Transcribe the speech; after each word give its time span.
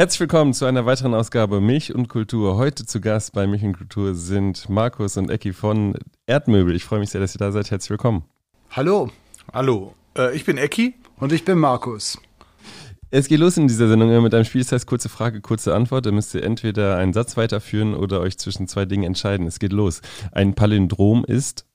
Herzlich 0.00 0.20
willkommen 0.20 0.54
zu 0.54 0.64
einer 0.64 0.86
weiteren 0.86 1.12
Ausgabe 1.12 1.60
Milch 1.60 1.94
und 1.94 2.08
Kultur. 2.08 2.56
Heute 2.56 2.86
zu 2.86 3.02
Gast 3.02 3.34
bei 3.34 3.46
Milch 3.46 3.62
und 3.64 3.76
Kultur 3.76 4.14
sind 4.14 4.66
Markus 4.70 5.18
und 5.18 5.30
Ecki 5.30 5.52
von 5.52 5.92
Erdmöbel. 6.24 6.74
Ich 6.74 6.84
freue 6.84 7.00
mich 7.00 7.10
sehr, 7.10 7.20
dass 7.20 7.34
ihr 7.34 7.38
da 7.38 7.52
seid. 7.52 7.70
Herzlich 7.70 7.90
willkommen. 7.90 8.24
Hallo. 8.70 9.10
Hallo, 9.52 9.94
äh, 10.16 10.34
ich 10.34 10.46
bin 10.46 10.56
Ecki. 10.56 10.94
Und 11.18 11.32
ich 11.32 11.44
bin 11.44 11.58
Markus. 11.58 12.18
Es 13.10 13.28
geht 13.28 13.40
los 13.40 13.58
in 13.58 13.68
dieser 13.68 13.88
Sendung 13.88 14.22
mit 14.22 14.32
einem 14.32 14.46
Spiel, 14.46 14.62
das 14.62 14.72
heißt 14.72 14.86
kurze 14.86 15.10
Frage, 15.10 15.42
kurze 15.42 15.74
Antwort. 15.74 16.06
Da 16.06 16.12
müsst 16.12 16.34
ihr 16.34 16.44
entweder 16.44 16.96
einen 16.96 17.12
Satz 17.12 17.36
weiterführen 17.36 17.94
oder 17.94 18.20
euch 18.22 18.38
zwischen 18.38 18.68
zwei 18.68 18.86
Dingen 18.86 19.04
entscheiden. 19.04 19.46
Es 19.46 19.58
geht 19.58 19.74
los. 19.74 20.00
Ein 20.32 20.54
Palindrom 20.54 21.26
ist 21.26 21.66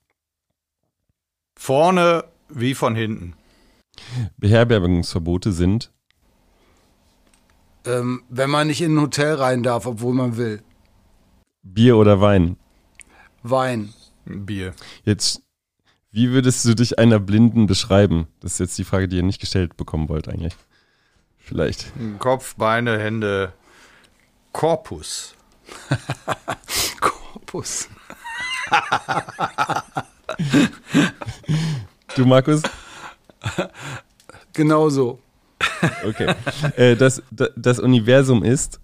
Vorne 1.56 2.24
wie 2.48 2.74
von 2.74 2.96
hinten. 2.96 3.34
Beherbergungsverbote 4.36 5.52
sind 5.52 5.92
Ähm, 7.86 8.22
wenn 8.28 8.50
man 8.50 8.66
nicht 8.66 8.82
in 8.82 8.96
ein 8.96 9.00
Hotel 9.00 9.34
rein 9.34 9.62
darf, 9.62 9.86
obwohl 9.86 10.14
man 10.14 10.36
will. 10.36 10.62
Bier 11.62 11.96
oder 11.96 12.20
Wein. 12.20 12.56
Wein. 13.42 13.92
Bier. 14.24 14.74
Jetzt, 15.04 15.42
wie 16.10 16.30
würdest 16.30 16.64
du 16.64 16.74
dich 16.74 16.98
einer 16.98 17.20
Blinden 17.20 17.66
beschreiben? 17.66 18.26
Das 18.40 18.54
ist 18.54 18.58
jetzt 18.58 18.78
die 18.78 18.84
Frage, 18.84 19.08
die 19.08 19.16
ihr 19.16 19.22
nicht 19.22 19.40
gestellt 19.40 19.76
bekommen 19.76 20.08
wollt 20.08 20.28
eigentlich. 20.28 20.56
Vielleicht. 21.38 21.92
Kopf, 22.18 22.56
Beine, 22.56 22.98
Hände, 22.98 23.52
Korpus. 24.52 25.34
Korpus. 27.00 27.88
Du, 32.16 32.24
Markus? 32.26 32.62
Genau 34.52 34.88
so. 34.88 35.20
Okay. 36.04 36.34
äh, 36.76 36.96
das, 36.96 37.22
das, 37.30 37.78
Universum 37.78 38.42
ist 38.42 38.80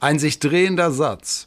Ein 0.00 0.18
sich 0.18 0.38
drehender 0.38 0.90
Satz. 0.90 1.46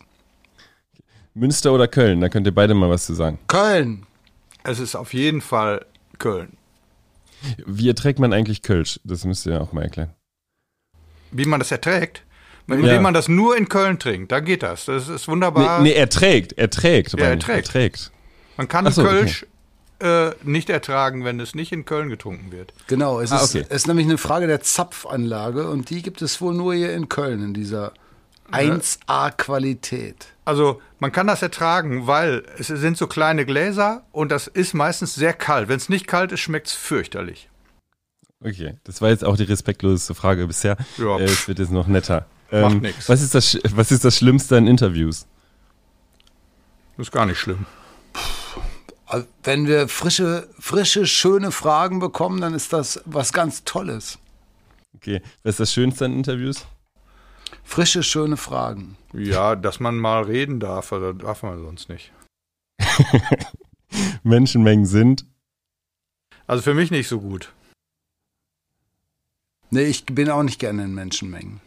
Münster 1.34 1.72
oder 1.74 1.88
Köln? 1.88 2.20
Da 2.22 2.30
könnt 2.30 2.46
ihr 2.48 2.54
beide 2.54 2.74
mal 2.74 2.90
was 2.90 3.06
zu 3.06 3.14
sagen. 3.14 3.40
Köln. 3.48 4.06
Es 4.64 4.80
ist 4.80 4.96
auf 4.96 5.14
jeden 5.14 5.42
Fall 5.42 5.86
Köln. 6.20 6.58
Wie 7.66 7.88
erträgt 7.88 8.20
man 8.20 8.34
eigentlich 8.34 8.62
Kölsch? 8.62 9.00
Das 9.04 9.26
müsst 9.26 9.46
ihr 9.46 9.60
auch 9.62 9.72
mal 9.74 9.84
erklären. 9.84 10.14
Wie 11.32 11.46
man 11.46 11.60
das 11.60 11.72
erträgt? 11.72 12.24
Indem 12.68 12.86
Ja. 12.86 13.02
man 13.02 13.14
das 13.14 13.28
nur 13.28 13.58
in 13.58 13.68
Köln 13.68 14.00
trinkt. 14.00 14.32
Da 14.32 14.40
geht 14.40 14.64
das. 14.64 14.86
Das 14.86 15.10
ist 15.10 15.28
Nee, 15.28 15.32
wunderbar. 15.34 15.82
nee 15.82 15.94
er 15.94 16.08
trägt, 16.10 16.54
er 16.54 16.70
trägt. 16.70 17.14
meine 17.18 17.36
ich. 17.36 17.42
erträgt. 17.48 17.68
Er 17.68 17.72
trägt. 17.72 18.12
Man 18.58 18.68
kann 18.68 18.90
so, 18.92 19.04
Kölsch 19.04 19.46
äh, 20.02 20.32
nicht 20.44 20.70
ertragen, 20.70 21.24
wenn 21.24 21.40
es 21.40 21.56
nicht 21.56 21.72
in 21.72 21.86
Köln 21.86 22.10
getrunken 22.10 22.52
wird. 22.52 22.74
Genau, 22.88 23.20
es 23.20 23.32
Ah, 23.32 23.38
ist, 23.38 23.56
okay. 23.56 23.66
es 23.70 23.78
ist 23.84 23.88
nämlich 23.88 24.06
eine 24.08 24.18
Frage 24.18 24.48
der 24.48 24.62
Zapfanlage 24.62 25.68
und 25.70 25.90
die 25.90 26.02
gibt 26.02 26.22
es 26.22 26.42
wohl 26.42 26.54
nur 26.54 26.74
hier 26.74 26.94
in 26.94 27.08
Köln 27.10 27.44
in 27.44 27.54
dieser 27.54 27.94
1A-Qualität. 28.52 30.28
Also 30.46 30.82
man 31.00 31.12
kann 31.12 31.28
das 31.28 31.42
ertragen, 31.42 32.08
weil 32.08 32.44
es 32.58 32.68
sind 32.68 32.98
so 32.98 33.08
kleine 33.08 33.46
Gläser 33.46 34.04
und 34.12 34.32
das 34.32 34.48
ist 34.48 34.74
meistens 34.74 35.16
sehr 35.16 35.34
kalt. 35.34 35.70
Wenn 35.70 35.78
es 35.78 35.90
nicht 35.90 36.08
kalt 36.08 36.32
ist, 36.32 36.42
schmeckt 36.42 36.68
es 36.68 36.74
fürchterlich. 36.74 37.50
Okay, 38.44 38.76
das 38.84 39.02
war 39.02 39.10
jetzt 39.10 39.24
auch 39.24 39.38
die 39.38 39.44
respektloseste 39.44 40.16
Frage 40.16 40.48
bisher. 40.48 40.76
Ja, 40.98 41.18
äh, 41.20 41.24
es 41.26 41.48
wird 41.48 41.60
jetzt 41.60 41.72
noch 41.72 41.88
netter. 41.88 42.26
Ähm, 42.52 42.62
Macht 42.62 42.82
nix. 42.82 43.08
Was 43.08 43.22
ist, 43.22 43.36
das, 43.36 43.58
was 43.72 43.92
ist 43.92 44.04
das 44.04 44.18
Schlimmste 44.18 44.58
an 44.58 44.68
Interviews? 44.68 45.28
Das 46.98 47.08
ist 47.08 47.12
gar 47.12 47.26
nicht 47.26 47.38
schlimm. 47.40 47.66
Also, 49.12 49.28
Wenn 49.44 49.68
wir 49.68 49.90
frische, 49.90 50.48
frische, 50.58 51.06
schöne 51.06 51.52
Fragen 51.52 52.00
bekommen, 52.00 52.40
dann 52.40 52.54
ist 52.54 52.72
das 52.72 53.02
was 53.04 53.34
ganz 53.34 53.66
Tolles. 53.66 54.20
Okay, 54.96 55.22
was 55.44 55.56
ist 55.56 55.60
das 55.60 55.74
Schönste 55.74 56.06
an 56.06 56.14
Interviews? 56.14 56.66
Frische, 57.66 58.04
schöne 58.04 58.38
Fragen. 58.38 58.96
Ja, 59.12 59.58
dass 59.58 59.82
man 59.82 59.98
mal 59.98 60.24
reden 60.24 60.62
darf, 60.62 60.94
also 60.94 61.12
darf 61.12 61.44
man 61.44 61.62
sonst 61.62 61.90
nicht. 61.90 62.14
Menschenmengen 64.24 64.86
sind. 64.86 65.26
Also 66.48 66.64
für 66.64 66.74
mich 66.74 66.90
nicht 66.90 67.10
so 67.10 67.20
gut. 67.20 67.52
Nee, 69.72 69.84
ich 69.84 70.06
bin 70.06 70.30
auch 70.30 70.44
nicht 70.44 70.60
gerne 70.60 70.86
in 70.86 70.96
Menschenmengen. 70.96 71.60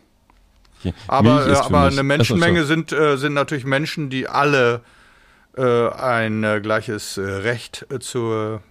Okay. 0.81 0.94
Aber, 1.09 1.47
äh, 1.47 1.56
aber 1.56 1.82
eine 1.82 2.03
Menschenmenge 2.03 2.65
sind, 2.65 2.91
äh, 2.93 3.19
sind 3.19 3.34
natürlich 3.34 3.66
Menschen, 3.66 4.09
die 4.09 4.28
alle 4.28 4.82
ein 5.62 6.44
äh, 6.44 6.60
gleiches 6.60 7.16
äh, 7.16 7.22
Recht 7.22 7.87
äh, 7.91 7.98
zur 7.98 8.62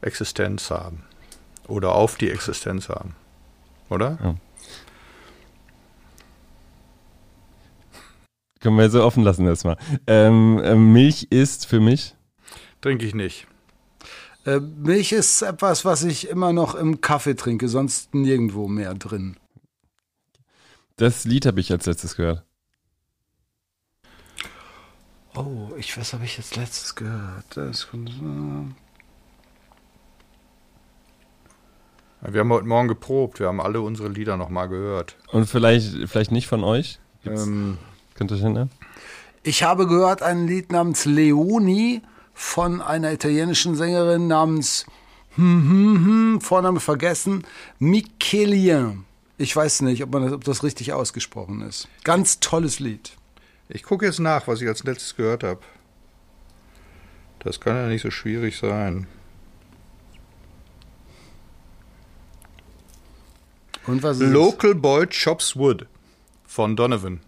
Existenz 0.00 0.70
haben. 0.70 1.04
Oder 1.68 1.94
auf 1.94 2.16
die 2.16 2.30
Existenz 2.30 2.88
haben. 2.88 3.14
Oder? 3.88 4.36
Können 8.60 8.78
wir 8.78 8.90
so 8.90 9.04
offen 9.04 9.22
lassen 9.22 9.46
erstmal. 9.46 9.76
Ähm, 10.06 10.92
Milch 10.92 11.28
ist 11.30 11.66
für 11.66 11.80
mich. 11.80 12.14
Trinke 12.80 13.06
ich 13.06 13.14
nicht. 13.14 13.46
Äh, 14.44 14.58
Milch 14.58 15.12
ist 15.12 15.42
etwas, 15.42 15.84
was 15.84 16.02
ich 16.02 16.28
immer 16.28 16.52
noch 16.52 16.74
im 16.74 17.00
Kaffee 17.00 17.34
trinke, 17.34 17.68
sonst 17.68 18.14
nirgendwo 18.14 18.66
mehr 18.66 18.94
drin. 18.94 19.36
Das 20.96 21.24
Lied 21.24 21.46
habe 21.46 21.60
ich 21.60 21.70
als 21.70 21.86
letztes 21.86 22.16
gehört. 22.16 22.44
Oh, 25.34 25.70
ich 25.76 25.96
was 25.96 26.12
habe 26.12 26.24
ich 26.24 26.36
jetzt 26.36 26.56
letztes 26.56 26.94
gehört? 26.94 27.44
Das, 27.54 27.88
Wir 32.30 32.40
haben 32.40 32.52
heute 32.52 32.66
Morgen 32.66 32.88
geprobt. 32.88 33.40
Wir 33.40 33.48
haben 33.48 33.60
alle 33.60 33.80
unsere 33.80 34.08
Lieder 34.08 34.36
nochmal 34.36 34.68
gehört. 34.68 35.16
Und 35.32 35.46
vielleicht, 35.46 36.08
vielleicht 36.08 36.32
nicht 36.32 36.46
von 36.46 36.62
euch? 36.64 37.00
Ähm, 37.24 37.78
könnt 38.14 38.30
ihr 38.30 38.36
euch 38.36 38.42
erinnern? 38.42 38.70
ich 39.42 39.62
habe 39.62 39.86
gehört 39.86 40.22
ein 40.22 40.46
Lied 40.46 40.70
namens 40.70 41.04
Leoni 41.04 42.02
von 42.34 42.80
einer 42.80 43.12
italienischen 43.12 43.74
Sängerin 43.74 44.26
namens 44.26 44.86
hm, 45.34 45.68
hm, 45.68 46.06
hm, 46.06 46.40
Vorname 46.40 46.80
vergessen, 46.80 47.44
Michelien. 47.78 49.04
Ich 49.38 49.56
weiß 49.56 49.82
nicht, 49.82 50.02
ob, 50.02 50.12
man 50.12 50.24
das, 50.24 50.32
ob 50.32 50.44
das 50.44 50.62
richtig 50.62 50.92
ausgesprochen 50.92 51.62
ist. 51.62 51.88
Ganz 52.04 52.38
tolles 52.38 52.78
Lied. 52.80 53.12
Ich 53.72 53.82
gucke 53.82 54.04
jetzt 54.06 54.20
nach, 54.20 54.46
was 54.48 54.60
ich 54.60 54.68
als 54.68 54.84
letztes 54.84 55.16
gehört 55.16 55.42
habe. 55.44 55.60
Das 57.40 57.60
kann 57.60 57.74
ja 57.76 57.88
nicht 57.88 58.02
so 58.02 58.10
schwierig 58.10 58.56
sein. 58.58 59.06
Und 63.86 64.02
was 64.02 64.20
ist? 64.20 64.30
Local 64.30 64.74
Boy 64.74 65.06
Chops 65.08 65.56
Wood 65.56 65.86
von 66.46 66.76
Donovan. 66.76 67.20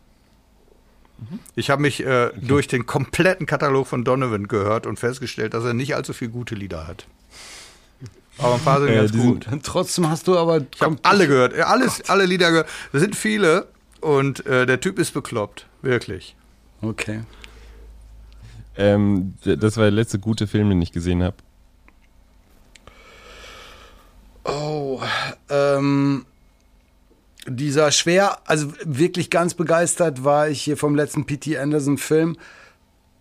Ich 1.56 1.70
habe 1.70 1.82
mich 1.82 2.04
äh, 2.04 2.30
durch 2.36 2.66
den 2.68 2.86
kompletten 2.86 3.46
Katalog 3.46 3.86
von 3.86 4.04
Donovan 4.04 4.46
gehört 4.48 4.86
und 4.86 4.98
festgestellt, 4.98 5.54
dass 5.54 5.64
er 5.64 5.72
nicht 5.74 5.94
allzu 5.94 6.12
viele 6.12 6.30
gute 6.32 6.54
Lieder 6.54 6.86
hat. 6.86 7.06
Aber 8.38 8.54
ein 8.54 8.60
paar 8.60 8.80
sind 8.80 8.90
Äh, 8.90 8.94
ganz 8.96 9.12
die 9.12 9.20
sind- 9.20 9.46
gut. 9.48 9.62
Trotzdem 9.64 10.08
hast 10.10 10.26
du 10.28 10.36
aber 10.36 10.64
Ich 10.74 10.80
habe 10.82 10.96
alle 11.02 11.26
gehört, 11.26 11.54
alles, 11.58 12.08
alle 12.08 12.26
Lieder 12.26 12.50
gehört. 12.50 12.68
Das 12.92 13.00
sind 13.00 13.16
viele 13.16 13.68
und 14.00 14.44
äh, 14.46 14.66
der 14.66 14.80
Typ 14.80 14.98
ist 14.98 15.12
bekloppt, 15.14 15.66
wirklich. 15.84 16.36
Okay. 16.82 17.20
Ähm, 18.76 19.34
das 19.44 19.76
war 19.76 19.84
der 19.84 19.92
letzte 19.92 20.18
gute 20.18 20.46
Film, 20.46 20.68
den 20.68 20.82
ich 20.82 20.92
gesehen 20.92 21.22
habe. 21.22 21.36
Oh, 24.44 25.00
ähm, 25.48 26.26
dieser 27.46 27.92
schwer, 27.92 28.38
also 28.46 28.72
wirklich 28.84 29.30
ganz 29.30 29.54
begeistert 29.54 30.24
war 30.24 30.48
ich 30.48 30.62
hier 30.62 30.76
vom 30.76 30.94
letzten 30.94 31.24
P.T. 31.24 31.56
Anderson 31.58 31.98
Film. 31.98 32.36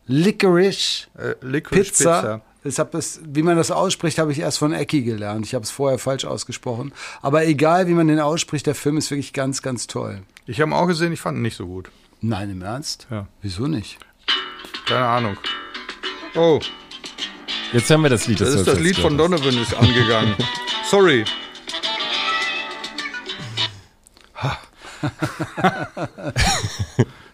Licorice 0.06 1.08
Äh, 1.18 1.36
Liquid 1.42 1.82
Pizza. 1.82 2.22
Pizza. 2.22 2.42
Ich 2.66 2.80
hab 2.80 2.92
das, 2.92 3.20
wie 3.26 3.44
man 3.44 3.58
das 3.58 3.72
ausspricht, 3.72 4.20
habe 4.20 4.32
ich 4.32 4.40
erst 4.40 4.58
von 4.58 4.72
Ecki 4.72 5.02
gelernt. 5.02 5.46
Ich 5.46 5.54
habe 5.54 5.64
es 5.64 5.72
vorher 5.72 6.00
falsch 6.00 6.24
ausgesprochen. 6.24 6.94
Aber 7.22 7.46
egal, 7.46 7.88
wie 7.88 7.94
man 7.94 8.08
den 8.08 8.20
ausspricht, 8.20 8.66
der 8.68 8.76
Film 8.76 8.98
ist 8.98 9.12
wirklich 9.12 9.34
ganz, 9.34 9.62
ganz 9.62 9.88
toll. 9.88 10.22
Ich 10.46 10.62
habe 10.62 10.72
ihn 10.72 10.74
auch 10.74 10.88
gesehen, 10.88 11.12
ich 11.12 11.20
fand 11.20 11.38
ihn 11.38 11.42
nicht 11.42 11.58
so 11.58 11.68
gut. 11.68 11.92
Nein, 12.26 12.50
im 12.52 12.62
Ernst? 12.62 13.06
Ja. 13.12 13.28
Wieso 13.42 13.68
nicht? 13.68 13.98
Keine 14.88 15.06
Ahnung. 15.06 15.38
Oh, 16.36 16.60
Jetzt 17.74 17.90
haben 17.90 18.02
wir 18.04 18.10
das 18.10 18.28
Lied. 18.28 18.40
das 18.40 18.54
du 18.54 18.60
ist 18.60 18.68
das 18.68 18.80
Lied 18.80 18.96
von. 18.98 19.18
Donovan 19.18 19.58
ist 19.62 19.74
angegangen. 19.76 20.36
Sorry. 20.90 21.26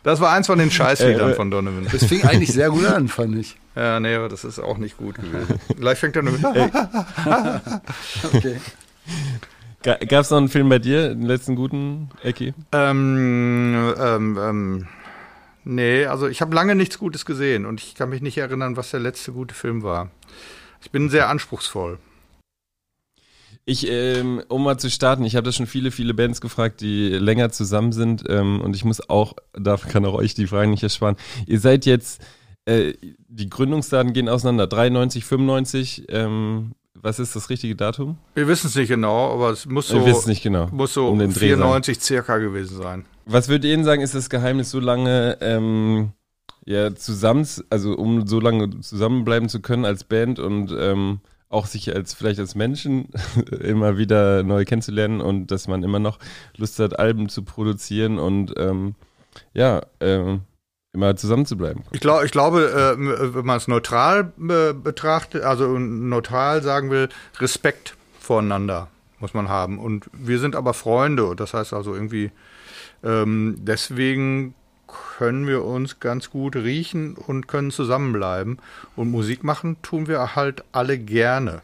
Das 0.02 0.22
war 0.22 0.32
eins 0.32 0.48
von 0.48 0.58
den 0.58 0.72
Scheißliedern 0.72 1.30
Äh, 1.30 1.34
äh, 1.34 1.36
von 1.36 1.52
Donovan. 1.52 1.86
Das 1.92 2.06
fing 2.06 2.24
eigentlich 2.24 2.54
sehr 2.54 2.70
gut 2.70 2.86
an, 2.86 3.10
fand 3.10 3.36
ich. 3.38 3.58
Ja, 3.76 4.00
nee, 4.00 4.16
aber 4.16 4.30
das 4.30 4.46
ist 4.46 4.58
auch 4.58 4.78
nicht 4.78 4.98
gut 4.98 5.16
gewesen. 5.16 5.60
Gleich 5.78 6.00
fängt 6.00 6.16
er 6.16 6.22
nur 6.24 6.34
mit. 6.34 6.42
Okay. 8.34 8.60
Gab 9.82 10.12
es 10.12 10.30
noch 10.30 10.38
einen 10.38 10.50
Film 10.50 10.68
bei 10.68 10.80
dir, 10.80 11.10
den 11.10 11.22
letzten 11.22 11.56
guten, 11.56 12.10
Ecki? 12.22 12.54
ähm, 12.74 13.94
ähm, 13.98 14.38
ähm, 14.42 14.88
nee, 15.64 16.06
also 16.06 16.28
ich 16.28 16.42
habe 16.42 16.54
lange 16.54 16.76
nichts 16.76 17.00
Gutes 17.00 17.26
gesehen 17.26 17.66
und 17.66 17.80
ich 17.82 17.96
kann 17.96 18.10
mich 18.10 18.22
nicht 18.22 18.38
erinnern, 18.38 18.76
was 18.76 18.92
der 18.92 19.00
letzte 19.00 19.32
gute 19.32 19.56
Film 19.56 19.82
war. 19.82 20.12
Ich 20.82 20.92
bin 20.92 21.10
sehr 21.10 21.30
anspruchsvoll. 21.30 21.98
Ich, 23.66 23.88
ähm, 23.88 24.42
um 24.50 24.64
mal 24.64 24.78
zu 24.78 24.90
starten, 24.90 25.24
ich 25.24 25.36
habe 25.36 25.46
da 25.46 25.52
schon 25.52 25.68
viele, 25.68 25.92
viele 25.92 26.14
Bands 26.14 26.42
gefragt, 26.42 26.82
die 26.82 27.10
länger 27.10 27.52
zusammen 27.52 27.92
sind 27.92 28.24
ähm, 28.28 28.60
und 28.62 28.76
ich 28.76 28.84
muss 28.84 29.10
auch, 29.10 29.36
da 29.54 29.78
kann 29.78 30.06
auch 30.06 30.16
euch 30.16 30.34
die 30.34 30.48
Fragen 30.48 30.72
nicht 30.72 30.84
ersparen. 30.84 31.16
Ihr 31.46 31.60
seid 31.60 31.86
jetzt, 31.86 32.22
äh, 32.66 32.94
die 33.28 33.50
Gründungsdaten 33.50 34.12
gehen 34.12 34.28
auseinander, 34.28 34.68
93, 34.68 35.24
95, 35.24 36.06
ähm, 36.10 36.74
was 36.96 37.20
ist 37.20 37.36
das 37.36 37.50
richtige 37.50 37.76
Datum? 37.76 38.18
Wir 38.36 38.48
wissen 38.48 38.68
es 38.68 38.76
nicht 38.76 38.90
genau, 38.90 39.34
aber 39.34 39.52
es 39.52 39.66
muss 39.66 39.88
so, 39.88 40.04
genau. 40.42 40.68
muss 40.72 40.94
so 40.94 41.10
Um 41.10 41.20
den 41.20 41.34
Dreh 41.34 41.48
94 41.48 42.02
circa 42.02 42.38
gewesen 42.38 42.78
sein. 42.78 43.06
Was 43.26 43.48
würdet 43.48 43.66
ihr 43.66 43.76
denn 43.76 43.86
sagen, 43.86 44.02
ist 44.02 44.16
das 44.16 44.30
Geheimnis 44.30 44.72
so 44.72 44.80
lange 44.80 45.38
ähm, 45.42 46.14
ja, 46.66 46.94
zusammen, 46.96 47.48
also 47.70 47.94
um 47.96 48.28
so 48.28 48.40
lange 48.40 48.80
zusammenbleiben 48.82 49.50
zu 49.50 49.62
können 49.62 49.86
als 49.86 50.04
Band 50.04 50.40
und 50.40 50.76
ähm, 50.78 51.20
auch 51.48 51.66
sich 51.66 51.94
als 51.96 52.14
vielleicht 52.14 52.40
als 52.40 52.56
Menschen 52.56 53.10
immer 53.60 53.98
wieder 53.98 54.44
neu 54.44 54.66
kennenzulernen 54.66 55.22
und 55.22 55.48
dass 55.48 55.68
man 55.68 55.84
immer 55.84 56.00
noch 56.00 56.20
Lust 56.58 56.80
hat, 56.80 57.00
Alben 57.00 57.30
zu 57.30 57.44
produzieren 57.44 58.20
und 58.20 58.54
ähm, 58.58 58.96
ja, 59.54 59.82
ähm, 60.00 60.42
immer 60.94 61.16
zusammen 61.16 61.46
zu 61.46 61.58
bleiben. 61.58 61.84
Ich, 61.92 62.00
glaub, 62.00 62.24
ich 62.24 62.32
glaube, 62.32 62.96
äh, 62.98 63.34
wenn 63.36 63.46
man 63.46 63.58
es 63.58 63.68
neutral 63.68 64.34
äh, 64.40 64.74
betrachtet, 64.74 65.44
also 65.44 65.78
neutral 65.78 66.64
sagen 66.64 66.90
will, 66.90 67.10
Respekt 67.40 67.96
voreinander 68.20 68.88
muss 69.20 69.34
man 69.34 69.50
haben. 69.50 69.80
Und 69.80 70.10
wir 70.14 70.40
sind 70.40 70.56
aber 70.56 70.74
Freunde. 70.74 71.26
Und 71.26 71.40
das 71.40 71.54
heißt 71.54 71.74
also 71.74 71.94
irgendwie, 71.94 72.32
ähm, 73.04 73.58
deswegen 73.60 74.56
können 75.18 75.46
wir 75.46 75.64
uns 75.64 76.00
ganz 76.00 76.30
gut 76.30 76.56
riechen 76.56 77.16
und 77.16 77.48
können 77.48 77.72
zusammenbleiben. 77.72 78.60
Und 78.96 79.12
Musik 79.12 79.44
machen 79.44 79.78
tun 79.82 80.08
wir 80.08 80.36
halt 80.36 80.64
alle 80.72 80.98
gerne. 80.98 81.62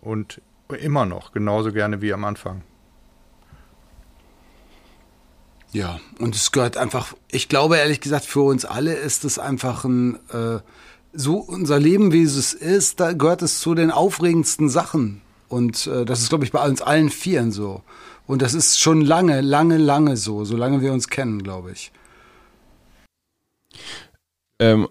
Und 0.00 0.40
immer 0.80 1.04
noch, 1.04 1.32
genauso 1.32 1.72
gerne 1.72 2.00
wie 2.00 2.12
am 2.12 2.24
Anfang. 2.24 2.62
Ja, 5.72 6.00
und 6.18 6.34
es 6.34 6.50
gehört 6.50 6.76
einfach, 6.76 7.14
ich 7.30 7.48
glaube 7.48 7.76
ehrlich 7.76 8.00
gesagt, 8.00 8.24
für 8.24 8.40
uns 8.40 8.64
alle 8.64 8.94
ist 8.94 9.24
es 9.24 9.38
einfach 9.38 9.84
ein, 9.84 10.16
äh, 10.30 10.58
so 11.12 11.36
unser 11.36 11.78
Leben, 11.78 12.12
wie 12.12 12.22
es 12.22 12.52
ist, 12.52 13.00
da 13.00 13.12
gehört 13.12 13.42
es 13.42 13.60
zu 13.60 13.74
den 13.74 13.90
aufregendsten 13.90 14.68
Sachen. 14.68 15.22
Und 15.48 15.86
äh, 15.86 16.04
das 16.04 16.20
ist, 16.20 16.28
glaube 16.28 16.44
ich, 16.44 16.52
bei 16.52 16.66
uns 16.66 16.82
allen 16.82 17.10
Vieren 17.10 17.52
so. 17.52 17.82
Und 18.26 18.42
das 18.42 18.54
ist 18.54 18.80
schon 18.80 19.00
lange, 19.00 19.40
lange, 19.40 19.76
lange 19.76 20.16
so, 20.16 20.44
solange 20.44 20.80
wir 20.80 20.92
uns 20.92 21.08
kennen, 21.08 21.42
glaube 21.42 21.72
ich. 21.72 21.92
Ähm, 24.60 24.88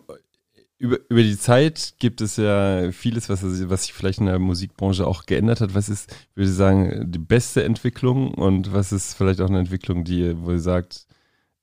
über, 0.79 0.97
über 1.09 1.21
die 1.21 1.37
Zeit 1.37 1.95
gibt 1.99 2.21
es 2.21 2.37
ja 2.37 2.91
vieles, 2.91 3.29
was, 3.29 3.43
was 3.43 3.83
sich 3.83 3.93
vielleicht 3.93 4.19
in 4.19 4.25
der 4.25 4.39
Musikbranche 4.39 5.05
auch 5.05 5.25
geändert 5.25 5.59
hat. 5.59 5.75
Was 5.75 5.89
ist, 5.89 6.09
würde 6.35 6.49
ich 6.49 6.55
sagen, 6.55 7.11
die 7.11 7.19
beste 7.19 7.63
Entwicklung 7.63 8.33
und 8.33 8.73
was 8.73 8.93
ist 8.93 9.13
vielleicht 9.13 9.41
auch 9.41 9.49
eine 9.49 9.59
Entwicklung, 9.59 10.05
die, 10.05 10.35
wo 10.41 10.51
ihr 10.51 10.59
sagt, 10.59 11.05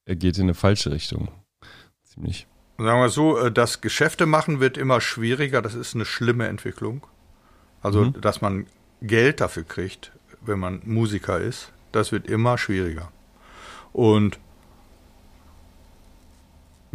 er 0.04 0.16
geht 0.16 0.36
in 0.36 0.44
eine 0.44 0.54
falsche 0.54 0.92
Richtung? 0.92 1.28
Ziemlich. 2.04 2.46
Sagen 2.76 3.00
wir 3.00 3.08
so, 3.08 3.38
äh, 3.38 3.50
das 3.50 3.80
Geschäfte 3.80 4.26
machen 4.26 4.60
wird 4.60 4.76
immer 4.76 5.00
schwieriger. 5.00 5.62
Das 5.62 5.74
ist 5.74 5.94
eine 5.94 6.04
schlimme 6.04 6.46
Entwicklung. 6.46 7.06
Also, 7.80 8.04
mhm. 8.04 8.20
dass 8.20 8.42
man 8.42 8.66
Geld 9.00 9.40
dafür 9.40 9.64
kriegt, 9.64 10.12
wenn 10.42 10.58
man 10.58 10.82
Musiker 10.84 11.40
ist, 11.40 11.72
das 11.90 12.12
wird 12.12 12.26
immer 12.26 12.58
schwieriger. 12.58 13.10
Und 13.94 14.38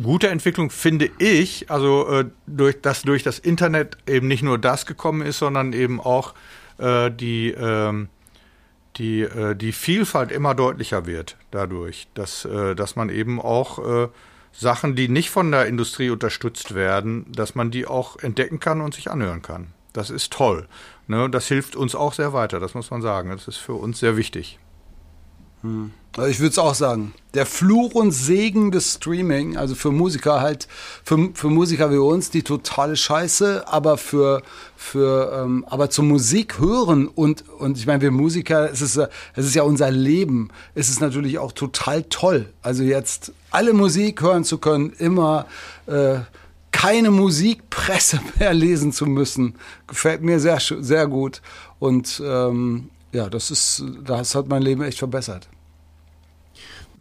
gute 0.02 0.30
Entwicklung 0.30 0.70
finde 0.70 1.10
ich, 1.20 1.70
also 1.70 2.08
äh, 2.10 2.26
durch, 2.48 2.82
dass 2.82 3.04
durch 3.04 3.24
das 3.24 3.40
Internet 3.40 3.98
eben 4.08 4.28
nicht 4.28 4.44
nur 4.44 4.58
das 4.58 4.86
gekommen 4.86 5.22
ist, 5.22 5.40
sondern 5.40 5.74
eben 5.74 6.00
auch 6.00 6.34
äh, 6.78 7.12
die, 7.12 7.52
äh, 7.52 8.08
die, 8.98 9.28
die 9.56 9.72
Vielfalt 9.72 10.32
immer 10.32 10.54
deutlicher 10.56 11.06
wird 11.06 11.38
dadurch, 11.52 12.08
dass, 12.14 12.46
äh, 12.46 12.76
dass 12.76 12.96
man 12.96 13.10
eben 13.10 13.40
auch 13.40 13.80
äh, 13.80 14.10
Sachen, 14.52 14.96
die 14.96 15.08
nicht 15.08 15.30
von 15.30 15.52
der 15.52 15.66
Industrie 15.66 16.10
unterstützt 16.10 16.76
werden, 16.76 17.26
dass 17.32 17.56
man 17.56 17.72
die 17.72 17.86
auch 17.86 18.18
entdecken 18.20 18.60
kann 18.60 18.82
und 18.82 18.94
sich 18.94 19.10
anhören 19.10 19.42
kann. 19.42 19.68
Das 19.94 20.10
ist 20.10 20.34
toll. 20.34 20.68
Ne? 21.08 21.30
Das 21.30 21.48
hilft 21.48 21.76
uns 21.76 21.96
auch 21.96 22.14
sehr 22.14 22.34
weiter, 22.34 22.60
das 22.60 22.74
muss 22.74 22.92
man 22.92 23.02
sagen. 23.02 23.30
Das 23.30 23.48
ist 23.48 23.58
für 23.58 23.74
uns 23.74 24.00
sehr 24.00 24.18
wichtig. 24.18 24.60
Hm. 25.62 25.92
Ich 26.28 26.42
würde 26.42 26.52
es 26.52 26.60
auch 26.60 26.76
sagen. 26.76 27.14
Der 27.34 27.46
Fluch 27.46 27.96
und 27.96 28.12
Segen 28.12 28.72
des 28.72 28.96
Streaming, 28.96 29.56
also 29.56 29.76
für 29.76 29.92
Musiker 29.92 30.42
halt, 30.42 30.68
für, 31.06 31.30
für 31.34 31.48
Musiker 31.48 31.90
wie 31.90 31.98
uns, 31.98 32.30
die 32.30 32.44
totale 32.44 32.98
Scheiße, 32.98 33.66
aber 33.66 33.98
für, 33.98 34.42
für 34.76 35.32
ähm, 35.34 35.64
aber 35.70 35.90
zur 35.90 36.04
Musik 36.04 36.60
hören 36.60 37.08
und, 37.08 37.46
und 37.48 37.78
ich 37.78 37.88
meine, 37.88 38.02
wir 38.02 38.12
Musiker, 38.12 38.70
es 38.70 38.82
ist, 38.82 38.98
es 38.98 39.46
ist 39.46 39.56
ja 39.56 39.64
unser 39.64 39.90
Leben, 39.90 40.50
es 40.76 40.90
ist 40.90 41.00
natürlich 41.00 41.40
auch 41.40 41.54
total 41.54 42.04
toll. 42.04 42.48
Also 42.62 42.84
jetzt 42.84 43.32
alle 43.50 43.72
Musik 43.72 44.22
hören 44.22 44.44
zu 44.44 44.58
können, 44.58 44.92
immer 45.00 45.46
äh, 45.86 46.20
keine 46.74 47.12
Musikpresse 47.12 48.20
mehr 48.40 48.54
lesen 48.54 48.92
zu 48.92 49.06
müssen, 49.06 49.56
gefällt 49.88 50.22
mir 50.22 50.42
sehr, 50.42 50.60
sehr 50.60 51.08
gut. 51.08 51.42
Und 51.80 52.22
ähm, 52.26 52.90
ja, 53.12 53.30
das 53.30 53.52
ist, 53.52 53.84
das 54.04 54.36
hat 54.36 54.48
mein 54.48 54.62
Leben 54.62 54.82
echt 54.82 55.00
verbessert. 55.00 55.48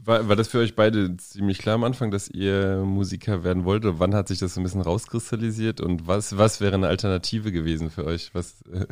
War, 0.03 0.29
war 0.29 0.37
das 0.37 0.49
für 0.49 0.59
euch 0.59 0.75
beide 0.75 1.15
ziemlich 1.19 1.59
klar 1.59 1.75
am 1.75 1.85
Anfang, 1.85 2.11
dass 2.11 2.29
ihr 2.29 2.83
Musiker 2.85 3.45
werden 3.45 3.65
wollt? 3.65 3.85
Oder 3.85 3.99
wann 3.99 4.15
hat 4.15 4.29
sich 4.29 4.39
das 4.39 4.55
so 4.55 4.61
ein 4.61 4.65
bisschen 4.65 4.81
rauskristallisiert? 4.81 5.81
Und 5.81 6.07
was, 6.07 6.39
was 6.39 6.61
wäre 6.61 6.75
eine 6.75 6.89
Alternative 6.89 7.53
gewesen 7.53 7.91
für 7.91 8.07
euch? 8.07 8.31
Was 8.33 8.63
äh, 8.73 8.87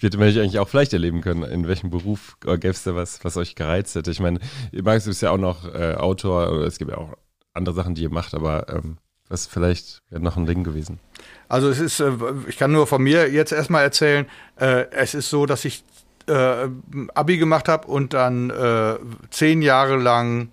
hätte 0.00 0.16
man 0.16 0.28
eigentlich 0.28 0.58
auch 0.58 0.68
vielleicht 0.68 0.94
erleben 0.94 1.20
können? 1.20 1.42
In 1.42 1.68
welchem 1.68 1.90
Beruf 1.90 2.38
gäbe 2.40 2.68
es 2.68 2.84
da 2.84 2.94
was, 2.94 3.22
was 3.22 3.36
euch 3.36 3.54
gereizt 3.54 3.94
hätte? 3.94 4.10
Ich 4.10 4.20
meine, 4.20 4.40
Max 4.72 5.06
ist 5.06 5.20
ja 5.20 5.30
auch 5.30 5.38
noch 5.38 5.72
äh, 5.72 5.94
Autor, 5.94 6.50
oder 6.50 6.66
es 6.66 6.78
gibt 6.78 6.90
ja 6.90 6.96
auch 6.96 7.14
andere 7.52 7.74
Sachen, 7.74 7.94
die 7.94 8.02
ihr 8.02 8.10
macht, 8.10 8.34
aber 8.34 8.66
ähm, 8.70 8.96
was 9.28 9.46
vielleicht 9.46 10.02
wäre 10.10 10.22
noch 10.22 10.36
ein 10.36 10.46
Ding 10.46 10.64
gewesen? 10.64 11.00
Also 11.48 11.68
es 11.68 11.78
ist, 11.78 12.00
äh, 12.00 12.12
ich 12.48 12.56
kann 12.56 12.72
nur 12.72 12.86
von 12.86 13.02
mir 13.02 13.30
jetzt 13.30 13.52
erstmal 13.52 13.82
erzählen, 13.82 14.26
äh, 14.56 14.86
es 14.90 15.14
ist 15.14 15.30
so, 15.30 15.46
dass 15.46 15.64
ich 15.64 15.84
äh, 16.26 16.68
Abi 17.14 17.38
gemacht 17.38 17.68
habe 17.68 17.88
und 17.88 18.12
dann 18.12 18.50
äh, 18.50 18.96
zehn 19.30 19.62
Jahre 19.62 19.96
lang 19.96 20.48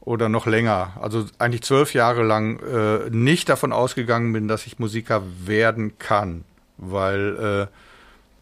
oder 0.00 0.28
noch 0.28 0.46
länger, 0.46 0.94
also 1.00 1.26
eigentlich 1.38 1.62
zwölf 1.62 1.94
Jahre 1.94 2.22
lang 2.22 2.58
äh, 2.60 3.10
nicht 3.10 3.48
davon 3.48 3.72
ausgegangen 3.72 4.32
bin, 4.32 4.48
dass 4.48 4.66
ich 4.66 4.78
Musiker 4.78 5.22
werden 5.44 5.98
kann, 5.98 6.44
weil, 6.78 7.68
äh, 7.70 7.74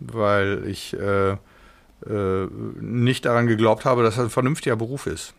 weil 0.00 0.62
ich 0.66 0.94
äh, 0.94 1.32
äh, 1.32 2.48
nicht 2.80 3.24
daran 3.24 3.48
geglaubt 3.48 3.84
habe, 3.84 4.02
dass 4.02 4.16
das 4.16 4.24
ein 4.26 4.30
vernünftiger 4.30 4.76
Beruf 4.76 5.06
ist. 5.06 5.34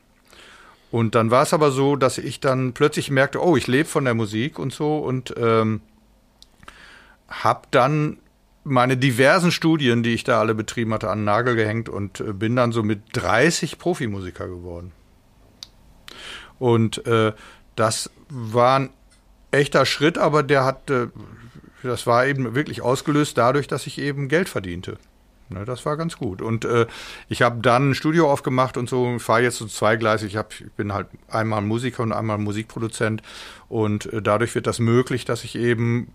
Und 0.92 1.16
dann 1.16 1.32
war 1.32 1.44
es 1.44 1.54
aber 1.54 1.72
so, 1.72 1.96
dass 1.96 2.18
ich 2.18 2.40
dann 2.40 2.74
plötzlich 2.74 3.12
merkte, 3.12 3.44
oh, 3.44 3.56
ich 3.56 3.68
lebe 3.68 3.88
von 3.88 4.06
der 4.06 4.16
Musik 4.16 4.60
und 4.60 4.74
so 4.74 4.98
und 4.98 5.34
ähm, 5.38 5.82
habe 7.28 7.62
dann 7.72 8.18
meine 8.70 8.98
diversen 8.98 9.52
Studien, 9.52 10.04
die 10.04 10.14
ich 10.14 10.24
da 10.24 10.40
alle 10.40 10.56
betrieben 10.56 10.94
hatte, 10.94 11.10
an 11.10 11.20
den 11.20 11.26
Nagel 11.26 11.56
gehängt 11.56 11.90
und 11.90 12.20
äh, 12.20 12.34
bin 12.34 12.56
dann 12.56 12.72
so 12.72 12.84
mit 12.84 13.02
30 13.14 13.78
Profimusiker 13.78 14.48
geworden. 14.48 14.92
Und 16.60 17.06
äh, 17.08 17.34
das 17.76 18.10
war 18.30 18.80
ein 18.80 18.90
echter 19.52 19.86
Schritt, 19.86 20.18
aber 20.18 20.44
der 20.44 20.66
hat, 20.66 20.90
äh, 20.90 21.08
das 21.84 22.06
war 22.06 22.28
eben 22.28 22.56
wirklich 22.56 22.82
ausgelöst 22.82 23.38
dadurch, 23.38 23.68
dass 23.68 23.88
ich 23.88 23.98
eben 23.98 24.28
Geld 24.28 24.50
verdiente. 24.50 24.98
Ne, 25.50 25.66
das 25.66 25.86
war 25.86 25.98
ganz 25.98 26.18
gut. 26.18 26.42
Und 26.42 26.64
äh, 26.66 26.86
ich 27.28 27.42
habe 27.42 27.60
dann 27.62 27.92
ein 27.92 27.96
Studio 27.96 28.32
aufgemacht 28.32 28.78
und 28.78 28.88
so. 28.88 29.18
Fahre 29.18 29.42
jetzt 29.42 29.58
so 29.58 29.66
zweigleisig. 29.66 30.30
Ich, 30.30 30.38
hab, 30.38 30.54
ich 30.54 30.72
bin 30.74 30.94
halt 30.94 31.08
einmal 31.28 31.62
Musiker 31.62 32.04
und 32.04 32.14
einmal 32.14 32.38
Musikproduzent. 32.38 33.24
Und 33.68 34.12
äh, 34.14 34.22
dadurch 34.22 34.54
wird 34.54 34.68
das 34.68 34.78
möglich, 34.80 35.26
dass 35.26 35.44
ich 35.44 35.56
eben 35.56 36.14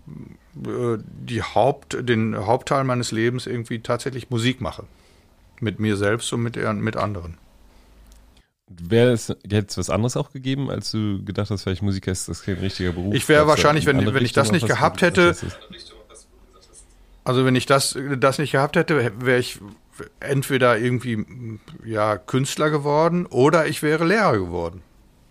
äh, 0.65 0.97
die 1.03 1.43
Haupt, 1.43 1.97
den 2.07 2.45
Hauptteil 2.45 2.85
meines 2.85 3.11
Lebens 3.11 3.45
irgendwie 3.45 3.79
tatsächlich 3.79 4.29
Musik 4.29 4.61
mache. 4.61 4.85
Mit 5.59 5.79
mir 5.79 5.97
selbst 5.97 6.31
und 6.31 6.41
mit, 6.41 6.55
mit 6.55 6.95
anderen. 6.95 7.37
Wäre 8.67 9.11
es, 9.11 9.29
es 9.29 9.77
was 9.77 9.89
anderes 9.89 10.17
auch 10.17 10.31
gegeben, 10.31 10.71
als 10.71 10.91
du 10.91 11.23
gedacht 11.23 11.51
hast, 11.51 11.63
vielleicht 11.63 11.83
Musiker 11.83 12.11
ist 12.11 12.27
das 12.27 12.41
kein 12.41 12.55
richtiger 12.55 12.93
Beruf? 12.93 13.13
Ich 13.13 13.29
wäre 13.29 13.47
wahrscheinlich, 13.47 13.85
wenn, 13.85 14.13
wenn 14.13 14.25
ich 14.25 14.33
das 14.33 14.51
nicht 14.51 14.65
gehabt 14.65 15.01
hätte, 15.01 15.35
also 17.25 17.43
wenn 17.43 17.55
ich 17.55 17.65
das, 17.65 17.97
das 18.17 18.37
nicht 18.37 18.51
gehabt 18.51 18.75
hätte, 18.77 19.11
wäre 19.19 19.39
ich 19.39 19.59
entweder 20.19 20.77
irgendwie 20.77 21.25
ja, 21.83 22.17
Künstler 22.17 22.69
geworden 22.69 23.25
oder 23.25 23.65
ich 23.65 23.81
wäre 23.81 24.05
Lehrer 24.05 24.37
geworden. 24.37 24.83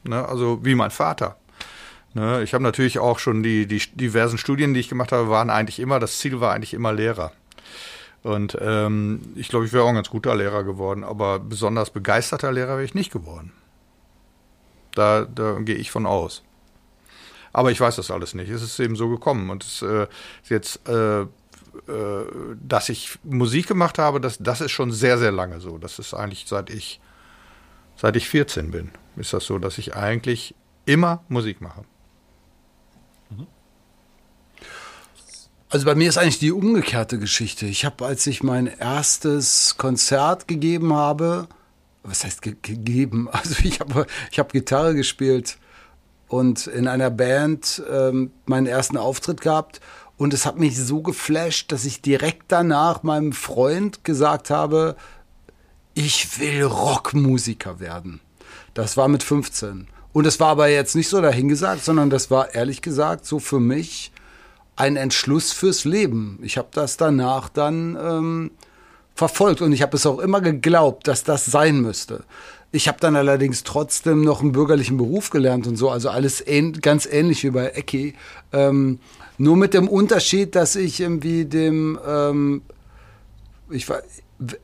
Ne? 0.03 0.27
Also 0.27 0.65
wie 0.65 0.75
mein 0.75 0.91
Vater. 0.91 1.37
Ne? 2.13 2.43
Ich 2.43 2.53
habe 2.53 2.65
natürlich 2.65 2.99
auch 2.99 3.21
schon 3.21 3.45
die, 3.45 3.67
die 3.67 3.81
diversen 3.95 4.39
Studien, 4.39 4.75
die 4.75 4.81
ich 4.81 4.89
gemacht 4.89 5.13
habe, 5.13 5.29
waren 5.29 5.51
eigentlich 5.51 5.79
immer, 5.79 6.01
das 6.01 6.19
Ziel 6.19 6.41
war 6.41 6.53
eigentlich 6.53 6.75
immer 6.75 6.93
Lehrer. 6.93 7.33
Und 8.25 8.59
ähm, 8.61 9.21
ich 9.37 9.49
glaube, 9.49 9.67
ich 9.67 9.73
wäre 9.73 9.85
auch 9.85 9.89
ein 9.89 9.95
ganz 9.95 10.11
guter 10.11 10.35
Lehrer 10.35 10.65
geworden, 10.65 11.05
aber 11.05 11.39
besonders 11.39 11.91
begeisterter 11.91 12.51
Lehrer 12.51 12.71
wäre 12.71 12.85
ich 12.85 12.95
nicht 12.95 13.13
geworden. 13.13 13.53
Da, 14.95 15.27
da 15.27 15.59
gehe 15.61 15.77
ich 15.77 15.91
von 15.93 16.07
aus. 16.07 16.43
Aber 17.53 17.71
ich 17.71 17.81
weiß 17.81 17.97
das 17.97 18.11
alles 18.11 18.35
nicht. 18.35 18.49
Es 18.51 18.63
ist 18.63 18.81
eben 18.81 18.97
so 18.97 19.09
gekommen 19.09 19.51
und 19.51 19.63
es 19.63 19.83
äh, 19.83 20.09
ist 20.43 20.51
jetzt 20.51 20.89
äh, 20.89 21.27
dass 21.87 22.89
ich 22.89 23.19
Musik 23.25 23.67
gemacht 23.67 23.99
habe, 23.99 24.21
das, 24.21 24.39
das 24.39 24.61
ist 24.61 24.73
schon 24.73 24.91
sehr, 24.93 25.19
sehr 25.19 25.33
lange 25.33 25.61
so. 25.61 25.79
Das 25.79 25.99
ist 25.99 26.15
eigentlich 26.15 26.47
seit 26.49 26.71
ich, 26.71 27.01
seit 27.97 28.17
ich 28.17 28.29
14 28.29 28.71
bin, 28.71 28.91
ist 29.17 29.33
das 29.33 29.45
so, 29.45 29.59
dass 29.59 29.79
ich 29.79 29.95
eigentlich 29.95 30.55
immer 30.87 31.23
Musik 31.29 31.61
mache. 31.61 31.85
Also 35.75 35.87
bei 35.87 35.97
mir 35.97 36.09
ist 36.09 36.19
eigentlich 36.19 36.39
die 36.39 36.53
umgekehrte 36.53 37.19
Geschichte. 37.19 37.67
Ich 37.67 37.85
habe, 37.85 38.07
als 38.07 38.29
ich 38.29 38.45
mein 38.45 38.69
erstes 38.69 39.75
Konzert 39.77 40.47
gegeben 40.47 40.95
habe, 40.95 41.49
was 42.05 42.23
heißt 42.23 42.43
ge 42.43 42.55
gegeben? 42.63 43.29
Also 43.33 43.57
ich 43.65 43.81
habe 43.81 44.07
ich 44.31 44.39
hab 44.39 44.53
Gitarre 44.53 44.95
gespielt 44.95 45.59
und 46.29 46.69
in 46.69 46.87
einer 46.87 47.11
Band 47.11 47.83
ähm, 47.91 48.31
meinen 48.47 48.67
ersten 48.67 48.97
Auftritt 48.97 49.41
gehabt 49.41 49.81
und 50.17 50.33
es 50.33 50.47
hat 50.47 50.59
mich 50.59 50.79
so 50.79 51.03
geflasht, 51.03 51.73
dass 51.73 51.85
ich 51.85 52.01
direkt 52.01 52.45
danach 52.49 53.03
meinem 53.03 53.33
Freund 53.33 54.05
gesagt 54.05 54.51
habe, 54.51 54.97
ich 55.95 56.39
will 56.39 56.65
Rockmusiker 56.65 57.81
werden. 57.81 58.21
Das 58.75 58.97
war 58.97 59.09
mit 59.09 59.23
15. 59.23 59.89
Und 60.13 60.27
es 60.27 60.39
war 60.39 60.49
aber 60.49 60.69
jetzt 60.69 60.95
nicht 60.95 61.09
so 61.09 61.21
dahingesagt, 61.21 61.85
sondern 61.85 62.11
das 62.11 62.31
war 62.31 62.55
ehrlich 62.55 62.83
gesagt 62.83 63.27
so 63.27 63.41
für 63.41 63.61
mich 63.61 64.13
ein 64.77 64.97
Entschluss 64.97 65.53
fürs 65.53 65.85
Leben. 65.85 66.39
Ich 66.43 66.59
habe 66.59 66.69
das 66.73 66.97
danach 66.97 67.49
dann 67.49 67.97
ähm, 68.01 68.51
verfolgt 69.15 69.61
und 69.61 69.73
ich 69.73 69.83
habe 69.83 69.97
es 69.97 70.07
auch 70.07 70.19
immer 70.19 70.41
geglaubt, 70.41 71.09
dass 71.09 71.25
das 71.25 71.45
sein 71.47 71.81
müsste. 71.81 72.25
Ich 72.75 72.89
habe 72.89 72.99
dann 72.99 73.15
allerdings 73.15 73.63
trotzdem 73.63 74.23
noch 74.23 74.41
einen 74.41 74.51
bürgerlichen 74.51 74.97
Beruf 74.97 75.31
gelernt 75.31 75.69
und 75.69 75.77
so, 75.77 75.91
also 75.91 76.09
alles 76.09 76.45
ähn 76.45 76.73
ganz 76.81 77.07
ähnlich 77.07 77.45
wie 77.45 77.51
bei 77.51 77.69
Ecki. 77.69 78.15
Ähm, 78.53 78.99
nur 79.39 79.57
mit 79.57 79.75
dem 79.75 79.87
Unterschied, 79.87 80.57
dass 80.57 80.75
ich 80.75 80.99
irgendwie 80.99 81.45
dem, 81.45 81.97
ähm, 82.05 82.63
ich 83.71 83.89
war, 83.89 84.03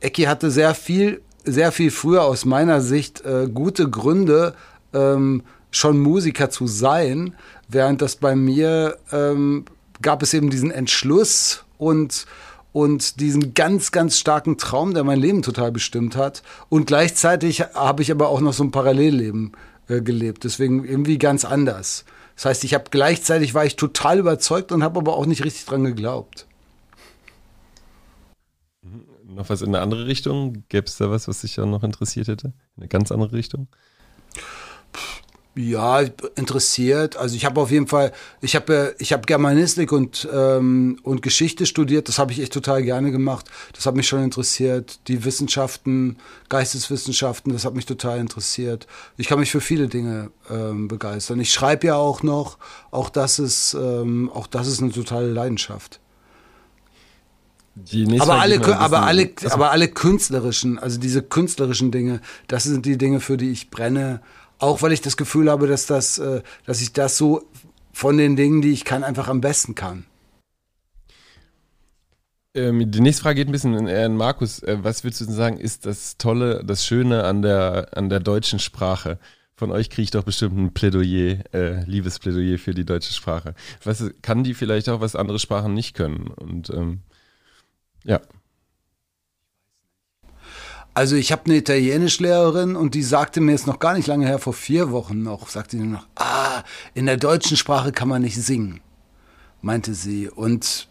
Ecki 0.01 0.23
hatte 0.23 0.51
sehr 0.51 0.75
viel, 0.75 1.21
sehr 1.45 1.71
viel 1.71 1.89
früher 1.89 2.23
aus 2.23 2.43
meiner 2.43 2.81
Sicht 2.81 3.23
äh, 3.23 3.47
gute 3.47 3.89
Gründe, 3.89 4.55
ähm, 4.93 5.43
schon 5.71 5.97
Musiker 5.97 6.49
zu 6.49 6.67
sein, 6.67 7.33
während 7.69 8.01
das 8.01 8.17
bei 8.17 8.35
mir 8.35 8.97
ähm, 9.13 9.63
gab 10.01 10.21
es 10.21 10.33
eben 10.33 10.49
diesen 10.49 10.71
Entschluss 10.71 11.63
und 11.77 12.25
und 12.73 13.19
diesen 13.19 13.53
ganz, 13.53 13.91
ganz 13.91 14.17
starken 14.17 14.57
Traum, 14.57 14.93
der 14.93 15.03
mein 15.03 15.19
Leben 15.19 15.41
total 15.41 15.71
bestimmt 15.71 16.15
hat. 16.15 16.43
Und 16.69 16.85
gleichzeitig 16.85 17.61
habe 17.61 18.01
ich 18.01 18.11
aber 18.11 18.29
auch 18.29 18.41
noch 18.41 18.53
so 18.53 18.63
ein 18.63 18.71
Parallelleben 18.71 19.53
äh, 19.87 20.01
gelebt. 20.01 20.43
Deswegen 20.43 20.85
irgendwie 20.85 21.17
ganz 21.17 21.45
anders. 21.45 22.05
Das 22.35 22.45
heißt, 22.45 22.63
ich 22.63 22.73
habe 22.73 22.85
gleichzeitig 22.89 23.53
war 23.53 23.65
ich 23.65 23.75
total 23.75 24.19
überzeugt 24.19 24.71
und 24.71 24.83
habe 24.83 24.99
aber 24.99 25.15
auch 25.15 25.25
nicht 25.25 25.43
richtig 25.43 25.65
dran 25.65 25.83
geglaubt. 25.83 26.47
Noch 29.23 29.49
was 29.49 29.61
in 29.61 29.69
eine 29.69 29.79
andere 29.79 30.07
Richtung? 30.07 30.63
Gäbe 30.67 30.87
es 30.87 30.97
da 30.97 31.09
was, 31.09 31.27
was 31.27 31.41
dich 31.41 31.59
auch 31.59 31.65
noch 31.65 31.83
interessiert 31.83 32.27
hätte? 32.27 32.47
In 32.75 32.83
eine 32.83 32.87
ganz 32.87 33.11
andere 33.11 33.33
Richtung? 33.33 33.67
Ja, 35.53 35.99
interessiert. 36.35 37.17
Also 37.17 37.35
ich 37.35 37.43
habe 37.43 37.59
auf 37.59 37.71
jeden 37.71 37.87
Fall, 37.87 38.13
ich 38.39 38.55
habe 38.55 38.95
ich 38.99 39.11
habe 39.11 39.23
Germanistik 39.25 39.91
und 39.91 40.25
ähm, 40.31 40.97
und 41.03 41.21
Geschichte 41.21 41.65
studiert. 41.65 42.07
Das 42.07 42.19
habe 42.19 42.31
ich 42.31 42.39
echt 42.39 42.53
total 42.53 42.83
gerne 42.83 43.11
gemacht. 43.11 43.47
Das 43.73 43.85
hat 43.85 43.95
mich 43.95 44.07
schon 44.07 44.23
interessiert. 44.23 45.07
Die 45.09 45.25
Wissenschaften, 45.25 46.15
Geisteswissenschaften, 46.47 47.51
das 47.51 47.65
hat 47.65 47.75
mich 47.75 47.85
total 47.85 48.19
interessiert. 48.19 48.87
Ich 49.17 49.27
kann 49.27 49.39
mich 49.39 49.51
für 49.51 49.59
viele 49.59 49.89
Dinge 49.89 50.31
ähm, 50.49 50.87
begeistern. 50.87 51.41
Ich 51.41 51.51
schreibe 51.51 51.87
ja 51.87 51.95
auch 51.95 52.23
noch. 52.23 52.57
Auch 52.89 53.09
das 53.09 53.37
ist 53.37 53.73
ähm, 53.73 54.29
auch 54.33 54.47
das 54.47 54.67
ist 54.67 54.81
eine 54.81 54.93
totale 54.93 55.27
Leidenschaft. 55.27 55.99
aber 58.21 58.39
alle, 58.41 58.77
aber 58.77 59.03
alle, 59.03 59.31
aber 59.49 59.71
alle 59.71 59.87
künstlerischen, 59.87 60.77
also 60.77 60.99
diese 60.99 61.21
künstlerischen 61.21 61.91
Dinge, 61.91 62.21
das 62.47 62.63
sind 62.63 62.85
die 62.85 62.97
Dinge, 62.97 63.19
für 63.19 63.37
die 63.37 63.51
ich 63.51 63.69
brenne. 63.69 64.21
Auch 64.61 64.83
weil 64.83 64.91
ich 64.91 65.01
das 65.01 65.17
Gefühl 65.17 65.49
habe, 65.49 65.65
dass 65.65 65.87
das, 65.87 66.19
äh, 66.19 66.43
dass 66.65 66.81
ich 66.81 66.93
das 66.93 67.17
so 67.17 67.43
von 67.91 68.17
den 68.17 68.35
Dingen, 68.35 68.61
die 68.61 68.71
ich 68.71 68.85
kann, 68.85 69.03
einfach 69.03 69.27
am 69.27 69.41
besten 69.41 69.73
kann. 69.73 70.05
Ähm, 72.53 72.91
die 72.91 73.01
nächste 73.01 73.23
Frage 73.23 73.37
geht 73.37 73.47
ein 73.47 73.53
bisschen 73.53 73.87
an 73.87 74.15
Markus. 74.15 74.61
Äh, 74.61 74.77
was 74.83 75.03
würdest 75.03 75.21
du 75.21 75.25
denn 75.25 75.33
sagen, 75.33 75.57
ist 75.57 75.87
das 75.87 76.17
Tolle, 76.17 76.63
das 76.63 76.85
Schöne 76.85 77.23
an 77.23 77.41
der, 77.41 77.89
an 77.97 78.09
der 78.09 78.19
deutschen 78.19 78.59
Sprache? 78.59 79.17
Von 79.55 79.71
euch 79.71 79.89
kriege 79.89 80.03
ich 80.03 80.11
doch 80.11 80.23
bestimmt 80.23 80.57
ein 80.57 80.73
Plädoyer, 80.73 81.39
äh, 81.53 81.83
Liebesplädoyer 81.85 82.59
für 82.59 82.75
die 82.75 82.85
deutsche 82.85 83.13
Sprache. 83.13 83.55
Was, 83.83 84.03
kann 84.21 84.43
die 84.43 84.53
vielleicht 84.53 84.89
auch, 84.89 85.01
was 85.01 85.15
andere 85.15 85.39
Sprachen 85.39 85.73
nicht 85.73 85.95
können? 85.95 86.27
Und 86.27 86.69
ähm, 86.69 87.01
ja. 88.03 88.21
Also 90.93 91.15
ich 91.15 91.31
habe 91.31 91.45
eine 91.45 91.55
Italienischlehrerin 91.55 92.75
und 92.75 92.95
die 92.95 93.03
sagte 93.03 93.39
mir 93.39 93.53
jetzt 93.53 93.67
noch 93.67 93.79
gar 93.79 93.93
nicht 93.93 94.07
lange 94.07 94.25
her, 94.27 94.39
vor 94.39 94.53
vier 94.53 94.91
Wochen 94.91 95.23
noch, 95.23 95.47
sagte 95.47 95.77
sie 95.77 95.83
noch, 95.83 96.05
ah, 96.15 96.63
in 96.93 97.05
der 97.05 97.17
deutschen 97.17 97.55
Sprache 97.55 97.93
kann 97.93 98.09
man 98.09 98.21
nicht 98.21 98.35
singen, 98.35 98.81
meinte 99.61 99.93
sie. 99.93 100.27
Und 100.27 100.89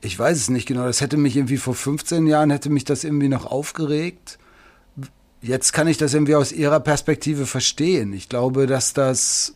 ich 0.00 0.16
weiß 0.16 0.36
es 0.36 0.50
nicht 0.50 0.66
genau, 0.66 0.84
das 0.86 1.00
hätte 1.00 1.16
mich 1.16 1.36
irgendwie 1.36 1.56
vor 1.56 1.74
15 1.74 2.28
Jahren, 2.28 2.50
hätte 2.50 2.70
mich 2.70 2.84
das 2.84 3.02
irgendwie 3.02 3.28
noch 3.28 3.44
aufgeregt. 3.44 4.38
Jetzt 5.40 5.72
kann 5.72 5.88
ich 5.88 5.96
das 5.96 6.14
irgendwie 6.14 6.36
aus 6.36 6.52
ihrer 6.52 6.80
Perspektive 6.80 7.46
verstehen. 7.46 8.12
Ich 8.12 8.28
glaube, 8.28 8.66
dass 8.66 8.92
das 8.92 9.54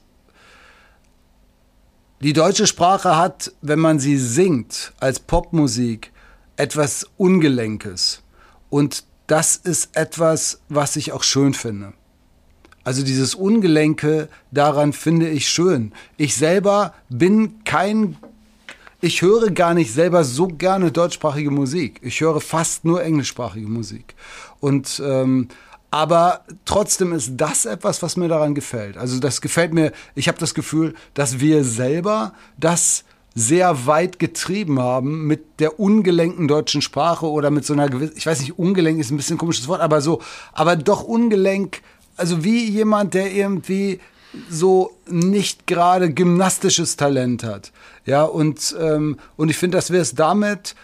die 2.20 2.32
deutsche 2.32 2.66
Sprache 2.66 3.16
hat, 3.16 3.52
wenn 3.62 3.78
man 3.78 4.00
sie 4.00 4.16
singt 4.16 4.92
als 4.98 5.20
Popmusik, 5.20 6.12
etwas 6.56 7.06
Ungelenkes. 7.16 8.22
Und 8.68 9.04
das 9.26 9.56
ist 9.56 9.96
etwas, 9.96 10.60
was 10.68 10.96
ich 10.96 11.12
auch 11.12 11.22
schön 11.22 11.54
finde. 11.54 11.92
Also 12.84 13.04
dieses 13.04 13.34
Ungelenke 13.34 14.28
daran 14.50 14.92
finde 14.92 15.28
ich 15.28 15.48
schön. 15.48 15.92
Ich 16.16 16.34
selber 16.34 16.94
bin 17.08 17.64
kein, 17.64 18.16
ich 19.00 19.22
höre 19.22 19.50
gar 19.50 19.74
nicht 19.74 19.92
selber 19.92 20.24
so 20.24 20.48
gerne 20.48 20.90
deutschsprachige 20.90 21.50
Musik. 21.50 22.00
Ich 22.02 22.20
höre 22.20 22.40
fast 22.40 22.84
nur 22.84 23.02
englischsprachige 23.02 23.68
Musik. 23.68 24.14
Und 24.60 25.00
ähm, 25.04 25.48
aber 25.92 26.40
trotzdem 26.64 27.12
ist 27.12 27.32
das 27.36 27.66
etwas, 27.66 28.02
was 28.02 28.16
mir 28.16 28.26
daran 28.26 28.54
gefällt. 28.54 28.96
Also 28.96 29.20
das 29.20 29.42
gefällt 29.42 29.74
mir. 29.74 29.92
Ich 30.14 30.26
habe 30.26 30.38
das 30.38 30.54
Gefühl, 30.54 30.94
dass 31.12 31.38
wir 31.38 31.64
selber 31.64 32.32
das 32.56 33.04
sehr 33.34 33.86
weit 33.86 34.18
getrieben 34.18 34.78
haben 34.80 35.26
mit 35.26 35.60
der 35.60 35.80
ungelenken 35.80 36.48
deutschen 36.48 36.82
Sprache 36.82 37.26
oder 37.26 37.50
mit 37.50 37.64
so 37.64 37.72
einer 37.72 37.88
gewissen, 37.88 38.14
ich 38.16 38.26
weiß 38.26 38.40
nicht, 38.40 38.58
ungelenk 38.58 39.00
ist 39.00 39.10
ein 39.10 39.16
bisschen 39.16 39.36
ein 39.36 39.38
komisches 39.38 39.68
Wort, 39.68 39.80
aber 39.80 40.00
so, 40.00 40.20
aber 40.52 40.76
doch 40.76 41.02
ungelenk, 41.02 41.80
also 42.16 42.44
wie 42.44 42.68
jemand, 42.68 43.14
der 43.14 43.32
irgendwie 43.32 44.00
so 44.48 44.92
nicht 45.06 45.66
gerade 45.66 46.12
gymnastisches 46.12 46.96
Talent 46.96 47.44
hat. 47.44 47.72
Ja, 48.06 48.24
und, 48.24 48.74
ähm, 48.80 49.18
und 49.36 49.50
ich 49.50 49.58
finde, 49.58 49.78
dass 49.78 49.90
wir 49.90 50.00
es 50.00 50.14
damit 50.14 50.74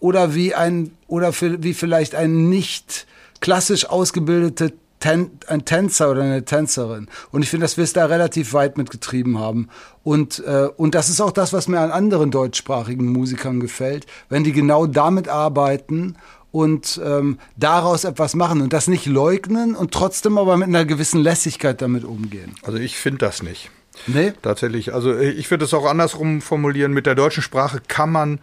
oder 0.00 0.34
wie 0.34 0.54
ein, 0.54 0.92
oder 1.06 1.32
wie 1.40 1.74
vielleicht 1.74 2.14
ein 2.14 2.48
nicht 2.48 3.06
klassisch 3.40 3.86
ausgebildeter 3.86 4.70
Ten, 5.02 5.32
ein 5.48 5.64
Tänzer 5.64 6.12
oder 6.12 6.22
eine 6.22 6.44
Tänzerin. 6.44 7.08
Und 7.32 7.42
ich 7.42 7.50
finde, 7.50 7.64
dass 7.64 7.76
wir 7.76 7.82
es 7.82 7.92
da 7.92 8.06
relativ 8.06 8.52
weit 8.52 8.78
mitgetrieben 8.78 9.36
haben. 9.36 9.68
Und, 10.04 10.38
äh, 10.46 10.68
und 10.76 10.94
das 10.94 11.08
ist 11.08 11.20
auch 11.20 11.32
das, 11.32 11.52
was 11.52 11.66
mir 11.66 11.80
an 11.80 11.90
anderen 11.90 12.30
deutschsprachigen 12.30 13.06
Musikern 13.06 13.58
gefällt, 13.58 14.06
wenn 14.28 14.44
die 14.44 14.52
genau 14.52 14.86
damit 14.86 15.28
arbeiten 15.28 16.16
und 16.52 17.00
ähm, 17.04 17.38
daraus 17.56 18.04
etwas 18.04 18.36
machen 18.36 18.60
und 18.60 18.72
das 18.72 18.86
nicht 18.86 19.06
leugnen 19.06 19.74
und 19.74 19.92
trotzdem 19.92 20.38
aber 20.38 20.56
mit 20.56 20.68
einer 20.68 20.84
gewissen 20.84 21.20
Lässigkeit 21.20 21.82
damit 21.82 22.04
umgehen. 22.04 22.54
Also 22.62 22.78
ich 22.78 22.96
finde 22.96 23.18
das 23.18 23.42
nicht. 23.42 23.70
Nee? 24.06 24.32
Tatsächlich. 24.40 24.94
Also 24.94 25.18
ich 25.18 25.50
würde 25.50 25.64
es 25.64 25.74
auch 25.74 25.84
andersrum 25.84 26.40
formulieren. 26.40 26.92
Mit 26.92 27.06
der 27.06 27.16
deutschen 27.16 27.42
Sprache 27.42 27.82
kann 27.88 28.12
man 28.12 28.38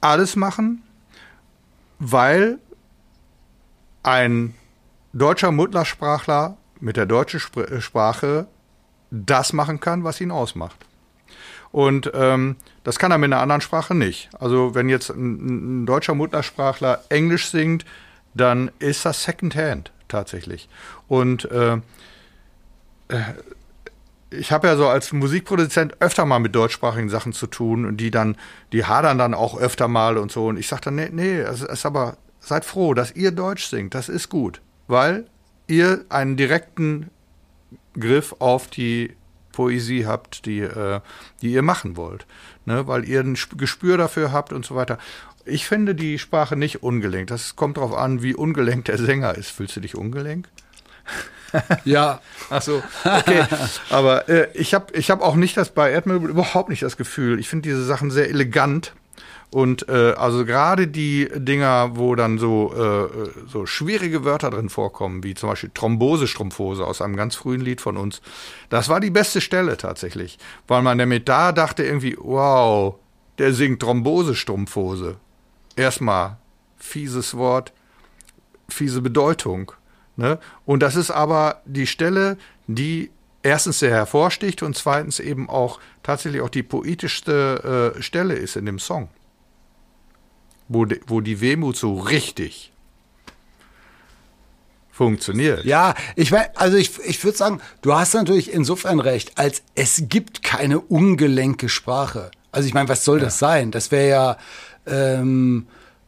alles 0.00 0.34
machen, 0.34 0.82
weil 2.00 2.58
ein 4.02 4.54
deutscher 5.12 5.52
Muttersprachler 5.52 6.56
mit 6.80 6.96
der 6.96 7.06
deutschen 7.06 7.40
Spr 7.40 7.80
Sprache 7.80 8.46
das 9.10 9.52
machen 9.52 9.80
kann, 9.80 10.04
was 10.04 10.20
ihn 10.20 10.30
ausmacht. 10.30 10.76
Und 11.72 12.10
ähm, 12.14 12.56
das 12.84 12.98
kann 12.98 13.10
er 13.10 13.18
mit 13.18 13.32
einer 13.32 13.42
anderen 13.42 13.60
Sprache 13.60 13.94
nicht. 13.94 14.30
Also 14.38 14.74
wenn 14.74 14.88
jetzt 14.88 15.10
ein, 15.10 15.82
ein 15.82 15.86
deutscher 15.86 16.14
Muttersprachler 16.14 17.02
Englisch 17.08 17.48
singt, 17.48 17.84
dann 18.34 18.70
ist 18.78 19.04
das 19.04 19.24
Secondhand 19.24 19.92
tatsächlich. 20.08 20.68
Und 21.08 21.50
äh, 21.50 21.74
äh 23.08 23.20
ich 24.32 24.52
habe 24.52 24.68
ja 24.68 24.76
so 24.76 24.86
als 24.86 25.12
Musikproduzent 25.12 26.00
öfter 26.00 26.24
mal 26.24 26.38
mit 26.38 26.54
deutschsprachigen 26.54 27.08
Sachen 27.08 27.32
zu 27.32 27.48
tun 27.48 27.84
und 27.84 27.96
die 27.96 28.12
dann, 28.12 28.36
die 28.72 28.84
hadern 28.84 29.18
dann 29.18 29.34
auch 29.34 29.58
öfter 29.58 29.88
mal 29.88 30.18
und 30.18 30.30
so. 30.30 30.46
Und 30.46 30.56
ich 30.56 30.68
sage 30.68 30.82
dann, 30.84 30.94
nee, 30.94 31.08
nee, 31.10 31.40
es 31.40 31.62
ist 31.62 31.84
aber, 31.84 32.16
seid 32.38 32.64
froh, 32.64 32.94
dass 32.94 33.10
ihr 33.16 33.32
Deutsch 33.32 33.66
singt, 33.66 33.92
das 33.92 34.08
ist 34.08 34.28
gut 34.28 34.60
weil 34.90 35.26
ihr 35.66 36.04
einen 36.08 36.36
direkten 36.36 37.10
Griff 37.98 38.34
auf 38.38 38.68
die 38.68 39.16
Poesie 39.52 40.06
habt, 40.06 40.46
die, 40.46 40.60
äh, 40.60 41.00
die 41.42 41.52
ihr 41.52 41.62
machen 41.62 41.96
wollt. 41.96 42.26
Ne? 42.64 42.86
Weil 42.86 43.04
ihr 43.08 43.20
ein 43.20 43.36
Gespür 43.56 43.96
dafür 43.96 44.32
habt 44.32 44.52
und 44.52 44.64
so 44.64 44.74
weiter. 44.74 44.98
Ich 45.44 45.66
finde 45.66 45.94
die 45.94 46.18
Sprache 46.18 46.56
nicht 46.56 46.82
ungelenkt. 46.82 47.30
Das 47.30 47.56
kommt 47.56 47.76
darauf 47.76 47.94
an, 47.94 48.22
wie 48.22 48.34
ungelenkt 48.34 48.88
der 48.88 48.98
Sänger 48.98 49.34
ist. 49.34 49.50
Fühlst 49.50 49.76
du 49.76 49.80
dich 49.80 49.96
ungelenk? 49.96 50.48
Ja, 51.84 52.20
Ach 52.48 52.62
so, 52.62 52.80
okay. 53.04 53.44
Aber 53.90 54.28
äh, 54.28 54.48
ich 54.54 54.72
habe 54.72 54.94
ich 54.96 55.10
hab 55.10 55.20
auch 55.20 55.34
nicht 55.34 55.56
das 55.56 55.70
bei 55.70 55.90
Erdmöbel 55.90 56.30
überhaupt 56.30 56.68
nicht 56.68 56.82
das 56.82 56.96
Gefühl. 56.96 57.40
Ich 57.40 57.48
finde 57.48 57.68
diese 57.68 57.84
Sachen 57.84 58.12
sehr 58.12 58.28
elegant. 58.28 58.92
Und 59.50 59.88
äh, 59.88 60.12
also 60.12 60.44
gerade 60.44 60.86
die 60.86 61.28
Dinger, 61.34 61.96
wo 61.96 62.14
dann 62.14 62.38
so, 62.38 62.72
äh, 62.72 63.30
so 63.48 63.66
schwierige 63.66 64.24
Wörter 64.24 64.50
drin 64.50 64.68
vorkommen, 64.68 65.24
wie 65.24 65.34
zum 65.34 65.48
Beispiel 65.48 65.70
Thrombose-Strumpfhose 65.74 66.86
aus 66.86 67.02
einem 67.02 67.16
ganz 67.16 67.34
frühen 67.34 67.60
Lied 67.60 67.80
von 67.80 67.96
uns, 67.96 68.22
das 68.68 68.88
war 68.88 69.00
die 69.00 69.10
beste 69.10 69.40
Stelle 69.40 69.76
tatsächlich. 69.76 70.38
Weil 70.68 70.82
man 70.82 70.98
damit 70.98 71.28
da 71.28 71.50
dachte 71.50 71.82
irgendwie, 71.82 72.16
wow, 72.20 72.94
der 73.38 73.52
singt 73.52 73.80
Thrombose-Strumpfhose. 73.82 75.16
Erstmal 75.74 76.36
fieses 76.76 77.36
Wort, 77.36 77.72
fiese 78.68 79.02
Bedeutung. 79.02 79.72
Ne? 80.14 80.38
Und 80.64 80.80
das 80.80 80.94
ist 80.94 81.10
aber 81.10 81.60
die 81.64 81.88
Stelle, 81.88 82.36
die 82.68 83.10
erstens 83.42 83.80
sehr 83.80 83.90
hervorsticht 83.90 84.62
und 84.62 84.76
zweitens 84.76 85.18
eben 85.18 85.48
auch 85.48 85.80
tatsächlich 86.04 86.42
auch 86.42 86.50
die 86.50 86.62
poetischste 86.62 87.94
äh, 87.96 88.02
Stelle 88.02 88.34
ist 88.34 88.54
in 88.54 88.66
dem 88.66 88.78
Song. 88.78 89.08
Wo, 90.72 90.84
de, 90.84 91.00
wo 91.08 91.20
die 91.20 91.40
Wehmut 91.40 91.76
so 91.76 91.98
richtig 91.98 92.72
funktioniert. 94.92 95.64
Ja, 95.64 95.94
ich 96.14 96.30
mein, 96.30 96.46
also 96.54 96.76
ich, 96.76 96.98
ich 97.04 97.24
würde 97.24 97.36
sagen, 97.36 97.60
du 97.82 97.92
hast 97.94 98.14
natürlich 98.14 98.52
insofern 98.52 99.00
recht, 99.00 99.32
als 99.36 99.62
es 99.74 100.04
gibt 100.08 100.44
keine 100.44 100.78
ungelenke 100.78 101.68
Sprache. 101.68 102.30
Also 102.52 102.68
ich 102.68 102.74
meine, 102.74 102.88
was 102.88 103.04
soll 103.04 103.18
das 103.18 103.40
sein? 103.40 103.72
Das 103.72 103.90
wäre 103.90 104.08
ja 104.08 104.36
ähm, 104.86 105.66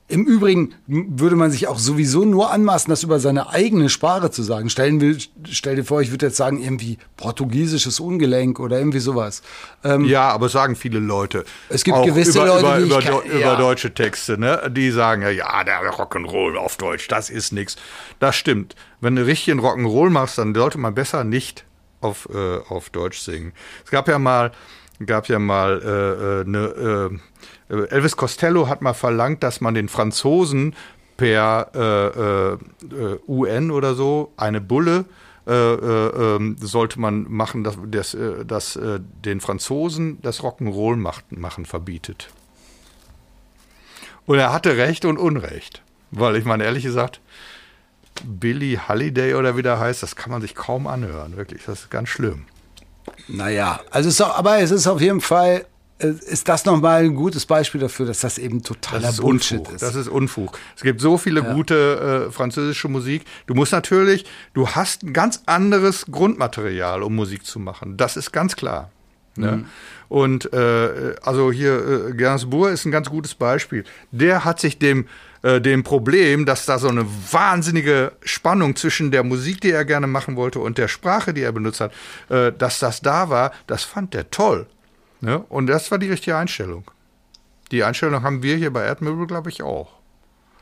im 0.09 0.25
Übrigen 0.26 0.75
würde 0.87 1.37
man 1.37 1.50
sich 1.50 1.68
auch 1.68 1.78
sowieso 1.78 2.25
nur 2.26 2.50
anmaßen, 2.50 2.90
das 2.90 3.02
über 3.02 3.18
seine 3.18 3.49
eigene 3.49 3.88
Sprache 3.88 4.30
zu 4.30 4.42
sagen. 4.42 4.68
Stellen 4.68 5.00
will, 5.00 5.16
stell 5.49 5.76
dir 5.76 5.85
vor, 5.85 6.02
ich 6.02 6.11
würde 6.11 6.26
jetzt 6.26 6.37
sagen, 6.37 6.62
irgendwie 6.62 6.99
portugiesisches 7.16 7.99
Ungelenk 7.99 8.61
oder 8.61 8.78
irgendwie 8.78 8.99
sowas. 8.99 9.42
Ähm, 9.85 10.04
Ja, 10.04 10.28
aber 10.28 10.50
sagen 10.50 10.76
viele 10.76 10.99
Leute. 10.99 11.44
Es 11.71 11.82
gibt 11.82 11.97
Auch 11.97 12.04
gewisse 12.04 12.38
über, 12.38 12.47
Leute, 12.47 12.61
über, 12.61 12.78
über, 12.78 13.00
kann- 13.00 13.12
Deu- 13.14 13.26
ja. 13.32 13.38
über 13.54 13.56
deutsche 13.56 13.94
Texte, 13.94 14.37
ne? 14.37 14.71
Die 14.71 14.90
sagen 14.90 15.23
ja, 15.23 15.30
ja, 15.30 15.64
der 15.64 15.80
Rock'n'Roll 15.92 16.56
auf 16.56 16.76
Deutsch, 16.76 17.09
das 17.09 17.30
ist 17.30 17.52
nix. 17.52 17.76
Das 18.18 18.37
stimmt. 18.37 18.76
Wenn 19.00 19.16
du 19.16 19.25
richtig 19.25 19.52
einen 19.52 19.61
Rock'n'Roll 19.61 20.11
machst, 20.11 20.37
dann 20.37 20.54
sollte 20.54 20.76
man 20.78 20.94
besser 20.94 21.25
nicht 21.25 21.64
auf, 22.02 22.28
äh, 22.35 22.59
auf 22.68 22.90
Deutsch 22.90 23.21
singen. 23.21 23.52
Es 23.85 23.90
gab 23.90 24.09
ja 24.09 24.18
mal, 24.18 24.52
gab 25.06 25.28
ja 25.28 25.38
mal 25.38 25.80
äh, 25.82 26.40
äh, 26.42 26.44
ne, 26.44 27.11
äh, 27.12 27.18
Elvis 27.73 28.17
Costello 28.17 28.69
hat 28.69 28.83
mal 28.83 28.95
verlangt, 28.95 29.43
dass 29.43 29.61
man 29.61 29.75
den 29.75 29.88
Franzosen 29.88 30.75
per 31.17 31.71
äh, 31.75 32.07
äh, 32.19 33.12
äh, 33.14 33.19
UN 33.29 33.71
oder 33.71 33.95
so 33.95 34.33
eine 34.37 34.61
Bulle 34.61 35.05
äh, 35.47 35.52
äh, 35.52 36.37
ähm, 36.37 36.57
sollte 36.61 37.00
man 37.00 37.26
machen, 37.29 37.64
dass, 37.64 37.76
dass, 37.87 38.14
äh, 38.14 38.45
dass 38.45 38.76
äh, 38.76 39.00
den 39.25 39.41
Franzosen 39.41 40.21
das 40.23 40.41
Rock'n'Roll 40.41 40.97
machen 41.31 41.67
verbietet. 41.67 42.29
Und 44.25 44.38
er 44.38 44.52
hatte 44.52 44.76
Recht 44.76 45.05
und 45.05 45.19
Unrecht. 45.19 45.83
Weil 46.12 46.37
ich 46.37 46.45
meine, 46.45 46.64
ehrlich 46.64 46.85
gesagt, 46.85 47.21
Billy 48.25 48.79
Holiday 48.88 49.35
oder 49.35 49.57
wie 49.57 49.62
der 49.62 49.81
heißt, 49.81 50.02
das 50.02 50.14
kann 50.14 50.31
man 50.31 50.43
sich 50.43 50.55
kaum 50.55 50.87
anhören. 50.87 51.37
Wirklich, 51.37 51.64
das 51.64 51.81
ist 51.81 51.91
ganz 51.91 52.09
schlimm. 52.11 52.45
Naja, 53.26 53.81
also 53.91 54.09
es 54.09 54.14
ist 54.14 54.21
aber 54.21 54.59
es 54.59 54.71
ist 54.71 54.87
auf 54.87 55.00
jeden 55.00 55.21
Fall, 55.21 55.57
äh, 55.57 55.64
ist 56.02 56.49
das 56.49 56.64
nochmal 56.64 57.04
ein 57.04 57.14
gutes 57.14 57.47
Beispiel 57.47 57.80
dafür, 57.80 58.06
dass 58.06 58.21
das 58.21 58.38
eben 58.38 58.62
totaler 58.62 59.02
Das 59.02 59.14
ist 59.14 59.21
Bullshit 59.21 59.59
Unfug. 59.61 59.75
ist. 59.75 59.82
Das 59.82 59.94
ist 59.94 60.09
Unfug. 60.09 60.59
Es 60.76 60.82
gibt 60.82 61.00
so 61.00 61.18
viele 61.18 61.42
gute 61.42 62.26
äh, 62.28 62.32
französische 62.32 62.88
Musik. 62.88 63.25
Du 63.47 63.54
musst 63.54 63.73
natürlich, 63.73 64.25
du 64.54 64.68
hast 64.68 65.02
ein 65.02 65.12
ganz 65.12 65.42
anderes 65.47 66.06
Grundmaterial, 66.11 67.02
um 67.02 67.14
Musik 67.14 67.47
zu 67.47 67.59
machen. 67.59 67.97
Das 67.97 68.16
ist 68.16 68.32
ganz 68.32 68.56
klar. 68.56 68.90
Ne? 69.35 69.64
Und 70.08 70.52
äh, 70.52 71.15
also 71.23 71.50
hier 71.50 72.08
äh, 72.08 72.12
Gainsbourg 72.12 72.71
ist 72.71 72.84
ein 72.84 72.91
ganz 72.93 73.08
gutes 73.08 73.34
Beispiel. 73.34 73.84
Der 74.10 74.45
hat 74.45 74.60
sich 74.60 74.78
dem 74.78 75.06
äh, 75.43 75.60
dem 75.60 75.82
Problem, 75.82 76.47
dass 76.47 76.67
da 76.67 76.78
so 76.78 76.88
eine 76.88 77.04
wahnsinnige 77.30 78.12
Spannung 78.23 78.76
zwischen 78.76 79.10
der 79.10 79.25
Musik, 79.25 79.60
die 79.60 79.71
er 79.71 79.84
gerne 79.84 80.06
machen 80.06 80.36
wollte, 80.36 80.60
und 80.60 80.78
der 80.78 80.86
Sprache, 80.88 81.34
die 81.34 81.43
er 81.43 81.52
benutzt 81.52 81.80
hat, 81.80 81.93
äh, 82.28 82.52
dass 82.52 82.78
das 82.78 83.00
da 83.00 83.28
war, 83.28 83.52
das 83.67 83.84
fand 83.84 84.15
der 84.15 84.30
toll. 84.30 84.67
Ne? 85.23 85.39
Und 85.39 85.69
das 85.69 85.91
war 85.91 85.99
die 85.99 86.11
richtige 86.11 86.37
Einstellung. 86.37 86.91
Die 87.71 87.85
Einstellung 87.85 88.23
haben 88.23 88.43
wir 88.43 88.56
hier 88.56 88.73
bei 88.73 88.85
Erdmöbel, 88.85 89.26
glaube 89.26 89.50
ich, 89.50 89.63
auch. 89.63 90.01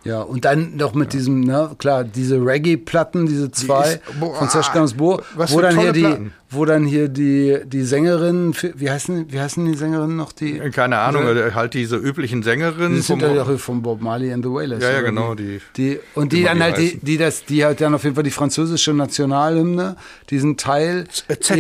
Ja, 0.02 0.22
und 0.22 0.46
dann 0.46 0.76
noch 0.76 0.94
mit 0.94 1.12
diesem, 1.12 1.40
ne, 1.40 1.72
klar, 1.76 2.04
diese 2.04 2.36
Reggae-Platten, 2.42 3.26
diese 3.26 3.50
zwei 3.50 3.94
ist- 3.94 4.00
boah, 4.18 4.34
von 4.34 4.48
Serge 4.48 4.68
Gainsbourg, 4.72 5.22
wo 5.36 5.60
dann 5.60 5.78
hier 5.78 5.92
die, 5.92 6.00
Platten. 6.00 6.32
wo 6.48 6.64
dann 6.64 6.86
hier 6.86 7.08
die, 7.08 7.58
die 7.66 7.82
Sängerin, 7.82 8.54
wie 8.76 8.90
heißen, 8.90 9.30
wie 9.30 9.38
heißen 9.38 9.62
die 9.66 9.74
Sängerinnen 9.76 10.16
noch, 10.16 10.32
die? 10.32 10.58
Keine 10.70 10.96
Ahnung, 11.00 11.24
äh, 11.36 11.50
halt 11.54 11.74
diese 11.74 11.96
üblichen 11.96 12.42
Sängerinnen. 12.42 12.94
Die 12.94 13.02
sind 13.02 13.20
ja 13.20 13.42
auch 13.42 13.58
von 13.58 13.82
Bob 13.82 14.00
Marley 14.00 14.32
and 14.32 14.42
the 14.42 14.50
Wailers. 14.50 14.82
Ja, 14.82 14.90
ja, 14.92 15.00
genau, 15.02 15.34
Die, 15.34 15.60
die- 15.76 15.90
die, 15.96 16.00
und 16.14 16.32
die 16.32 16.44
dann 16.44 16.56
die 16.56 16.62
halt, 16.62 16.78
die, 16.78 16.98
die 17.02 17.18
das, 17.18 17.44
die 17.44 17.62
halt 17.66 17.82
dann 17.82 17.94
auf 17.94 18.02
jeden 18.04 18.14
Fall 18.14 18.24
die 18.24 18.30
französische 18.30 18.94
Nationalhymne, 18.94 19.96
diesen 20.30 20.56
Teil. 20.56 21.04
Etc. 21.28 21.50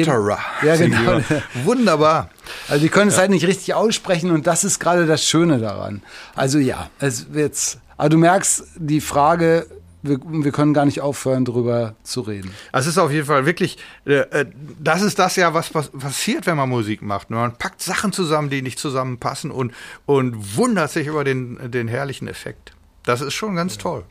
Ja, 0.62 0.76
genau. 0.76 1.18
die. 1.18 1.66
Wunderbar. 1.66 2.30
Also 2.68 2.82
die 2.82 2.88
können 2.88 3.08
es 3.10 3.18
halt 3.18 3.30
nicht 3.30 3.46
richtig 3.46 3.74
aussprechen 3.74 4.30
und 4.30 4.46
das 4.46 4.64
ist 4.64 4.78
gerade 4.80 5.04
das 5.04 5.24
Schöne 5.26 5.58
daran. 5.58 6.00
Also 6.34 6.58
ja, 6.58 6.88
es 7.00 7.34
wird's. 7.34 7.78
Aber 8.00 8.08
du 8.08 8.16
merkst 8.16 8.64
die 8.76 9.02
Frage, 9.02 9.66
wir, 10.00 10.18
wir 10.24 10.52
können 10.52 10.72
gar 10.72 10.86
nicht 10.86 11.02
aufhören, 11.02 11.44
drüber 11.44 11.96
zu 12.02 12.22
reden. 12.22 12.50
Es 12.72 12.86
ist 12.86 12.96
auf 12.96 13.12
jeden 13.12 13.26
Fall 13.26 13.44
wirklich, 13.44 13.76
äh, 14.06 14.20
äh, 14.20 14.46
das 14.78 15.02
ist 15.02 15.18
das 15.18 15.36
ja, 15.36 15.52
was, 15.52 15.74
was 15.74 15.90
passiert, 15.90 16.46
wenn 16.46 16.56
man 16.56 16.70
Musik 16.70 17.02
macht. 17.02 17.28
Man 17.28 17.58
packt 17.58 17.82
Sachen 17.82 18.14
zusammen, 18.14 18.48
die 18.48 18.62
nicht 18.62 18.78
zusammenpassen 18.78 19.50
und, 19.50 19.74
und 20.06 20.56
wundert 20.56 20.90
sich 20.90 21.08
über 21.08 21.24
den, 21.24 21.70
den 21.70 21.88
herrlichen 21.88 22.26
Effekt. 22.26 22.72
Das 23.02 23.20
ist 23.20 23.34
schon 23.34 23.54
ganz 23.54 23.76
toll. 23.76 24.04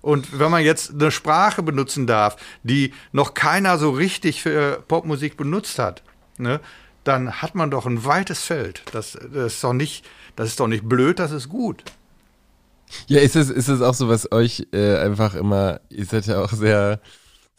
Und 0.00 0.38
wenn 0.38 0.52
man 0.52 0.62
jetzt 0.62 0.92
eine 0.92 1.10
Sprache 1.10 1.64
benutzen 1.64 2.06
darf, 2.06 2.36
die 2.62 2.94
noch 3.10 3.34
keiner 3.34 3.76
so 3.76 3.90
richtig 3.90 4.40
für 4.40 4.84
Popmusik 4.86 5.36
benutzt 5.36 5.80
hat, 5.80 6.04
ne, 6.38 6.60
dann 7.02 7.42
hat 7.42 7.56
man 7.56 7.72
doch 7.72 7.86
ein 7.86 8.04
weites 8.04 8.44
Feld. 8.44 8.84
Das, 8.92 9.18
das, 9.32 9.54
ist 9.54 9.64
doch 9.64 9.72
nicht, 9.72 10.06
das 10.36 10.50
ist 10.50 10.60
doch 10.60 10.68
nicht 10.68 10.88
blöd, 10.88 11.18
das 11.18 11.32
ist 11.32 11.48
gut. 11.48 11.82
Ja, 13.08 13.20
ist 13.20 13.36
es, 13.36 13.50
ist 13.50 13.68
es 13.68 13.80
auch 13.80 13.94
so, 13.94 14.08
was 14.08 14.30
euch 14.32 14.66
äh, 14.72 14.96
einfach 14.96 15.34
immer, 15.34 15.80
ihr 15.90 16.04
seid 16.06 16.26
ja 16.26 16.42
auch 16.42 16.52
sehr, 16.52 17.00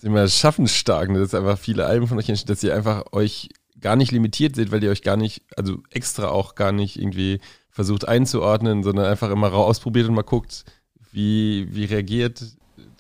immer 0.01 0.27
schaffensstark, 0.27 1.09
ne? 1.09 1.19
dass 1.19 1.33
einfach 1.33 1.57
viele 1.57 1.85
Alben 1.85 2.07
von 2.07 2.17
euch 2.17 2.29
entstehen, 2.29 2.53
dass 2.53 2.63
ihr 2.63 2.75
einfach 2.75 3.03
euch 3.11 3.49
gar 3.79 3.95
nicht 3.95 4.11
limitiert 4.11 4.55
seht, 4.55 4.71
weil 4.71 4.83
ihr 4.83 4.91
euch 4.91 5.03
gar 5.03 5.17
nicht, 5.17 5.43
also 5.57 5.81
extra 5.91 6.29
auch 6.29 6.55
gar 6.55 6.71
nicht 6.71 6.97
irgendwie 6.99 7.39
versucht 7.69 8.07
einzuordnen, 8.07 8.83
sondern 8.83 9.05
einfach 9.05 9.29
immer 9.29 9.53
ausprobiert 9.53 10.07
und 10.07 10.15
mal 10.15 10.23
guckt, 10.23 10.63
wie, 11.11 11.67
wie 11.71 11.85
reagiert 11.85 12.41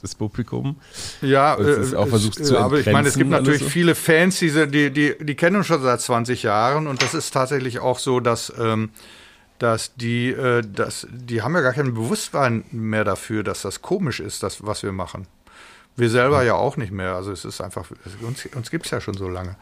das 0.01 0.15
Publikum. 0.15 0.77
Ja, 1.21 1.53
Und 1.55 1.65
es 1.65 1.87
ist 1.87 1.93
auch 1.95 2.07
versucht 2.07 2.45
zu 2.45 2.57
aber 2.57 2.79
ich 2.79 2.85
meine, 2.85 3.07
es 3.07 3.17
gibt 3.17 3.29
natürlich 3.29 3.63
so. 3.63 3.69
viele 3.69 3.95
Fans, 3.95 4.39
die, 4.39 4.51
die, 4.67 4.91
die, 4.91 5.15
die 5.19 5.35
kennen 5.35 5.55
uns 5.55 5.67
schon 5.67 5.81
seit 5.81 6.01
20 6.01 6.43
Jahren 6.43 6.87
und 6.87 7.01
das 7.01 7.13
ist 7.13 7.31
tatsächlich 7.31 7.79
auch 7.79 7.99
so, 7.99 8.19
dass, 8.19 8.53
ähm, 8.59 8.89
dass 9.59 9.95
die, 9.95 10.29
äh, 10.29 10.61
dass, 10.61 11.07
die 11.09 11.41
haben 11.41 11.55
ja 11.55 11.61
gar 11.61 11.73
kein 11.73 11.93
Bewusstsein 11.93 12.65
mehr 12.71 13.03
dafür, 13.03 13.43
dass 13.43 13.61
das 13.61 13.81
komisch 13.81 14.19
ist, 14.19 14.43
das, 14.43 14.65
was 14.65 14.83
wir 14.83 14.91
machen. 14.91 15.27
Wir 15.95 16.09
selber 16.09 16.43
ja 16.43 16.55
auch 16.55 16.77
nicht 16.77 16.91
mehr. 16.91 17.15
Also 17.15 17.31
es 17.31 17.45
ist 17.45 17.61
einfach, 17.61 17.89
uns, 18.21 18.45
uns 18.53 18.69
gibt 18.69 18.85
es 18.85 18.91
ja 18.91 18.99
schon 18.99 19.15
so 19.15 19.29
lange. 19.29 19.55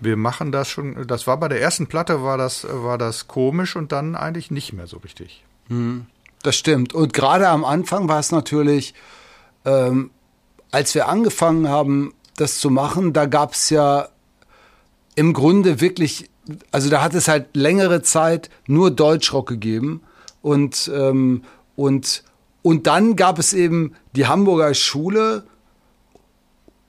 Wir 0.00 0.16
machen 0.16 0.52
das 0.52 0.68
schon, 0.68 1.06
das 1.06 1.26
war 1.26 1.36
bei 1.38 1.48
der 1.48 1.60
ersten 1.60 1.86
Platte, 1.86 2.22
war 2.22 2.36
das, 2.38 2.66
war 2.68 2.98
das 2.98 3.26
komisch 3.26 3.74
und 3.74 3.90
dann 3.90 4.14
eigentlich 4.14 4.50
nicht 4.50 4.72
mehr 4.72 4.86
so 4.86 4.98
richtig. 4.98 5.44
Das 6.42 6.56
stimmt. 6.56 6.92
Und 6.92 7.12
gerade 7.12 7.48
am 7.48 7.64
Anfang 7.64 8.08
war 8.08 8.20
es 8.20 8.30
natürlich, 8.30 8.94
ähm, 9.64 10.10
als 10.70 10.94
wir 10.94 11.08
angefangen 11.08 11.68
haben, 11.68 12.12
das 12.36 12.58
zu 12.58 12.70
machen, 12.70 13.12
da 13.12 13.26
gab 13.26 13.54
es 13.54 13.70
ja 13.70 14.08
im 15.14 15.32
Grunde 15.32 15.80
wirklich, 15.80 16.28
also 16.70 16.90
da 16.90 17.02
hat 17.02 17.14
es 17.14 17.28
halt 17.28 17.54
längere 17.54 18.02
Zeit 18.02 18.50
nur 18.66 18.90
Deutschrock 18.90 19.48
gegeben 19.48 20.02
und, 20.42 20.90
ähm, 20.94 21.42
und, 21.76 22.22
und 22.62 22.86
dann 22.86 23.16
gab 23.16 23.38
es 23.38 23.52
eben 23.52 23.94
die 24.14 24.26
Hamburger 24.26 24.74
Schule 24.74 25.44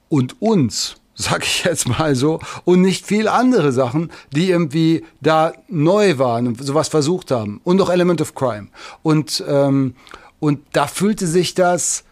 und 0.10 0.42
uns, 0.42 0.98
sag 1.16 1.46
ich 1.46 1.64
jetzt 1.64 1.88
mal 1.88 2.16
so, 2.16 2.40
und 2.66 2.82
nicht 2.82 3.06
viel 3.06 3.28
andere 3.28 3.72
Sachen, 3.72 4.12
die 4.32 4.50
irgendwie 4.50 5.06
da 5.22 5.54
neu 5.70 6.18
waren 6.18 6.48
und 6.48 6.64
sowas 6.64 6.90
versucht 6.90 7.32
haben. 7.32 7.62
Und 7.64 7.78
noch 7.78 7.90
Element 7.90 8.22
of 8.22 8.36
Crime. 8.36 8.68
Und, 9.04 9.44
ähm, 9.48 9.96
und 10.40 10.60
da 10.74 10.88
fühlte 10.88 11.26
sich 11.26 11.54
das 11.54 12.04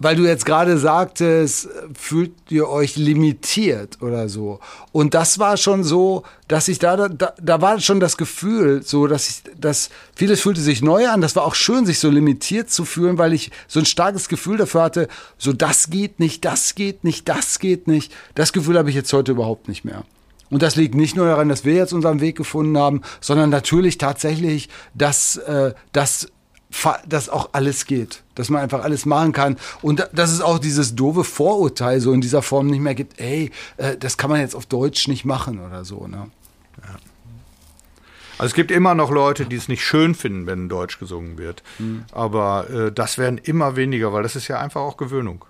weil 0.00 0.16
du 0.16 0.24
jetzt 0.24 0.46
gerade 0.46 0.78
sagtest, 0.78 1.68
fühlt 1.96 2.32
ihr 2.48 2.68
euch 2.68 2.96
limitiert 2.96 3.98
oder 4.00 4.28
so. 4.28 4.58
Und 4.92 5.14
das 5.14 5.38
war 5.38 5.58
schon 5.58 5.84
so, 5.84 6.24
dass 6.48 6.68
ich 6.68 6.78
da, 6.78 7.08
da, 7.08 7.34
da 7.40 7.60
war 7.60 7.78
schon 7.80 8.00
das 8.00 8.16
Gefühl, 8.16 8.82
so, 8.82 9.06
dass 9.06 9.28
ich, 9.28 9.42
dass 9.60 9.90
vieles 10.16 10.40
fühlte 10.40 10.62
sich 10.62 10.80
neu 10.82 11.06
an. 11.08 11.20
Das 11.20 11.36
war 11.36 11.44
auch 11.44 11.54
schön, 11.54 11.84
sich 11.84 11.98
so 11.98 12.08
limitiert 12.08 12.70
zu 12.70 12.86
fühlen, 12.86 13.18
weil 13.18 13.34
ich 13.34 13.50
so 13.68 13.78
ein 13.78 13.86
starkes 13.86 14.28
Gefühl 14.28 14.56
dafür 14.56 14.82
hatte, 14.82 15.08
so, 15.36 15.52
das 15.52 15.90
geht 15.90 16.18
nicht, 16.18 16.46
das 16.46 16.74
geht 16.74 17.04
nicht, 17.04 17.28
das 17.28 17.58
geht 17.58 17.86
nicht. 17.86 18.10
Das 18.34 18.54
Gefühl 18.54 18.78
habe 18.78 18.88
ich 18.88 18.96
jetzt 18.96 19.12
heute 19.12 19.32
überhaupt 19.32 19.68
nicht 19.68 19.84
mehr. 19.84 20.04
Und 20.48 20.62
das 20.62 20.76
liegt 20.76 20.94
nicht 20.94 21.14
nur 21.14 21.26
daran, 21.26 21.50
dass 21.50 21.64
wir 21.64 21.74
jetzt 21.74 21.92
unseren 21.92 22.20
Weg 22.20 22.36
gefunden 22.36 22.76
haben, 22.76 23.02
sondern 23.20 23.50
natürlich 23.50 23.98
tatsächlich, 23.98 24.70
dass, 24.94 25.36
äh, 25.36 25.74
dass 25.92 26.28
dass 27.08 27.28
auch 27.28 27.50
alles 27.52 27.86
geht, 27.86 28.22
dass 28.34 28.48
man 28.48 28.62
einfach 28.62 28.82
alles 28.82 29.06
machen 29.06 29.32
kann 29.32 29.56
und 29.82 30.08
dass 30.12 30.30
es 30.30 30.40
auch 30.40 30.58
dieses 30.58 30.94
doofe 30.94 31.24
Vorurteil 31.24 32.00
so 32.00 32.12
in 32.12 32.20
dieser 32.20 32.42
Form 32.42 32.68
nicht 32.68 32.80
mehr 32.80 32.94
gibt, 32.94 33.18
ey, 33.20 33.50
äh, 33.76 33.96
das 33.96 34.16
kann 34.16 34.30
man 34.30 34.40
jetzt 34.40 34.54
auf 34.54 34.66
Deutsch 34.66 35.08
nicht 35.08 35.24
machen 35.24 35.58
oder 35.58 35.84
so. 35.84 36.06
Ne? 36.06 36.30
Ja. 36.82 36.96
Also 38.38 38.52
es 38.52 38.54
gibt 38.54 38.70
immer 38.70 38.94
noch 38.94 39.10
Leute, 39.10 39.44
die 39.44 39.56
es 39.56 39.68
nicht 39.68 39.84
schön 39.84 40.14
finden, 40.14 40.46
wenn 40.46 40.68
Deutsch 40.68 40.98
gesungen 40.98 41.36
wird, 41.36 41.62
mhm. 41.78 42.04
aber 42.12 42.70
äh, 42.70 42.92
das 42.92 43.18
werden 43.18 43.38
immer 43.38 43.76
weniger, 43.76 44.12
weil 44.12 44.22
das 44.22 44.36
ist 44.36 44.48
ja 44.48 44.58
einfach 44.58 44.80
auch 44.80 44.96
Gewöhnung. 44.96 45.44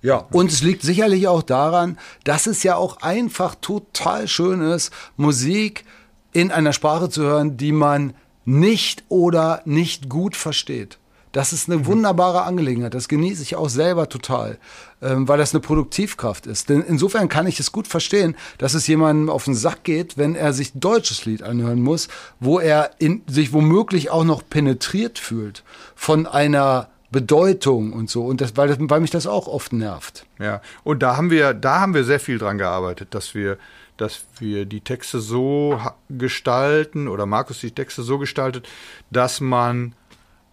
Ja, 0.00 0.26
und 0.30 0.52
es 0.52 0.62
liegt 0.62 0.82
sicherlich 0.82 1.28
auch 1.28 1.42
daran, 1.42 1.98
dass 2.24 2.46
es 2.46 2.62
ja 2.62 2.76
auch 2.76 2.98
einfach 2.98 3.54
total 3.54 4.28
schön 4.28 4.60
ist, 4.60 4.92
Musik 5.16 5.86
in 6.34 6.52
einer 6.52 6.74
Sprache 6.74 7.08
zu 7.08 7.22
hören, 7.22 7.56
die 7.56 7.72
man 7.72 8.12
nicht 8.44 9.04
oder 9.08 9.62
nicht 9.64 10.08
gut 10.08 10.36
versteht. 10.36 10.98
Das 11.34 11.52
ist 11.52 11.68
eine 11.68 11.78
mhm. 11.78 11.86
wunderbare 11.86 12.42
Angelegenheit. 12.42 12.94
Das 12.94 13.08
genieße 13.08 13.42
ich 13.42 13.56
auch 13.56 13.68
selber 13.68 14.08
total, 14.08 14.56
ähm, 15.02 15.26
weil 15.26 15.36
das 15.36 15.52
eine 15.52 15.60
Produktivkraft 15.60 16.46
ist. 16.46 16.68
Denn 16.68 16.80
insofern 16.80 17.28
kann 17.28 17.48
ich 17.48 17.58
es 17.58 17.72
gut 17.72 17.88
verstehen, 17.88 18.36
dass 18.58 18.74
es 18.74 18.86
jemandem 18.86 19.28
auf 19.28 19.44
den 19.44 19.56
Sack 19.56 19.82
geht, 19.82 20.16
wenn 20.16 20.36
er 20.36 20.52
sich 20.52 20.76
ein 20.76 20.80
deutsches 20.80 21.24
Lied 21.24 21.42
anhören 21.42 21.82
muss, 21.82 22.06
wo 22.38 22.60
er 22.60 22.92
in, 22.98 23.22
sich 23.26 23.52
womöglich 23.52 24.10
auch 24.10 24.22
noch 24.22 24.48
penetriert 24.48 25.18
fühlt 25.18 25.64
von 25.96 26.28
einer 26.28 26.88
Bedeutung 27.10 27.92
und 27.92 28.10
so 28.10 28.24
und 28.26 28.40
das, 28.40 28.56
weil, 28.56 28.68
das, 28.68 28.78
weil 28.80 29.00
mich 29.00 29.10
das 29.10 29.26
auch 29.26 29.48
oft 29.48 29.72
nervt. 29.72 30.26
Ja, 30.38 30.62
und 30.84 31.02
da 31.02 31.16
haben 31.16 31.30
wir, 31.30 31.52
da 31.52 31.80
haben 31.80 31.94
wir 31.94 32.04
sehr 32.04 32.20
viel 32.20 32.38
dran 32.38 32.58
gearbeitet, 32.58 33.08
dass 33.12 33.34
wir 33.34 33.58
dass 33.96 34.24
wir 34.38 34.64
die 34.66 34.80
Texte 34.80 35.20
so 35.20 35.80
gestalten 36.08 37.08
oder 37.08 37.26
Markus 37.26 37.60
die 37.60 37.70
Texte 37.70 38.02
so 38.02 38.18
gestaltet, 38.18 38.68
dass 39.10 39.40
man 39.40 39.94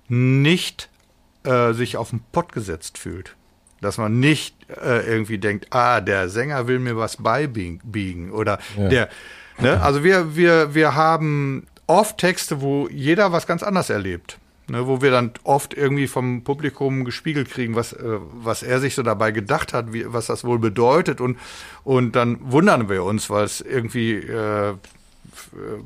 nicht 0.07 0.89
äh, 1.43 1.73
sich 1.73 1.97
auf 1.97 2.11
den 2.11 2.21
Pott 2.31 2.51
gesetzt 2.51 2.97
fühlt. 2.97 3.35
Dass 3.79 3.97
man 3.97 4.19
nicht 4.19 4.55
äh, 4.69 5.07
irgendwie 5.07 5.39
denkt, 5.39 5.67
ah, 5.71 6.01
der 6.01 6.29
Sänger 6.29 6.67
will 6.67 6.79
mir 6.79 6.97
was 6.97 7.17
beibiegen 7.17 8.31
oder 8.31 8.59
ja. 8.77 8.89
der. 8.89 9.09
Ne? 9.59 9.81
Also 9.81 10.03
wir, 10.03 10.35
wir, 10.35 10.75
wir 10.75 10.95
haben 10.95 11.65
oft 11.87 12.17
Texte, 12.17 12.61
wo 12.61 12.87
jeder 12.89 13.31
was 13.31 13.47
ganz 13.47 13.63
anders 13.63 13.89
erlebt 13.89 14.37
ne, 14.71 14.87
wo 14.87 15.01
wir 15.01 15.11
dann 15.11 15.31
oft 15.43 15.73
irgendwie 15.73 16.07
vom 16.07 16.43
Publikum 16.43 17.05
gespiegelt 17.05 17.49
kriegen, 17.49 17.75
was, 17.75 17.93
äh, 17.93 18.17
was 18.33 18.63
er 18.63 18.79
sich 18.79 18.95
so 18.95 19.03
dabei 19.03 19.31
gedacht 19.31 19.73
hat, 19.73 19.93
wie, 19.93 20.11
was 20.11 20.27
das 20.27 20.43
wohl 20.43 20.59
bedeutet. 20.59 21.21
Und, 21.21 21.37
und 21.83 22.15
dann 22.15 22.39
wundern 22.51 22.89
wir 22.89 23.03
uns, 23.03 23.29
weil 23.29 23.43
es 23.43 23.61
irgendwie 23.61 24.13
äh, 24.13 24.73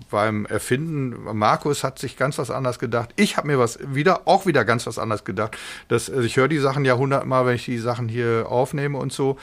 beim 0.10 0.46
Erfinden, 0.46 1.16
Markus 1.38 1.84
hat 1.84 2.00
sich 2.00 2.18
ganz 2.18 2.38
was 2.38 2.52
anders 2.52 2.80
gedacht. 2.80 3.10
Ich 3.16 3.38
habe 3.38 3.48
mir 3.48 3.60
was 3.60 3.80
wieder, 3.94 4.28
auch 4.28 4.46
wieder 4.46 4.64
ganz 4.64 4.88
was 4.88 5.00
anders 5.00 5.26
gedacht. 5.26 5.58
Das, 5.88 6.10
also 6.10 6.22
ich 6.22 6.38
höre 6.38 6.48
die 6.48 6.60
Sachen 6.60 6.86
ja 6.86 6.96
hundertmal, 6.96 7.46
wenn 7.46 7.56
ich 7.56 7.66
die 7.66 7.78
Sachen 7.80 8.08
hier 8.08 8.46
aufnehme 8.50 8.98
und 8.98 9.12
so. 9.12 9.38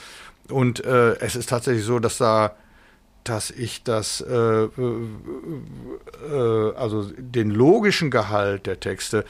Und 0.48 0.84
äh, 0.84 1.14
es 1.18 1.36
ist 1.36 1.48
tatsächlich 1.48 1.84
so, 1.84 1.98
dass 1.98 2.18
da 2.18 2.54
dass 3.24 3.50
ich 3.50 3.82
das, 3.84 4.20
äh, 4.20 4.34
äh, 4.34 4.68
äh, 6.30 6.74
also 6.74 7.10
den 7.16 7.50
logischen 7.50 8.10
Gehalt 8.10 8.66
der 8.66 8.80
Texte 8.80 9.24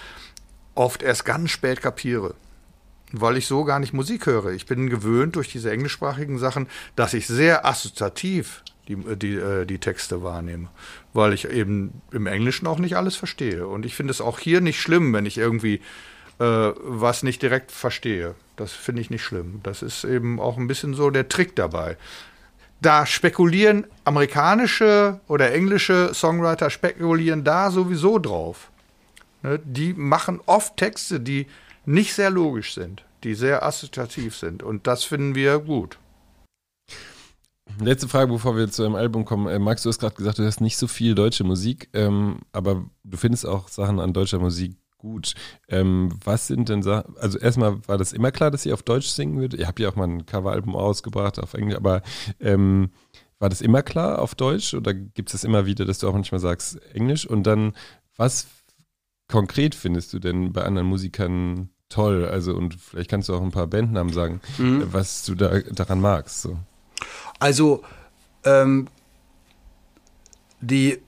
oft 0.75 1.03
erst 1.03 1.25
ganz 1.25 1.51
spät 1.51 1.83
kapiere, 1.83 2.35
weil 3.13 3.37
ich 3.37 3.47
so 3.47 3.65
gar 3.65 3.79
nicht 3.79 3.93
Musik 3.93 4.27
höre. 4.27 4.53
Ich 4.53 4.67
bin 4.67 4.89
gewöhnt 4.89 5.37
durch 5.37 5.49
diese 5.49 5.71
englischsprachigen 5.71 6.39
Sachen, 6.39 6.69
dass 6.97 7.13
ich 7.15 7.27
sehr 7.27 7.67
assoziativ 7.67 8.63
die, 8.89 8.97
die, 9.17 9.35
äh, 9.35 9.67
die 9.67 9.79
Texte 9.79 10.23
wahrnehme, 10.23 10.69
weil 11.13 11.33
ich 11.33 11.49
eben 11.49 12.01
im 12.11 12.27
Englischen 12.27 12.67
auch 12.67 12.79
nicht 12.79 12.97
alles 12.97 13.17
verstehe. 13.17 13.67
Und 13.67 13.85
ich 13.85 13.95
finde 13.95 14.13
es 14.13 14.21
auch 14.21 14.39
hier 14.39 14.61
nicht 14.61 14.81
schlimm, 14.81 15.13
wenn 15.13 15.27
ich 15.27 15.37
irgendwie 15.39 15.81
äh, 16.39 16.73
was 16.83 17.23
nicht 17.23 17.43
direkt 17.43 17.71
verstehe. 17.71 18.35
Das 18.57 18.73
finde 18.73 19.03
ich 19.03 19.11
nicht 19.11 19.23
schlimm. 19.23 19.61
Das 19.63 19.83
ist 19.83 20.05
eben 20.05 20.41
auch 20.41 20.57
ein 20.57 20.67
bisschen 20.67 20.95
so 20.95 21.11
der 21.11 21.29
Trick 21.29 21.55
dabei 21.55 21.97
da 22.83 23.07
spekulieren 23.07 23.87
amerikanische 24.05 25.21
oder 25.29 25.53
englische 25.53 26.13
Songwriter 26.13 26.69
spekulieren 26.69 27.45
da 27.45 27.71
sowieso 27.71 28.19
drauf. 28.19 28.71
Ne, 29.43 29.61
die 29.65 29.95
machen 29.95 30.41
oft 30.47 30.77
Texte, 30.77 31.21
die 31.21 31.47
nicht 31.85 32.15
sehr 32.15 32.31
logisch 32.31 32.75
sind, 32.75 33.05
die 33.25 33.35
sehr 33.35 33.65
assoziativ 33.65 34.37
sind. 34.37 34.63
Und 34.63 34.87
das 34.87 35.05
finden 35.05 35.35
wir 35.35 35.59
gut. 35.61 35.99
Letzte 37.81 38.09
Frage, 38.09 38.33
bevor 38.33 38.57
wir 38.57 38.71
zu 38.71 38.85
einem 38.85 38.97
Album 38.97 39.25
kommen. 39.25 39.47
Äh, 39.47 39.59
Max, 39.59 39.83
du 39.83 39.89
hast 39.89 40.01
gerade 40.01 40.15
gesagt, 40.15 40.39
du 40.39 40.43
hörst 40.43 40.61
nicht 40.61 40.77
so 40.77 40.87
viel 40.87 41.15
deutsche 41.15 41.45
Musik, 41.45 41.89
ähm, 41.95 42.41
aber 42.53 42.85
du 43.05 43.17
findest 43.17 43.47
auch 43.47 43.69
Sachen 43.69 43.99
an 43.99 44.13
deutscher 44.13 44.39
Musik 44.39 44.77
gut. 45.03 45.35
Ähm, 45.69 46.11
was 46.25 46.47
sind 46.47 46.69
denn 46.69 46.83
Sachen, 46.83 47.17
also 47.19 47.39
erstmal 47.39 47.87
war 47.89 47.99
das 47.99 48.13
immer 48.13 48.31
klar, 48.31 48.53
dass 48.53 48.65
ihr 48.65 48.73
auf 48.73 48.85
Deutsch 48.85 49.09
singen 49.09 49.39
würdet? 49.39 49.59
Ihr 49.59 49.67
habt 49.67 49.81
ja 49.81 49.89
auch 49.89 49.97
mal 49.97 50.09
ein 50.09 50.27
Coveralbum 50.27 50.77
ausgebracht 50.77 51.41
auf 51.41 51.55
Englisch, 51.55 51.77
aber 51.77 52.03
ähm, 52.39 52.91
war 53.41 53.49
das 53.49 53.61
immer 53.61 53.83
klar 53.83 54.21
auf 54.21 54.37
Deutsch 54.37 54.73
oder 54.75 54.95
gibt 54.95 55.29
es 55.29 55.33
das 55.33 55.45
immer 55.45 55.67
wieder, 55.67 55.85
dass 55.85 55.99
du 55.99 56.09
auch 56.09 56.13
manchmal 56.13 56.41
sagst 56.41 56.81
Englisch? 56.95 57.27
Und 57.27 57.43
dann, 57.43 57.73
was 58.17 58.47
konkret 59.29 59.75
findest 59.75 60.13
du 60.13 60.21
denn 60.21 60.53
bei 60.53 60.63
anderen 60.63 60.87
Musikern 60.87 61.71
toll? 61.89 62.25
Also, 62.25 62.55
und 62.55 62.75
vielleicht 62.75 63.11
kannst 63.11 63.29
du 63.29 63.35
auch 63.35 63.43
ein 63.43 63.51
paar 63.51 63.67
Bandnamen 63.67 64.13
sagen, 64.13 64.41
mhm. 64.59 64.85
was 64.93 65.25
du 65.25 65.35
da, 65.35 65.59
daran 65.59 66.01
magst. 66.01 66.43
So. 66.43 66.57
Also, 67.41 67.83
ähm, 68.45 68.87
die 70.61 71.01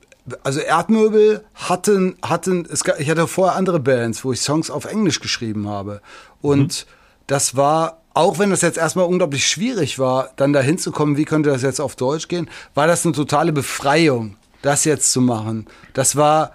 also 0.43 0.61
Erdmöbel 0.61 1.45
hatten, 1.55 2.17
hatten, 2.23 2.67
es, 2.71 2.83
ich 2.99 3.11
hatte 3.11 3.27
vorher 3.27 3.57
andere 3.57 3.81
Bands, 3.81 4.25
wo 4.25 4.33
ich 4.33 4.41
Songs 4.41 4.71
auf 4.71 4.85
Englisch 4.85 5.21
geschrieben 5.21 5.69
habe. 5.69 6.01
Und 6.41 6.87
mhm. 6.87 6.91
das 7.27 7.57
war, 7.57 8.01
auch 8.15 8.39
wenn 8.39 8.51
das 8.51 8.63
jetzt 8.63 8.79
erstmal 8.79 9.07
unglaublich 9.07 9.47
schwierig 9.47 9.99
war, 9.99 10.31
dann 10.37 10.53
da 10.53 10.61
hinzukommen, 10.61 11.17
wie 11.17 11.25
könnte 11.25 11.51
das 11.51 11.63
jetzt 11.63 11.81
auf 11.81 11.97
Deutsch 11.97 12.29
gehen, 12.29 12.49
war 12.75 12.87
das 12.87 13.05
eine 13.05 13.15
totale 13.15 13.53
Befreiung, 13.53 14.37
das 14.63 14.85
jetzt 14.85 15.13
zu 15.13 15.21
machen. 15.21 15.67
Das 15.93 16.17
war, 16.17 16.53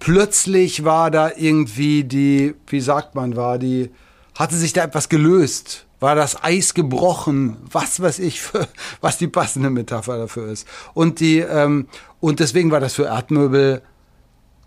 plötzlich 0.00 0.84
war 0.84 1.10
da 1.10 1.30
irgendwie 1.36 2.04
die, 2.04 2.54
wie 2.66 2.80
sagt 2.80 3.14
man, 3.14 3.36
war 3.36 3.58
die, 3.58 3.90
hatte 4.34 4.56
sich 4.56 4.72
da 4.72 4.82
etwas 4.82 5.08
gelöst 5.08 5.86
war 6.04 6.14
das 6.14 6.44
Eis 6.44 6.74
gebrochen, 6.74 7.56
was 7.72 7.98
weiß 7.98 8.18
ich, 8.18 8.42
für, 8.42 8.68
was 9.00 9.16
die 9.16 9.26
passende 9.26 9.70
Metapher 9.70 10.18
dafür 10.18 10.48
ist. 10.48 10.68
Und 10.92 11.18
die 11.18 11.38
ähm, 11.38 11.88
und 12.20 12.40
deswegen 12.40 12.70
war 12.70 12.78
das 12.78 12.92
für 12.92 13.04
Erdmöbel 13.04 13.80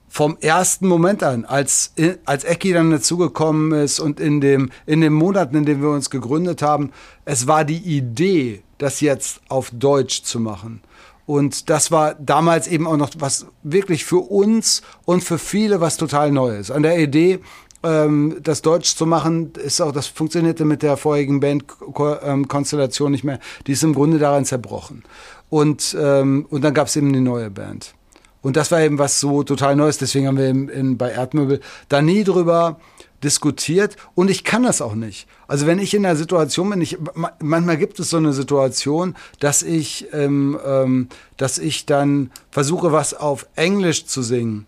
vom 0.10 0.36
ersten 0.42 0.88
Moment 0.88 1.22
an, 1.22 1.46
als 1.46 1.94
als 2.26 2.44
Ecki 2.44 2.74
dann 2.74 2.90
dazugekommen 2.90 3.80
ist 3.80 4.00
und 4.00 4.20
in 4.20 4.42
dem 4.42 4.72
in 4.88 5.00
den 5.00 5.14
Monaten, 5.14 5.56
in 5.58 5.66
denen 5.66 5.84
wir 5.84 5.92
uns 5.92 6.10
gegründet 6.10 6.64
haben, 6.64 6.92
es 7.24 7.46
war 7.46 7.66
die 7.66 7.98
Idee, 7.98 8.64
das 8.80 9.00
jetzt 9.02 9.42
auf 9.48 9.70
Deutsch 9.72 10.24
zu 10.24 10.40
machen. 10.40 10.82
Und 11.28 11.70
das 11.70 11.92
war 11.92 12.16
damals 12.16 12.68
eben 12.68 12.88
auch 12.88 12.98
noch 12.98 13.12
was 13.20 13.46
wirklich 13.62 14.06
für 14.06 14.22
uns 14.32 14.82
und 15.06 15.24
für 15.24 15.38
viele 15.38 15.82
was 15.82 15.98
total 15.98 16.32
Neues. 16.32 16.72
An 16.72 16.82
der 16.82 16.98
Idee 16.98 17.42
ähm, 17.88 18.38
das 18.42 18.62
Deutsch 18.62 18.96
zu 18.96 19.06
machen, 19.06 19.54
ist 19.64 19.82
auch, 19.82 19.92
das 19.92 20.08
funktionierte 20.08 20.66
mit 20.66 20.84
der 20.84 20.98
vorherigen 20.98 21.40
Bandkonstellation 21.40 23.12
nicht 23.12 23.24
mehr. 23.24 23.40
Die 23.66 23.72
ist 23.72 23.84
im 23.84 23.94
Grunde 23.94 24.20
daran 24.20 24.46
zerbrochen. 24.46 25.04
Und, 25.50 25.96
ähm, 26.00 26.46
und 26.50 26.64
dann 26.64 26.74
gab 26.74 26.88
es 26.88 26.96
eben 26.96 27.14
die 27.14 27.22
neue 27.22 27.50
Band. 27.50 27.94
Und 28.42 28.58
das 28.58 28.72
war 28.72 28.82
eben 28.82 29.00
was 29.00 29.20
so 29.20 29.44
total 29.44 29.76
Neues. 29.76 29.98
Deswegen 29.98 30.28
haben 30.28 30.38
wir 30.38 30.50
in, 30.50 30.70
in, 30.70 30.98
bei 30.98 31.12
Erdmöbel 31.12 31.62
da 31.90 32.02
nie 32.02 32.24
drüber 32.24 32.80
diskutiert 33.24 33.96
und 34.14 34.30
ich 34.30 34.44
kann 34.44 34.62
das 34.62 34.80
auch 34.80 34.94
nicht. 34.94 35.28
Also 35.48 35.66
wenn 35.66 35.80
ich 35.80 35.96
in 35.96 36.04
der 36.04 36.16
Situation 36.16 36.70
bin, 36.70 36.82
ich, 36.82 36.98
manchmal 37.40 37.78
gibt 37.78 38.00
es 38.00 38.12
so 38.12 38.18
eine 38.18 38.32
Situation, 38.32 39.16
dass 39.40 39.64
ich, 39.64 40.08
ähm, 40.14 40.60
ähm, 40.64 41.10
dass 41.36 41.58
ich 41.58 41.88
dann 41.88 42.32
versuche, 42.52 42.92
was 42.92 43.16
auf 43.16 43.48
Englisch 43.56 44.06
zu 44.06 44.22
singen. 44.22 44.68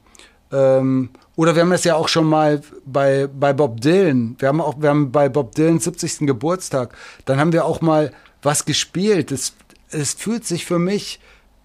Ähm, 0.52 1.10
oder 1.39 1.56
wir 1.56 1.62
haben 1.62 1.69
das 1.69 1.86
ja 1.86 1.95
auch 1.95 2.10
schon 2.10 2.25
mal 2.25 2.62
bei, 2.86 3.28
bei 3.28 3.54
Bob 3.54 3.80
Dylan. 3.80 4.36
Wir 4.39 4.49
haben 4.49 4.60
auch, 4.60 4.75
wir 4.82 4.89
haben 4.89 5.13
bei 5.13 5.30
Bob 5.30 5.56
Dylans 5.56 5.86
70. 5.86 6.28
Geburtstag, 6.28 6.93
dann 7.23 7.39
haben 7.39 7.54
wir 7.54 7.63
auch 7.63 7.80
mal 7.80 8.12
was 8.41 8.65
gespielt. 8.65 9.32
Es, 9.32 9.54
es 9.89 10.13
fühlt 10.15 10.45
sich 10.45 10.65
für 10.65 10.80
mich, 10.80 11.21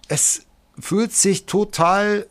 es 0.07 0.43
fühlt 0.79 1.11
sich 1.11 1.45
total 1.45 2.25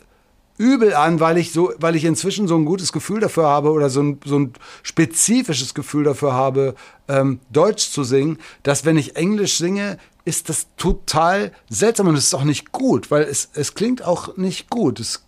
übel 0.56 0.94
an, 0.94 1.20
weil 1.20 1.36
ich 1.36 1.52
so, 1.52 1.70
weil 1.76 1.96
ich 1.96 2.06
inzwischen 2.06 2.48
so 2.48 2.56
ein 2.56 2.64
gutes 2.64 2.94
Gefühl 2.94 3.20
dafür 3.20 3.44
habe 3.44 3.72
oder 3.72 3.90
so 3.90 4.02
ein, 4.02 4.20
so 4.24 4.38
ein 4.38 4.54
spezifisches 4.82 5.74
Gefühl 5.74 6.04
dafür 6.04 6.32
habe, 6.32 6.74
ähm, 7.08 7.40
Deutsch 7.50 7.90
zu 7.90 8.04
singen, 8.04 8.38
dass 8.62 8.86
wenn 8.86 8.96
ich 8.96 9.16
Englisch 9.16 9.58
singe, 9.58 9.98
ist 10.24 10.48
das 10.48 10.68
total 10.78 11.52
seltsam 11.68 12.08
und 12.08 12.16
es 12.16 12.24
ist 12.24 12.34
auch 12.34 12.44
nicht 12.44 12.72
gut, 12.72 13.10
weil 13.10 13.24
es, 13.24 13.50
es 13.52 13.74
klingt 13.74 14.02
auch 14.02 14.38
nicht 14.38 14.70
gut. 14.70 14.98
Es, 14.98 15.26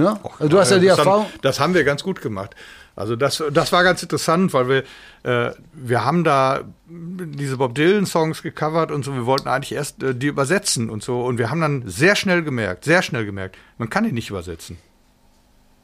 ne? 0.00 0.18
Also 0.38 0.48
du 0.48 0.58
hast 0.58 0.70
ja 0.70 0.78
die 0.78 0.86
das 0.86 0.98
Erfahrung. 0.98 1.24
Haben, 1.24 1.38
das 1.42 1.60
haben 1.60 1.74
wir 1.74 1.84
ganz 1.84 2.02
gut 2.02 2.20
gemacht. 2.20 2.54
Also 2.96 3.16
das, 3.16 3.42
das 3.52 3.72
war 3.72 3.82
ganz 3.82 4.02
interessant, 4.02 4.52
weil 4.52 4.68
wir, 4.68 4.82
äh, 5.22 5.54
wir 5.72 6.04
haben 6.04 6.24
da 6.24 6.64
diese 6.86 7.56
Bob 7.56 7.74
Dylan-Songs 7.74 8.42
gecovert 8.42 8.90
und 8.90 9.04
so. 9.04 9.14
Wir 9.14 9.26
wollten 9.26 9.48
eigentlich 9.48 9.72
erst 9.72 10.02
äh, 10.02 10.14
die 10.14 10.26
übersetzen 10.26 10.90
und 10.90 11.02
so. 11.02 11.22
Und 11.22 11.38
wir 11.38 11.50
haben 11.50 11.60
dann 11.60 11.84
sehr 11.86 12.16
schnell 12.16 12.42
gemerkt, 12.42 12.84
sehr 12.84 13.02
schnell 13.02 13.24
gemerkt, 13.24 13.56
man 13.78 13.88
kann 13.88 14.04
die 14.04 14.12
nicht 14.12 14.28
übersetzen. 14.30 14.76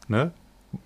Ne? 0.08 0.32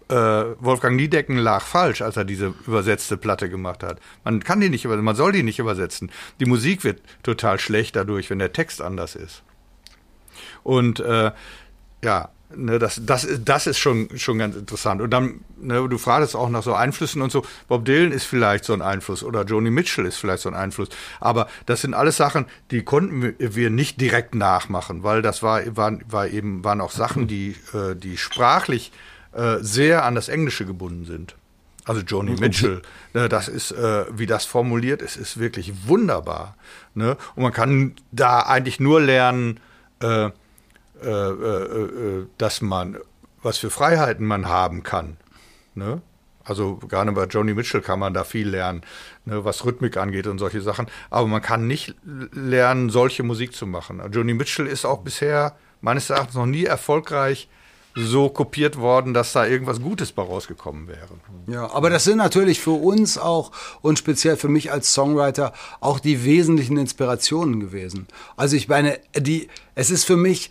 Äh, 0.09 0.15
Wolfgang 0.15 0.95
Niedecken 0.97 1.37
lag 1.37 1.63
falsch, 1.63 2.03
als 2.03 2.17
er 2.17 2.25
diese 2.25 2.55
übersetzte 2.67 3.17
Platte 3.17 3.49
gemacht 3.49 3.83
hat. 3.83 3.99
Man 4.23 4.45
kann 4.45 4.61
die 4.61 4.69
nicht 4.69 4.85
übersetzen, 4.85 5.05
man 5.05 5.17
soll 5.17 5.33
die 5.33 5.43
nicht 5.43 5.59
übersetzen. 5.59 6.13
Die 6.39 6.47
Musik 6.47 6.85
wird 6.85 7.01
total 7.23 7.59
schlecht 7.59 7.97
dadurch, 7.97 8.31
wenn 8.31 8.39
der 8.39 8.53
Text 8.53 8.83
anders 8.83 9.17
ist. 9.17 9.43
Und 10.63 11.01
äh, 11.01 11.33
ja, 12.05 12.29
ne, 12.55 12.79
das, 12.79 13.01
das, 13.05 13.27
das 13.45 13.67
ist 13.67 13.79
schon, 13.79 14.09
schon 14.17 14.39
ganz 14.39 14.57
interessant. 14.57 15.01
Und 15.01 15.11
dann, 15.11 15.41
ne, 15.61 15.87
du 15.89 15.99
fragst 15.99 16.35
auch 16.35 16.49
nach 16.49 16.63
so 16.63 16.75
Einflüssen 16.75 17.23
und 17.23 17.31
so. 17.33 17.45
Bob 17.69 17.85
Dylan 17.85 18.13
ist 18.13 18.25
vielleicht 18.25 18.65
so 18.65 18.73
ein 18.73 18.83
Einfluss 18.83 19.23
oder 19.23 19.45
Joni 19.45 19.71
Mitchell 19.71 20.07
ist 20.07 20.17
vielleicht 20.17 20.43
so 20.43 20.49
ein 20.49 20.55
Einfluss. 20.55 20.89
Aber 21.21 21.49
das 21.67 21.81
sind 21.81 21.95
alles 21.95 22.17
Sachen, 22.17 22.47
die 22.71 22.83
konnten 22.83 23.35
wir 23.39 23.71
nicht 23.71 24.01
direkt 24.01 24.35
nachmachen, 24.35 25.03
weil 25.03 25.23
das 25.23 25.43
war, 25.43 25.77
waren, 25.77 26.03
war 26.09 26.29
eben, 26.29 26.65
waren 26.65 26.81
auch 26.81 26.93
Sachen, 26.93 27.27
die, 27.27 27.57
äh, 27.73 27.95
die 27.95 28.17
sprachlich 28.17 28.93
äh, 29.33 29.59
sehr 29.61 30.05
an 30.05 30.15
das 30.15 30.29
Englische 30.29 30.67
gebunden 30.67 31.05
sind. 31.05 31.37
Also 31.85 32.03
Joni 32.03 32.37
Mitchell, 32.39 32.83
ne, 33.15 33.29
das 33.29 33.49
ist, 33.49 33.73
äh, 33.73 34.05
wie 34.13 34.27
das 34.27 34.45
formuliert 34.45 35.03
ist, 35.03 35.17
ist 35.17 35.39
wirklich 35.39 35.89
wunderbar. 35.89 36.57
Ne? 36.95 37.17
Und 37.35 37.43
man 37.43 37.53
kann 37.53 37.95
da 38.13 38.41
eigentlich 38.41 38.81
nur 38.81 39.01
lernen, 39.01 39.61
äh, 40.01 40.31
dass 42.39 42.61
man, 42.61 42.99
was 43.43 43.59
für 43.59 43.71
Freiheiten 43.71 44.27
man 44.27 44.49
haben 44.49 44.83
kann. 44.83 45.17
Ne? 45.75 46.03
Also 46.45 46.77
gerade 46.77 47.13
bei 47.13 47.27
Joni 47.27 47.55
Mitchell 47.55 47.81
kann 47.81 47.99
man 47.99 48.15
da 48.15 48.25
viel 48.25 48.49
lernen, 48.49 48.83
ne, 49.25 49.45
was 49.45 49.65
Rhythmik 49.65 49.97
angeht 49.97 50.27
und 50.27 50.39
solche 50.39 50.61
Sachen. 50.63 50.87
Aber 51.11 51.27
man 51.27 51.43
kann 51.43 51.67
nicht 51.67 51.95
lernen, 52.33 52.91
solche 52.91 53.23
Musik 53.23 53.55
zu 53.55 53.67
machen. 53.67 54.03
Joni 54.11 54.35
Mitchell 54.35 54.67
ist 54.67 54.85
auch 54.85 55.03
bisher 55.03 55.57
meines 55.81 56.11
Erachtens 56.11 56.35
noch 56.35 56.47
nie 56.47 56.65
erfolgreich 56.65 57.49
so 57.95 58.29
kopiert 58.29 58.79
worden, 58.79 59.15
dass 59.15 59.33
da 59.33 59.47
irgendwas 59.47 59.81
Gutes 59.81 60.13
bei 60.13 60.23
rausgekommen 60.23 60.87
wäre. 60.89 61.09
Ja, 61.47 61.71
aber 61.73 61.91
das 61.91 62.05
sind 62.05 62.19
natürlich 62.19 62.61
für 62.61 62.71
uns 62.71 63.19
auch 63.19 63.51
und 63.83 63.99
speziell 63.99 64.37
für 64.37 64.49
mich 64.49 64.71
als 64.73 64.93
Songwriter 64.93 65.53
auch 65.81 65.99
die 65.99 66.25
wesentlichen 66.25 66.77
Inspirationen 66.77 67.61
gewesen. 67.61 68.07
Also 68.37 68.57
ich 68.57 68.69
meine, 68.69 68.99
die, 69.17 69.49
es 69.75 69.91
ist 69.91 70.05
für 70.05 70.17
mich 70.17 70.51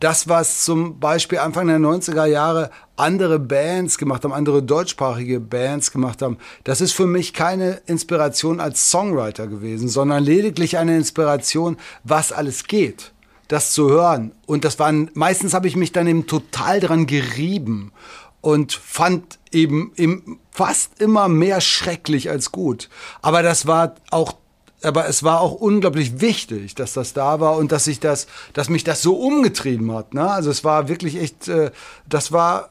das, 0.00 0.28
was 0.28 0.64
zum 0.64 1.00
Beispiel 1.00 1.38
Anfang 1.38 1.66
der 1.66 1.78
90er 1.78 2.26
Jahre 2.26 2.70
andere 2.96 3.38
Bands 3.38 3.98
gemacht 3.98 4.24
haben, 4.24 4.32
andere 4.32 4.62
deutschsprachige 4.62 5.40
Bands 5.40 5.90
gemacht 5.90 6.22
haben, 6.22 6.38
das 6.64 6.80
ist 6.80 6.92
für 6.92 7.06
mich 7.06 7.32
keine 7.32 7.80
Inspiration 7.86 8.60
als 8.60 8.90
Songwriter 8.90 9.46
gewesen, 9.46 9.88
sondern 9.88 10.22
lediglich 10.22 10.78
eine 10.78 10.96
Inspiration, 10.96 11.76
was 12.04 12.32
alles 12.32 12.64
geht, 12.64 13.12
das 13.48 13.72
zu 13.72 13.88
hören. 13.88 14.32
Und 14.46 14.64
das 14.64 14.78
waren, 14.78 15.10
meistens 15.14 15.54
habe 15.54 15.68
ich 15.68 15.76
mich 15.76 15.92
dann 15.92 16.06
eben 16.06 16.26
total 16.26 16.80
dran 16.80 17.06
gerieben 17.06 17.92
und 18.40 18.72
fand 18.72 19.38
eben, 19.52 19.92
eben 19.96 20.38
fast 20.50 21.00
immer 21.00 21.28
mehr 21.28 21.60
schrecklich 21.60 22.30
als 22.30 22.52
gut. 22.52 22.88
Aber 23.22 23.42
das 23.42 23.66
war 23.66 23.96
auch 24.10 24.34
aber 24.82 25.08
es 25.08 25.22
war 25.22 25.40
auch 25.40 25.52
unglaublich 25.52 26.20
wichtig, 26.20 26.74
dass 26.74 26.92
das 26.92 27.12
da 27.12 27.40
war 27.40 27.56
und 27.56 27.72
dass 27.72 27.84
sich 27.84 28.00
das, 28.00 28.26
dass 28.52 28.68
mich 28.68 28.84
das 28.84 29.02
so 29.02 29.16
umgetrieben 29.16 29.92
hat. 29.92 30.14
Ne? 30.14 30.30
Also 30.30 30.50
es 30.50 30.64
war 30.64 30.88
wirklich 30.88 31.20
echt, 31.20 31.48
äh, 31.48 31.70
das 32.08 32.32
war 32.32 32.70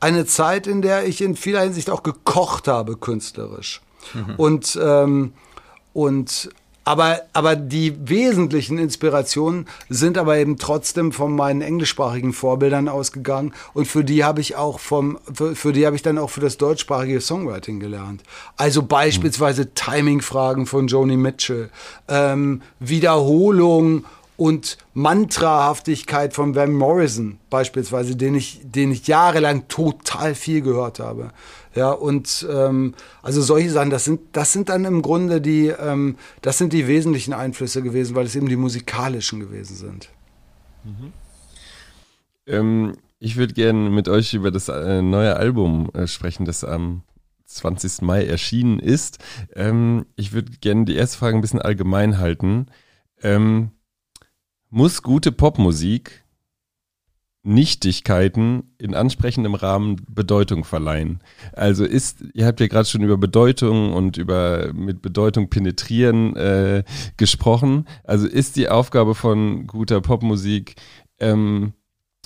eine 0.00 0.26
Zeit, 0.26 0.66
in 0.66 0.82
der 0.82 1.06
ich 1.06 1.20
in 1.20 1.36
vieler 1.36 1.62
Hinsicht 1.62 1.90
auch 1.90 2.02
gekocht 2.02 2.68
habe 2.68 2.96
künstlerisch. 2.96 3.80
Mhm. 4.14 4.34
Und 4.36 4.78
ähm, 4.82 5.32
und 5.92 6.50
aber, 6.86 7.22
aber 7.32 7.56
die 7.56 8.08
wesentlichen 8.08 8.78
Inspirationen 8.78 9.66
sind 9.88 10.16
aber 10.16 10.36
eben 10.36 10.56
trotzdem 10.56 11.10
von 11.10 11.34
meinen 11.34 11.60
englischsprachigen 11.60 12.32
Vorbildern 12.32 12.88
ausgegangen. 12.88 13.54
Und 13.74 13.88
für 13.88 14.04
die 14.04 14.22
habe 14.22 14.40
ich 14.40 14.54
auch 14.54 14.78
vom, 14.78 15.18
für, 15.34 15.56
für 15.56 15.72
die 15.72 15.84
habe 15.84 15.96
ich 15.96 16.02
dann 16.02 16.16
auch 16.16 16.30
für 16.30 16.40
das 16.40 16.58
deutschsprachige 16.58 17.20
Songwriting 17.20 17.80
gelernt. 17.80 18.22
Also 18.56 18.84
beispielsweise 18.84 19.62
mhm. 19.62 19.74
Timing-Fragen 19.74 20.66
von 20.66 20.86
Joni 20.86 21.16
Mitchell, 21.16 21.70
ähm, 22.06 22.62
Wiederholung 22.78 24.04
und 24.36 24.78
Mantrahaftigkeit 24.94 26.34
von 26.34 26.54
Van 26.54 26.72
Morrison 26.72 27.38
beispielsweise, 27.50 28.14
den 28.14 28.36
ich, 28.36 28.60
den 28.62 28.92
ich 28.92 29.08
jahrelang 29.08 29.66
total 29.66 30.36
viel 30.36 30.60
gehört 30.60 31.00
habe. 31.00 31.32
Ja, 31.76 31.90
und 31.90 32.46
ähm, 32.50 32.94
also 33.22 33.42
solche 33.42 33.70
Sachen, 33.70 33.90
das 33.90 34.04
sind, 34.04 34.20
das 34.32 34.52
sind 34.52 34.70
dann 34.70 34.86
im 34.86 35.02
Grunde 35.02 35.42
die, 35.42 35.66
ähm, 35.68 36.16
das 36.40 36.56
sind 36.56 36.72
die 36.72 36.88
wesentlichen 36.88 37.34
Einflüsse 37.34 37.82
gewesen, 37.82 38.16
weil 38.16 38.24
es 38.24 38.34
eben 38.34 38.48
die 38.48 38.56
musikalischen 38.56 39.40
gewesen 39.40 39.76
sind. 39.76 40.08
Mhm. 40.84 41.12
Ähm, 42.46 42.96
ich 43.18 43.36
würde 43.36 43.52
gerne 43.52 43.90
mit 43.90 44.08
euch 44.08 44.32
über 44.32 44.50
das 44.50 44.68
äh, 44.70 45.02
neue 45.02 45.36
Album 45.36 45.90
äh, 45.92 46.06
sprechen, 46.06 46.46
das 46.46 46.64
am 46.64 47.02
20. 47.44 48.00
Mai 48.00 48.24
erschienen 48.24 48.78
ist. 48.78 49.18
Ähm, 49.54 50.06
ich 50.16 50.32
würde 50.32 50.52
gerne 50.60 50.86
die 50.86 50.96
erste 50.96 51.18
Frage 51.18 51.36
ein 51.36 51.42
bisschen 51.42 51.60
allgemein 51.60 52.16
halten. 52.18 52.68
Ähm, 53.22 53.70
muss 54.70 55.02
gute 55.02 55.30
Popmusik 55.30 56.24
Nichtigkeiten 57.46 58.74
in 58.76 58.94
ansprechendem 58.94 59.54
Rahmen 59.54 60.02
Bedeutung 60.08 60.64
verleihen. 60.64 61.20
Also 61.52 61.84
ist, 61.84 62.24
ihr 62.34 62.44
habt 62.44 62.58
ja 62.60 62.66
gerade 62.66 62.88
schon 62.88 63.02
über 63.02 63.16
Bedeutung 63.16 63.92
und 63.92 64.16
über 64.16 64.72
mit 64.74 65.00
Bedeutung 65.00 65.48
penetrieren 65.48 66.34
äh, 66.36 66.82
gesprochen. 67.16 67.86
Also 68.02 68.26
ist 68.26 68.56
die 68.56 68.68
Aufgabe 68.68 69.14
von 69.14 69.66
guter 69.66 70.00
Popmusik 70.00 70.74
ähm, 71.20 71.72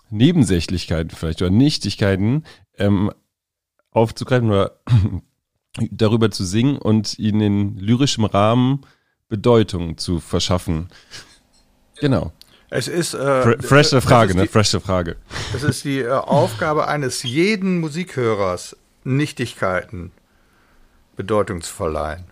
Nebensächlichkeiten 0.08 1.10
vielleicht 1.10 1.42
oder 1.42 1.50
Nichtigkeiten 1.50 2.44
ähm, 2.78 3.12
aufzugreifen 3.90 4.48
oder 4.48 4.80
darüber 5.90 6.30
zu 6.30 6.44
singen 6.44 6.78
und 6.78 7.18
ihnen 7.18 7.40
in 7.40 7.76
lyrischem 7.76 8.24
Rahmen 8.24 8.80
Bedeutung 9.28 9.98
zu 9.98 10.18
verschaffen. 10.18 10.88
Genau. 12.00 12.32
Es 12.70 12.86
ist 12.86 13.14
äh, 13.14 13.42
Fre 13.42 13.58
freshe 13.60 14.00
Frage, 14.00 14.36
ne? 14.36 14.46
Freshe 14.46 14.80
Frage. 14.80 15.16
Es 15.54 15.64
ist 15.64 15.84
die 15.84 16.00
äh, 16.00 16.10
Aufgabe 16.10 16.86
eines 16.86 17.24
jeden 17.24 17.80
Musikhörers, 17.80 18.76
Nichtigkeiten 19.02 20.12
Bedeutung 21.16 21.62
zu 21.62 21.74
verleihen. 21.74 22.24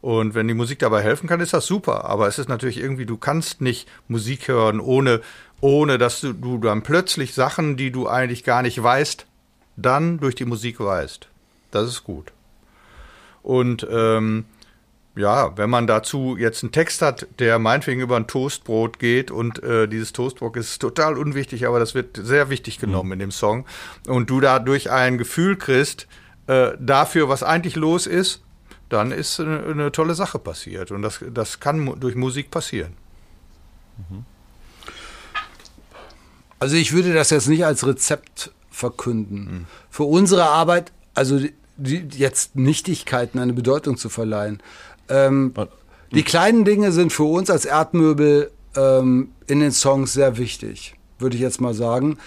Und 0.00 0.34
wenn 0.34 0.48
die 0.48 0.54
Musik 0.54 0.80
dabei 0.80 1.02
helfen 1.02 1.28
kann, 1.28 1.40
ist 1.40 1.54
das 1.54 1.66
super. 1.66 2.04
Aber 2.04 2.26
es 2.28 2.38
ist 2.38 2.48
natürlich 2.48 2.78
irgendwie, 2.78 3.06
du 3.06 3.16
kannst 3.16 3.60
nicht 3.60 3.88
Musik 4.08 4.48
hören, 4.48 4.80
ohne, 4.80 5.20
ohne 5.60 5.98
dass 5.98 6.20
du, 6.20 6.32
du 6.32 6.58
dann 6.58 6.82
plötzlich 6.82 7.34
Sachen, 7.34 7.76
die 7.76 7.90
du 7.90 8.08
eigentlich 8.08 8.44
gar 8.44 8.62
nicht 8.62 8.82
weißt, 8.82 9.26
dann 9.76 10.18
durch 10.18 10.34
die 10.34 10.44
Musik 10.44 10.80
weißt. 10.80 11.28
Das 11.70 11.88
ist 11.88 12.04
gut. 12.04 12.32
Und 13.42 13.86
ähm, 13.90 14.44
ja, 15.18 15.56
wenn 15.56 15.68
man 15.68 15.86
dazu 15.86 16.36
jetzt 16.38 16.62
einen 16.62 16.72
Text 16.72 17.02
hat, 17.02 17.26
der 17.40 17.58
meinetwegen 17.58 18.00
über 18.00 18.16
ein 18.16 18.28
Toastbrot 18.28 18.98
geht 18.98 19.30
und 19.30 19.62
äh, 19.62 19.88
dieses 19.88 20.12
Toastbrot 20.12 20.56
ist 20.56 20.78
total 20.78 21.18
unwichtig, 21.18 21.66
aber 21.66 21.80
das 21.80 21.94
wird 21.94 22.18
sehr 22.22 22.50
wichtig 22.50 22.78
genommen 22.78 23.08
mhm. 23.08 23.12
in 23.14 23.18
dem 23.18 23.30
Song 23.32 23.66
und 24.06 24.30
du 24.30 24.40
dadurch 24.40 24.90
ein 24.90 25.18
Gefühl 25.18 25.56
kriegst 25.56 26.06
äh, 26.46 26.70
dafür, 26.78 27.28
was 27.28 27.42
eigentlich 27.42 27.74
los 27.74 28.06
ist, 28.06 28.42
dann 28.88 29.10
ist 29.10 29.40
eine, 29.40 29.64
eine, 29.64 29.92
tolle 29.92 30.14
Sache 30.14 30.38
passiert 30.38 30.92
und 30.92 31.02
das, 31.02 31.18
das 31.34 31.58
kann 31.58 31.98
durch 31.98 32.14
Musik 32.14 32.50
passieren. 32.50 32.92
Mhm. 34.08 34.24
Also 36.60 36.76
ich 36.76 36.92
würde 36.92 37.12
das 37.12 37.30
jetzt 37.30 37.48
nicht 37.48 37.64
als 37.64 37.86
Rezept 37.86 38.52
verkünden. 38.70 39.40
Mhm. 39.40 39.66
Für 39.90 40.04
unsere 40.04 40.44
Arbeit, 40.44 40.92
also 41.14 41.40
die, 41.78 42.08
jetzt 42.16 42.56
Nichtigkeiten 42.56 43.38
eine 43.38 43.52
Bedeutung 43.52 43.96
zu 43.96 44.08
verleihen, 44.08 44.60
ähm, 45.08 45.52
die 46.12 46.22
kleinen 46.22 46.64
Dinge 46.64 46.92
sind 46.92 47.12
für 47.12 47.24
uns 47.24 47.50
als 47.50 47.64
Erdmöbel 47.64 48.50
ähm, 48.76 49.32
in 49.46 49.60
den 49.60 49.72
Songs 49.72 50.12
sehr 50.12 50.38
wichtig, 50.38 50.94
würde 51.18 51.36
ich 51.36 51.42
jetzt 51.42 51.60
mal 51.60 51.74
sagen. 51.74 52.18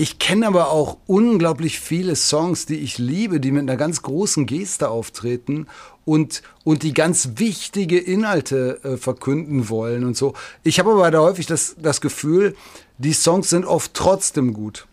Ich 0.00 0.20
kenne 0.20 0.46
aber 0.46 0.70
auch 0.70 0.98
unglaublich 1.06 1.80
viele 1.80 2.14
Songs, 2.14 2.66
die 2.66 2.76
ich 2.76 2.98
liebe, 2.98 3.40
die 3.40 3.50
mit 3.50 3.62
einer 3.62 3.76
ganz 3.76 4.02
großen 4.02 4.46
Geste 4.46 4.90
auftreten 4.90 5.66
und, 6.04 6.42
und 6.62 6.84
die 6.84 6.94
ganz 6.94 7.30
wichtige 7.36 7.98
Inhalte 7.98 8.80
äh, 8.84 8.96
verkünden 8.96 9.68
wollen 9.68 10.04
und 10.04 10.16
so. 10.16 10.34
Ich 10.62 10.78
habe 10.78 10.92
aber 10.92 11.10
da 11.10 11.20
häufig 11.20 11.46
das, 11.46 11.74
das 11.80 12.00
Gefühl, 12.00 12.54
die 12.98 13.12
Songs 13.12 13.50
sind 13.50 13.64
oft 13.64 13.92
trotzdem 13.94 14.54
gut. 14.54 14.86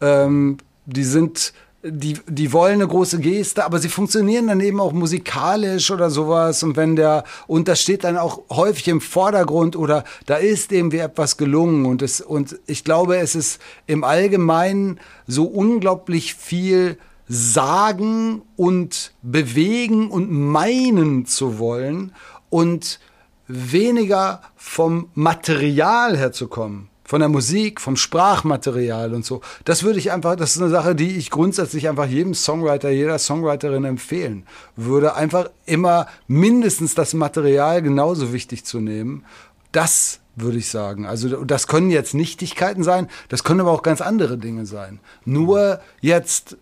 ähm, 0.00 0.58
die 0.86 1.04
sind 1.04 1.52
die, 1.82 2.18
die 2.26 2.52
wollen 2.52 2.74
eine 2.74 2.88
große 2.88 3.20
Geste, 3.20 3.64
aber 3.64 3.78
sie 3.78 3.88
funktionieren 3.88 4.48
dann 4.48 4.60
eben 4.60 4.80
auch 4.80 4.92
musikalisch 4.92 5.90
oder 5.90 6.10
sowas. 6.10 6.62
Und 6.62 6.76
wenn 6.76 6.96
der, 6.96 7.24
und 7.46 7.68
das 7.68 7.80
steht 7.80 8.04
dann 8.04 8.16
auch 8.16 8.42
häufig 8.50 8.88
im 8.88 9.00
Vordergrund 9.00 9.76
oder 9.76 10.04
da 10.26 10.36
ist 10.36 10.72
irgendwie 10.72 10.98
etwas 10.98 11.36
gelungen. 11.36 11.86
Und 11.86 12.02
es, 12.02 12.20
und 12.20 12.58
ich 12.66 12.82
glaube, 12.82 13.18
es 13.18 13.36
ist 13.36 13.60
im 13.86 14.02
Allgemeinen 14.02 14.98
so 15.26 15.44
unglaublich 15.44 16.34
viel 16.34 16.98
sagen 17.28 18.42
und 18.56 19.12
bewegen 19.22 20.10
und 20.10 20.30
meinen 20.32 21.26
zu 21.26 21.58
wollen 21.58 22.12
und 22.50 22.98
weniger 23.46 24.42
vom 24.56 25.10
Material 25.14 26.16
herzukommen 26.16 26.88
von 27.08 27.20
der 27.20 27.30
Musik, 27.30 27.80
vom 27.80 27.96
Sprachmaterial 27.96 29.14
und 29.14 29.24
so. 29.24 29.40
Das 29.64 29.82
würde 29.82 29.98
ich 29.98 30.12
einfach, 30.12 30.36
das 30.36 30.54
ist 30.54 30.60
eine 30.60 30.70
Sache, 30.70 30.94
die 30.94 31.16
ich 31.16 31.30
grundsätzlich 31.30 31.88
einfach 31.88 32.04
jedem 32.04 32.34
Songwriter, 32.34 32.90
jeder 32.90 33.18
Songwriterin 33.18 33.86
empfehlen 33.86 34.44
würde. 34.76 35.14
Einfach 35.14 35.48
immer 35.64 36.06
mindestens 36.26 36.94
das 36.94 37.14
Material 37.14 37.80
genauso 37.80 38.34
wichtig 38.34 38.66
zu 38.66 38.80
nehmen. 38.80 39.24
Das 39.72 40.20
würde 40.36 40.58
ich 40.58 40.68
sagen. 40.68 41.06
Also 41.06 41.46
das 41.46 41.66
können 41.66 41.90
jetzt 41.90 42.12
Nichtigkeiten 42.12 42.84
sein, 42.84 43.08
das 43.30 43.42
können 43.42 43.60
aber 43.60 43.72
auch 43.72 43.82
ganz 43.82 44.02
andere 44.02 44.36
Dinge 44.36 44.66
sein. 44.66 45.00
Nur 45.24 45.80
jetzt 46.02 46.58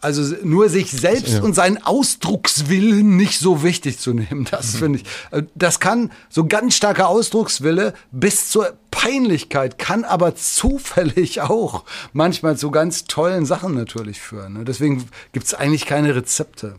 also 0.00 0.36
nur 0.44 0.68
sich 0.68 0.90
selbst 0.90 1.34
ja. 1.34 1.42
und 1.42 1.54
seinen 1.54 1.82
Ausdruckswillen 1.82 3.16
nicht 3.16 3.38
so 3.38 3.62
wichtig 3.62 3.98
zu 3.98 4.12
nehmen, 4.12 4.46
das 4.50 4.74
mhm. 4.74 4.78
finde 4.78 4.98
ich. 4.98 5.04
Äh, 5.30 5.42
das 5.54 5.80
kann 5.80 6.10
so 6.28 6.46
ganz 6.46 6.76
starker 6.76 7.08
Ausdruckswille 7.08 7.94
bis 8.12 8.50
zur 8.50 8.76
Peinlichkeit, 8.90 9.78
kann 9.78 10.04
aber 10.04 10.34
zufällig 10.34 11.40
auch 11.40 11.84
manchmal 12.12 12.56
zu 12.56 12.70
ganz 12.70 13.04
tollen 13.04 13.46
Sachen 13.46 13.74
natürlich 13.74 14.20
führen. 14.20 14.54
Ne? 14.54 14.64
Deswegen 14.64 15.08
gibt 15.32 15.46
es 15.46 15.54
eigentlich 15.54 15.86
keine 15.86 16.14
Rezepte. 16.14 16.76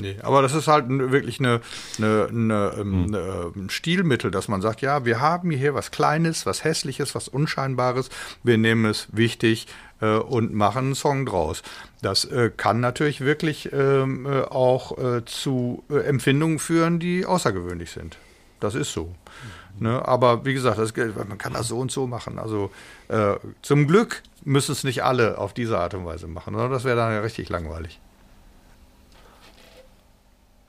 Nee, 0.00 0.16
aber 0.22 0.42
das 0.42 0.54
ist 0.54 0.66
halt 0.66 0.86
wirklich 0.88 1.38
eine, 1.40 1.60
eine, 1.98 2.28
eine, 2.28 2.72
ähm, 2.78 2.80
hm. 2.80 3.14
eine, 3.14 3.52
ähm, 3.54 3.70
Stilmittel, 3.70 4.30
dass 4.30 4.48
man 4.48 4.60
sagt, 4.60 4.80
ja, 4.80 5.04
wir 5.04 5.20
haben 5.20 5.50
hier 5.50 5.74
was 5.74 5.90
Kleines, 5.90 6.46
was 6.46 6.64
Hässliches, 6.64 7.14
was 7.14 7.28
Unscheinbares, 7.28 8.10
wir 8.42 8.58
nehmen 8.58 8.86
es 8.86 9.08
wichtig 9.12 9.66
äh, 10.00 10.16
und 10.16 10.54
machen 10.54 10.86
einen 10.86 10.94
Song 10.94 11.26
draus. 11.26 11.62
Das 12.02 12.24
äh, 12.24 12.50
kann 12.54 12.80
natürlich 12.80 13.20
wirklich 13.20 13.70
ähm, 13.72 14.26
äh, 14.26 14.42
auch 14.42 14.98
äh, 14.98 15.24
zu 15.24 15.84
äh, 15.90 15.98
Empfindungen 16.00 16.58
führen, 16.58 16.98
die 16.98 17.26
außergewöhnlich 17.26 17.90
sind. 17.90 18.18
Das 18.60 18.74
ist 18.74 18.92
so. 18.92 19.04
Mhm. 19.04 19.86
Ne? 19.86 20.06
Aber 20.06 20.44
wie 20.44 20.54
gesagt, 20.54 20.78
das, 20.78 20.94
man 20.96 21.38
kann 21.38 21.52
das 21.52 21.68
so 21.68 21.78
und 21.78 21.90
so 21.90 22.06
machen. 22.06 22.38
Also 22.38 22.70
äh, 23.08 23.34
zum 23.62 23.86
Glück 23.86 24.22
müssen 24.44 24.72
es 24.72 24.84
nicht 24.84 25.02
alle 25.02 25.38
auf 25.38 25.52
diese 25.52 25.78
Art 25.78 25.94
und 25.94 26.04
Weise 26.04 26.26
machen. 26.26 26.54
Oder? 26.54 26.68
Das 26.68 26.84
wäre 26.84 26.96
dann 26.96 27.12
ja 27.12 27.20
richtig 27.20 27.48
langweilig. 27.48 28.00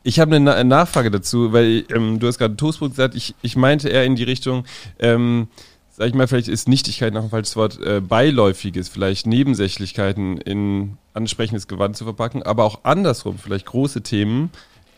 Ich 0.07 0.19
habe 0.19 0.35
eine 0.35 0.63
Nachfrage 0.63 1.09
dazu, 1.09 1.51
weil 1.51 1.83
ähm, 1.89 2.19
du 2.19 2.27
hast 2.27 2.37
gerade 2.37 2.55
Toastbrot 2.55 2.91
gesagt, 2.91 3.15
ich, 3.15 3.33
ich 3.41 3.55
meinte 3.55 3.89
eher 3.89 4.05
in 4.05 4.15
die 4.15 4.23
Richtung, 4.23 4.63
ähm, 4.99 5.47
sag 5.89 6.09
ich 6.09 6.13
mal, 6.13 6.27
vielleicht 6.27 6.47
ist 6.47 6.69
Nichtigkeit 6.69 7.11
noch 7.11 7.23
ein 7.23 7.31
falsches 7.31 7.55
Wort, 7.55 7.81
äh, 7.81 8.01
beiläufiges, 8.01 8.87
vielleicht 8.87 9.25
Nebensächlichkeiten 9.25 10.37
in 10.37 10.99
ansprechendes 11.15 11.67
Gewand 11.67 11.97
zu 11.97 12.03
verpacken, 12.03 12.43
aber 12.43 12.65
auch 12.65 12.81
andersrum, 12.83 13.39
vielleicht 13.39 13.65
große 13.65 14.03
Themen 14.03 14.51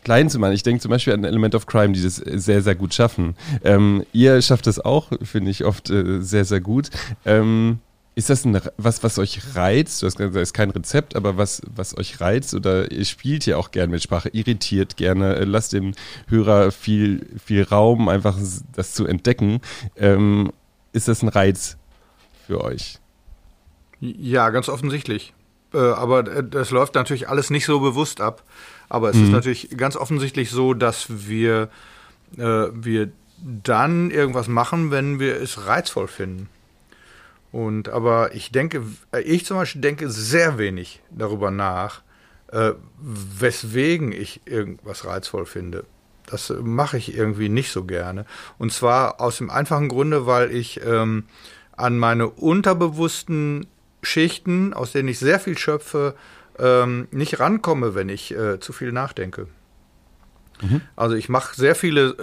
klein 0.03 0.29
zu 0.29 0.39
machen. 0.39 0.51
Ich 0.51 0.63
denke 0.63 0.81
zum 0.81 0.91
Beispiel 0.91 1.13
an 1.13 1.23
Element 1.23 1.55
of 1.55 1.67
Crime, 1.67 1.93
die 1.93 2.03
das 2.03 2.17
sehr, 2.17 2.61
sehr 2.61 2.75
gut 2.75 2.93
schaffen. 2.93 3.37
Ähm, 3.63 4.05
ihr 4.11 4.41
schafft 4.41 4.67
das 4.67 4.77
auch, 4.77 5.13
finde 5.23 5.51
ich, 5.51 5.63
oft 5.63 5.89
äh, 5.89 6.21
sehr, 6.21 6.43
sehr 6.43 6.59
gut. 6.59 6.89
Ähm, 7.25 7.79
ist 8.17 8.31
das 8.31 8.45
ein, 8.45 8.59
was, 8.77 9.03
was 9.03 9.19
euch 9.19 9.55
reizt? 9.55 10.01
Du 10.01 10.07
hast 10.07 10.17
gesagt, 10.17 10.35
das 10.35 10.41
ist 10.41 10.53
kein 10.53 10.71
Rezept, 10.71 11.15
aber 11.15 11.37
was, 11.37 11.61
was 11.75 11.95
euch 11.95 12.19
reizt 12.19 12.55
oder 12.55 12.91
ihr 12.91 13.05
spielt 13.05 13.45
ja 13.45 13.57
auch 13.57 13.69
gerne 13.69 13.91
mit 13.91 14.01
Sprache, 14.01 14.29
irritiert 14.29 14.97
gerne, 14.97 15.35
äh, 15.35 15.43
lasst 15.43 15.73
dem 15.73 15.93
Hörer 16.27 16.71
viel, 16.71 17.27
viel 17.37 17.61
Raum, 17.61 18.09
einfach 18.09 18.35
das 18.75 18.95
zu 18.95 19.05
entdecken. 19.05 19.61
Ähm, 19.95 20.51
ist 20.93 21.07
das 21.07 21.21
ein 21.21 21.27
Reiz 21.27 21.77
für 22.47 22.63
euch? 22.63 22.97
Ja, 23.99 24.49
ganz 24.49 24.67
offensichtlich. 24.67 25.35
Äh, 25.71 25.77
aber 25.77 26.23
das 26.23 26.71
läuft 26.71 26.95
natürlich 26.95 27.29
alles 27.29 27.51
nicht 27.51 27.65
so 27.65 27.79
bewusst 27.81 28.19
ab. 28.19 28.41
Aber 28.89 29.11
es 29.11 29.15
mhm. 29.15 29.25
ist 29.25 29.29
natürlich 29.29 29.77
ganz 29.77 29.95
offensichtlich 29.95 30.49
so, 30.49 30.73
dass 30.73 31.05
wir, 31.29 31.69
äh, 32.35 32.65
wir 32.73 33.11
dann 33.37 34.09
irgendwas 34.09 34.47
machen, 34.47 34.89
wenn 34.89 35.19
wir 35.19 35.39
es 35.39 35.67
reizvoll 35.67 36.07
finden. 36.07 36.49
Und 37.57 37.89
aber 37.89 38.35
ich 38.35 38.51
denke, 38.51 38.83
äh, 39.11 39.21
ich 39.21 39.43
zum 39.43 39.57
Beispiel 39.57 39.81
denke 39.81 40.11
sehr 40.11 40.59
wenig 40.59 41.01
darüber 41.09 41.49
nach, 41.49 42.03
äh, 42.51 42.73
weswegen 43.01 44.11
ich 44.11 44.41
irgendwas 44.45 45.05
reizvoll 45.05 45.47
finde. 45.47 45.85
Das 46.27 46.53
mache 46.61 46.97
ich 46.97 47.17
irgendwie 47.17 47.49
nicht 47.49 47.71
so 47.71 47.83
gerne. 47.83 48.27
Und 48.59 48.73
zwar 48.73 49.19
aus 49.19 49.39
dem 49.39 49.49
einfachen 49.49 49.87
Grunde, 49.89 50.27
weil 50.27 50.51
ich 50.51 50.81
ähm, 50.85 51.23
an 51.75 51.97
meine 51.97 52.27
unterbewussten 52.27 53.65
Schichten, 54.03 54.75
aus 54.75 54.91
denen 54.91 55.09
ich 55.09 55.17
sehr 55.17 55.39
viel 55.39 55.57
schöpfe, 55.57 56.13
ähm, 56.59 57.07
nicht 57.09 57.39
rankomme, 57.39 57.95
wenn 57.95 58.09
ich 58.09 58.35
äh, 58.35 58.59
zu 58.59 58.71
viel 58.71 58.91
nachdenke. 58.91 59.47
Mhm. 60.61 60.81
Also 60.95 61.15
ich 61.15 61.29
mache 61.29 61.55
sehr 61.55 61.75
viele, 61.75 62.15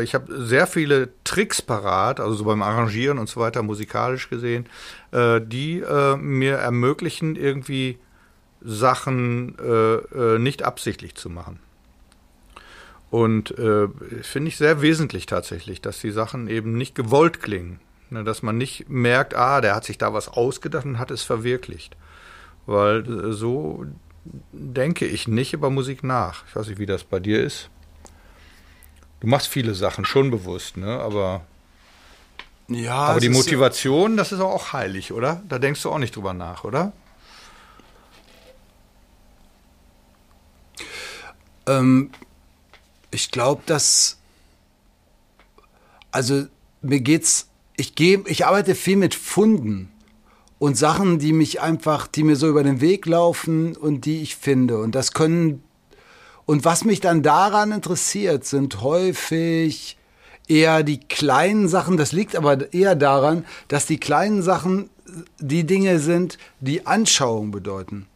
äh, 0.00 0.04
ich 0.04 0.14
habe 0.14 0.44
sehr 0.44 0.66
viele 0.66 1.10
Tricks 1.24 1.60
parat, 1.60 2.20
also 2.20 2.34
so 2.34 2.44
beim 2.44 2.62
Arrangieren 2.62 3.18
und 3.18 3.28
so 3.28 3.40
weiter, 3.40 3.62
musikalisch 3.62 4.30
gesehen, 4.30 4.66
äh, 5.10 5.40
die 5.40 5.80
äh, 5.80 6.16
mir 6.16 6.56
ermöglichen, 6.56 7.36
irgendwie 7.36 7.98
Sachen 8.62 9.56
äh, 9.58 9.94
äh, 10.34 10.38
nicht 10.38 10.62
absichtlich 10.62 11.14
zu 11.14 11.28
machen. 11.28 11.58
Und 13.10 13.50
äh, 13.58 13.88
finde 14.22 14.48
ich 14.48 14.56
sehr 14.56 14.80
wesentlich 14.80 15.26
tatsächlich, 15.26 15.82
dass 15.82 16.00
die 16.00 16.12
Sachen 16.12 16.48
eben 16.48 16.78
nicht 16.78 16.94
gewollt 16.94 17.42
klingen. 17.42 17.78
Ne, 18.12 18.24
dass 18.24 18.42
man 18.42 18.58
nicht 18.58 18.90
merkt, 18.90 19.34
ah, 19.34 19.62
der 19.62 19.74
hat 19.74 19.84
sich 19.84 19.96
da 19.96 20.12
was 20.12 20.28
ausgedacht 20.28 20.84
und 20.84 20.98
hat 20.98 21.10
es 21.10 21.22
verwirklicht. 21.22 21.96
Weil 22.66 23.32
so 23.32 23.86
denke 24.52 25.06
ich 25.06 25.28
nicht 25.28 25.54
über 25.54 25.70
Musik 25.70 26.04
nach. 26.04 26.44
Ich 26.46 26.54
weiß 26.54 26.68
nicht, 26.68 26.78
wie 26.78 26.86
das 26.86 27.04
bei 27.04 27.20
dir 27.20 27.42
ist. 27.42 27.70
Du 29.22 29.28
machst 29.28 29.46
viele 29.46 29.76
Sachen 29.76 30.04
schon 30.04 30.32
bewusst, 30.32 30.76
ne? 30.76 30.98
Aber, 30.98 31.42
ja, 32.66 32.92
aber 32.92 33.20
die 33.20 33.28
Motivation, 33.28 34.16
das 34.16 34.32
ist 34.32 34.40
auch 34.40 34.72
heilig, 34.72 35.12
oder? 35.12 35.44
Da 35.48 35.60
denkst 35.60 35.80
du 35.80 35.90
auch 35.90 35.98
nicht 35.98 36.16
drüber 36.16 36.34
nach, 36.34 36.64
oder? 36.64 36.92
Ähm, 41.68 42.10
ich 43.12 43.30
glaube, 43.30 43.62
dass. 43.64 44.18
Also, 46.10 46.46
mir 46.80 47.00
geht's. 47.00 47.46
Ich, 47.76 47.94
geh, 47.94 48.18
ich 48.26 48.44
arbeite 48.44 48.74
viel 48.74 48.96
mit 48.96 49.14
Funden 49.14 49.88
und 50.58 50.76
Sachen, 50.76 51.20
die 51.20 51.32
mich 51.32 51.60
einfach, 51.60 52.08
die 52.08 52.24
mir 52.24 52.34
so 52.34 52.48
über 52.48 52.64
den 52.64 52.80
Weg 52.80 53.06
laufen 53.06 53.76
und 53.76 54.04
die 54.04 54.20
ich 54.20 54.34
finde. 54.34 54.78
Und 54.78 54.96
das 54.96 55.12
können. 55.12 55.62
Und 56.52 56.66
was 56.66 56.84
mich 56.84 57.00
dann 57.00 57.22
daran 57.22 57.72
interessiert, 57.72 58.44
sind 58.44 58.82
häufig 58.82 59.96
eher 60.46 60.82
die 60.82 61.00
kleinen 61.00 61.66
Sachen. 61.66 61.96
Das 61.96 62.12
liegt 62.12 62.36
aber 62.36 62.74
eher 62.74 62.94
daran, 62.94 63.46
dass 63.68 63.86
die 63.86 63.98
kleinen 63.98 64.42
Sachen 64.42 64.90
die 65.38 65.64
Dinge 65.64 65.98
sind, 65.98 66.36
die 66.60 66.86
Anschauung 66.86 67.52
bedeuten. 67.52 68.06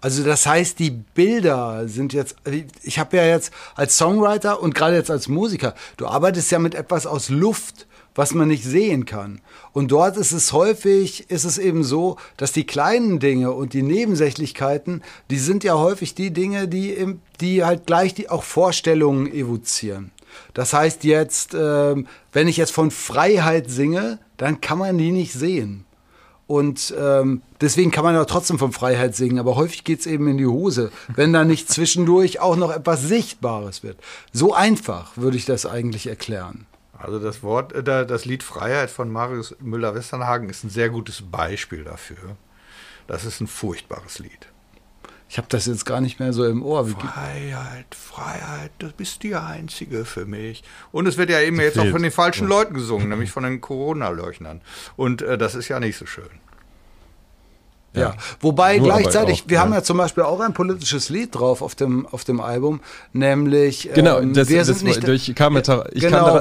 Also 0.00 0.24
das 0.24 0.46
heißt, 0.46 0.78
die 0.78 0.92
Bilder 0.92 1.86
sind 1.88 2.14
jetzt, 2.14 2.36
ich 2.82 2.98
habe 2.98 3.18
ja 3.18 3.26
jetzt 3.26 3.52
als 3.74 3.98
Songwriter 3.98 4.62
und 4.62 4.74
gerade 4.74 4.96
jetzt 4.96 5.10
als 5.10 5.28
Musiker, 5.28 5.74
du 5.98 6.06
arbeitest 6.06 6.50
ja 6.50 6.58
mit 6.58 6.74
etwas 6.74 7.04
aus 7.04 7.28
Luft, 7.28 7.86
was 8.18 8.34
man 8.34 8.48
nicht 8.48 8.64
sehen 8.64 9.04
kann. 9.04 9.40
Und 9.72 9.92
dort 9.92 10.16
ist 10.16 10.32
es 10.32 10.52
häufig, 10.52 11.30
ist 11.30 11.44
es 11.44 11.56
eben 11.56 11.84
so, 11.84 12.16
dass 12.36 12.50
die 12.50 12.66
kleinen 12.66 13.20
Dinge 13.20 13.52
und 13.52 13.74
die 13.74 13.82
Nebensächlichkeiten, 13.82 15.04
die 15.30 15.38
sind 15.38 15.62
ja 15.62 15.78
häufig 15.78 16.16
die 16.16 16.32
Dinge, 16.32 16.66
die, 16.66 17.14
die 17.40 17.64
halt 17.64 17.86
gleich 17.86 18.14
die 18.14 18.28
auch 18.28 18.42
Vorstellungen 18.42 19.32
evozieren. 19.32 20.10
Das 20.52 20.72
heißt 20.72 21.04
jetzt, 21.04 21.54
ähm, 21.54 22.08
wenn 22.32 22.48
ich 22.48 22.56
jetzt 22.56 22.72
von 22.72 22.90
Freiheit 22.90 23.70
singe, 23.70 24.18
dann 24.36 24.60
kann 24.60 24.78
man 24.78 24.98
die 24.98 25.12
nicht 25.12 25.32
sehen. 25.32 25.84
Und 26.48 26.92
ähm, 26.98 27.42
deswegen 27.60 27.92
kann 27.92 28.02
man 28.02 28.16
ja 28.16 28.24
trotzdem 28.24 28.58
von 28.58 28.72
Freiheit 28.72 29.14
singen, 29.14 29.38
aber 29.38 29.54
häufig 29.54 29.84
geht's 29.84 30.06
eben 30.06 30.26
in 30.26 30.38
die 30.38 30.46
Hose, 30.46 30.90
wenn 31.14 31.32
da 31.32 31.44
nicht 31.44 31.68
zwischendurch 31.72 32.40
auch 32.40 32.56
noch 32.56 32.74
etwas 32.74 33.02
Sichtbares 33.02 33.84
wird. 33.84 33.98
So 34.32 34.54
einfach 34.54 35.16
würde 35.16 35.36
ich 35.36 35.44
das 35.44 35.66
eigentlich 35.66 36.08
erklären. 36.08 36.66
Also 36.98 37.18
das 37.18 37.42
Wort, 37.42 37.72
äh, 37.72 38.06
das 38.06 38.24
Lied 38.24 38.42
Freiheit 38.42 38.90
von 38.90 39.10
Marius 39.10 39.54
Müller-Westernhagen 39.60 40.48
ist 40.50 40.64
ein 40.64 40.70
sehr 40.70 40.90
gutes 40.90 41.22
Beispiel 41.22 41.84
dafür. 41.84 42.36
Das 43.06 43.24
ist 43.24 43.40
ein 43.40 43.46
furchtbares 43.46 44.18
Lied. 44.18 44.48
Ich 45.30 45.36
habe 45.36 45.48
das 45.50 45.66
jetzt 45.66 45.84
gar 45.84 46.00
nicht 46.00 46.20
mehr 46.20 46.32
so 46.32 46.46
im 46.46 46.62
Ohr. 46.62 46.86
Freiheit, 46.86 47.94
Freiheit, 47.94 48.70
du 48.78 48.90
bist 48.90 49.22
die 49.22 49.34
Einzige 49.34 50.06
für 50.06 50.24
mich. 50.24 50.64
Und 50.90 51.06
es 51.06 51.18
wird 51.18 51.28
ja 51.28 51.40
eben 51.40 51.60
jetzt 51.60 51.74
fehlt. 51.74 51.88
auch 51.88 51.92
von 51.92 52.02
den 52.02 52.10
falschen 52.10 52.48
ja. 52.48 52.56
Leuten 52.56 52.74
gesungen, 52.74 53.10
nämlich 53.10 53.30
von 53.30 53.42
den 53.42 53.60
Corona-Leugnern. 53.60 54.62
Und 54.96 55.20
äh, 55.20 55.36
das 55.36 55.54
ist 55.54 55.68
ja 55.68 55.80
nicht 55.80 55.98
so 55.98 56.06
schön. 56.06 56.30
Ja, 58.00 58.14
wobei 58.40 58.78
Nur 58.78 58.88
gleichzeitig, 58.88 59.42
auch, 59.42 59.48
wir 59.48 59.54
ja. 59.56 59.60
haben 59.62 59.72
ja 59.72 59.82
zum 59.82 59.98
Beispiel 59.98 60.24
auch 60.24 60.40
ein 60.40 60.54
politisches 60.54 61.08
Lied 61.08 61.34
drauf 61.34 61.62
auf 61.62 61.74
dem, 61.74 62.06
auf 62.06 62.24
dem 62.24 62.40
Album, 62.40 62.80
nämlich 63.12 63.90
genau, 63.94 64.20
ähm, 64.20 64.34
das, 64.34 64.48
wir 64.48 64.64
sind 64.64 64.76
das, 64.76 64.82
nicht, 64.82 65.06
durch, 65.06 65.28
ich 65.28 65.34
genau, 65.34 65.60
da, 65.60 65.84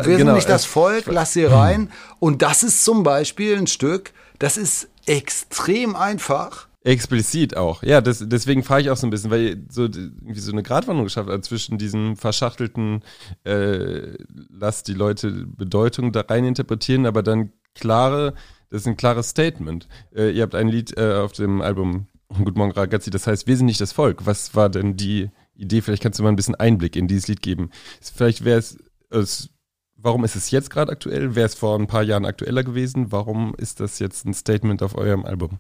wir 0.06 0.18
genau, 0.18 0.18
sind 0.18 0.34
nicht 0.34 0.50
das 0.50 0.66
Volk, 0.66 1.06
lass 1.08 1.34
sie 1.34 1.46
rein. 1.46 1.90
Und 2.20 2.42
das 2.42 2.64
ist 2.64 2.84
zum 2.84 3.04
Beispiel 3.04 3.58
ein 3.58 3.68
Stück, 3.68 4.14
das 4.40 4.58
ist 4.58 4.90
extrem 5.06 5.96
einfach. 5.96 6.68
Explizit 6.84 7.58
auch. 7.58 7.84
Ja, 7.84 8.00
das, 8.00 8.24
deswegen 8.26 8.64
frage 8.64 8.84
ich 8.84 8.90
auch 8.90 8.98
so 8.98 9.08
ein 9.08 9.10
bisschen, 9.10 9.30
weil 9.30 9.42
ihr 9.42 9.58
so 9.70 9.84
irgendwie 9.84 10.40
so 10.40 10.52
eine 10.52 10.64
Gratwanderung 10.64 11.06
geschafft 11.06 11.30
hat 11.30 11.44
zwischen 11.44 11.78
diesem 11.78 12.16
verschachtelten, 12.16 13.04
äh, 13.44 14.14
lass 14.50 14.84
die 14.84 14.94
Leute 14.94 15.32
Bedeutung 15.32 16.14
da 16.14 16.22
rein 16.22 16.46
interpretieren, 16.46 17.06
aber 17.06 17.24
dann 17.24 17.52
klare, 17.76 18.34
das 18.70 18.82
ist 18.82 18.88
ein 18.88 18.98
klares 18.98 19.30
Statement. 19.30 19.88
Äh, 20.16 20.32
ihr 20.32 20.44
habt 20.44 20.56
ein 20.56 20.68
Lied 20.68 20.98
äh, 20.98 21.16
auf 21.16 21.32
dem 21.32 21.62
Album 21.62 22.08
Guten 22.30 22.60
Morgen 22.60 22.74
Ragazzi, 22.74 23.10
das 23.10 23.26
heißt, 23.26 23.48
wir 23.48 23.56
sind 23.56 23.68
nicht 23.68 23.80
das 23.80 23.94
Volk. 23.94 24.26
Was 24.26 24.54
war 24.54 24.68
denn 24.70 24.98
die 24.98 25.30
Idee? 25.56 25.82
Vielleicht 25.82 26.04
kannst 26.04 26.20
du 26.20 26.24
mal 26.24 26.30
ein 26.30 26.36
bisschen 26.36 26.56
Einblick 26.56 26.98
in 26.98 27.08
dieses 27.08 27.30
Lied 27.30 27.42
geben. 27.42 27.70
Vielleicht 28.02 28.44
wäre 28.44 28.60
es, 28.60 28.78
es 29.10 29.50
warum 29.96 30.26
ist 30.26 30.36
es 30.36 30.52
jetzt 30.52 30.70
gerade 30.70 30.92
aktuell? 30.92 31.36
Wäre 31.36 31.46
es 31.46 31.56
vor 31.56 31.80
ein 31.80 31.88
paar 31.88 32.04
Jahren 32.04 32.26
aktueller 32.26 32.64
gewesen? 32.64 33.14
Warum 33.14 33.56
ist 33.56 33.80
das 33.80 34.00
jetzt 34.00 34.26
ein 34.26 34.34
Statement 34.34 34.84
auf 34.84 34.96
eurem 34.96 35.24
Album? 35.24 35.60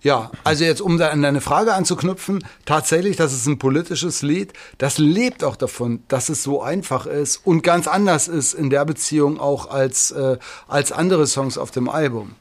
Ja, 0.00 0.30
also 0.44 0.64
jetzt, 0.64 0.80
um 0.80 0.98
da 0.98 1.08
an 1.08 1.22
deine 1.22 1.40
Frage 1.40 1.74
anzuknüpfen, 1.74 2.44
tatsächlich, 2.64 3.16
das 3.16 3.32
ist 3.32 3.46
ein 3.46 3.58
politisches 3.58 4.22
Lied. 4.22 4.52
Das 4.78 4.98
lebt 4.98 5.44
auch 5.44 5.56
davon, 5.56 6.02
dass 6.08 6.28
es 6.28 6.42
so 6.42 6.62
einfach 6.62 7.06
ist 7.06 7.38
und 7.44 7.62
ganz 7.62 7.88
anders 7.88 8.28
ist 8.28 8.54
in 8.54 8.70
der 8.70 8.84
Beziehung 8.84 9.40
auch 9.40 9.70
als, 9.70 10.10
äh, 10.10 10.38
als 10.68 10.92
andere 10.92 11.26
Songs 11.26 11.58
auf 11.58 11.70
dem 11.70 11.88
Album. 11.88 12.34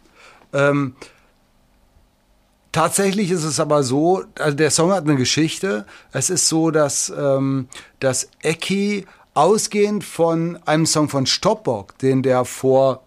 Ähm, 0.53 0.95
Tatsächlich 2.71 3.32
ist 3.32 3.43
es 3.43 3.59
aber 3.59 3.84
so, 3.84 4.23
also 4.39 4.55
der 4.55 4.71
Song 4.71 4.93
hat 4.93 5.03
eine 5.03 5.17
Geschichte. 5.17 5.86
Es 6.13 6.29
ist 6.29 6.47
so, 6.47 6.71
dass, 6.71 7.11
ähm, 7.15 7.67
dass 7.99 8.29
Eki 8.43 9.05
ausgehend 9.34 10.05
von 10.05 10.57
einem 10.65 10.86
Song 10.86 11.09
von 11.09 11.25
Stopbock, 11.25 11.97
den 11.97 12.23
der 12.23 12.45
vor 12.45 13.03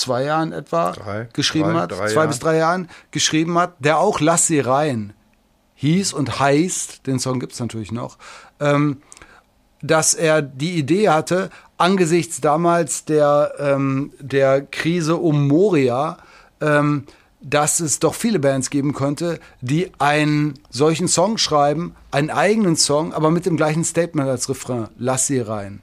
zwei 0.00 0.24
Jahren 0.24 0.52
etwa 0.52 0.92
drei, 0.92 1.28
geschrieben 1.32 1.72
drei, 1.72 1.80
hat, 1.80 1.92
drei 1.92 2.06
zwei 2.08 2.14
Jahren. 2.14 2.28
bis 2.28 2.38
drei 2.38 2.56
Jahren 2.56 2.88
geschrieben 3.10 3.58
hat, 3.58 3.74
der 3.78 3.98
auch 3.98 4.20
Lass 4.20 4.46
sie 4.46 4.60
rein 4.60 5.12
hieß 5.82 6.12
und 6.12 6.38
heißt, 6.38 7.06
den 7.06 7.18
Song 7.18 7.40
gibt's 7.40 7.58
natürlich 7.58 7.90
noch, 7.90 8.16
ähm, 8.60 9.02
dass 9.82 10.14
er 10.14 10.40
die 10.40 10.78
Idee 10.78 11.08
hatte, 11.08 11.50
angesichts 11.76 12.40
damals 12.40 13.04
der, 13.04 13.54
ähm, 13.58 14.12
der 14.20 14.62
Krise 14.62 15.16
um 15.16 15.48
Moria, 15.48 16.18
ähm, 16.60 17.06
dass 17.40 17.80
es 17.80 17.98
doch 17.98 18.14
viele 18.14 18.38
Bands 18.38 18.70
geben 18.70 18.94
könnte, 18.94 19.40
die 19.60 19.90
einen 19.98 20.54
solchen 20.70 21.08
Song 21.08 21.36
schreiben, 21.36 21.96
einen 22.12 22.30
eigenen 22.30 22.76
Song, 22.76 23.12
aber 23.12 23.32
mit 23.32 23.46
dem 23.46 23.56
gleichen 23.56 23.82
Statement 23.82 24.28
als 24.28 24.48
Refrain, 24.48 24.88
lass 24.96 25.26
sie 25.26 25.40
rein. 25.40 25.82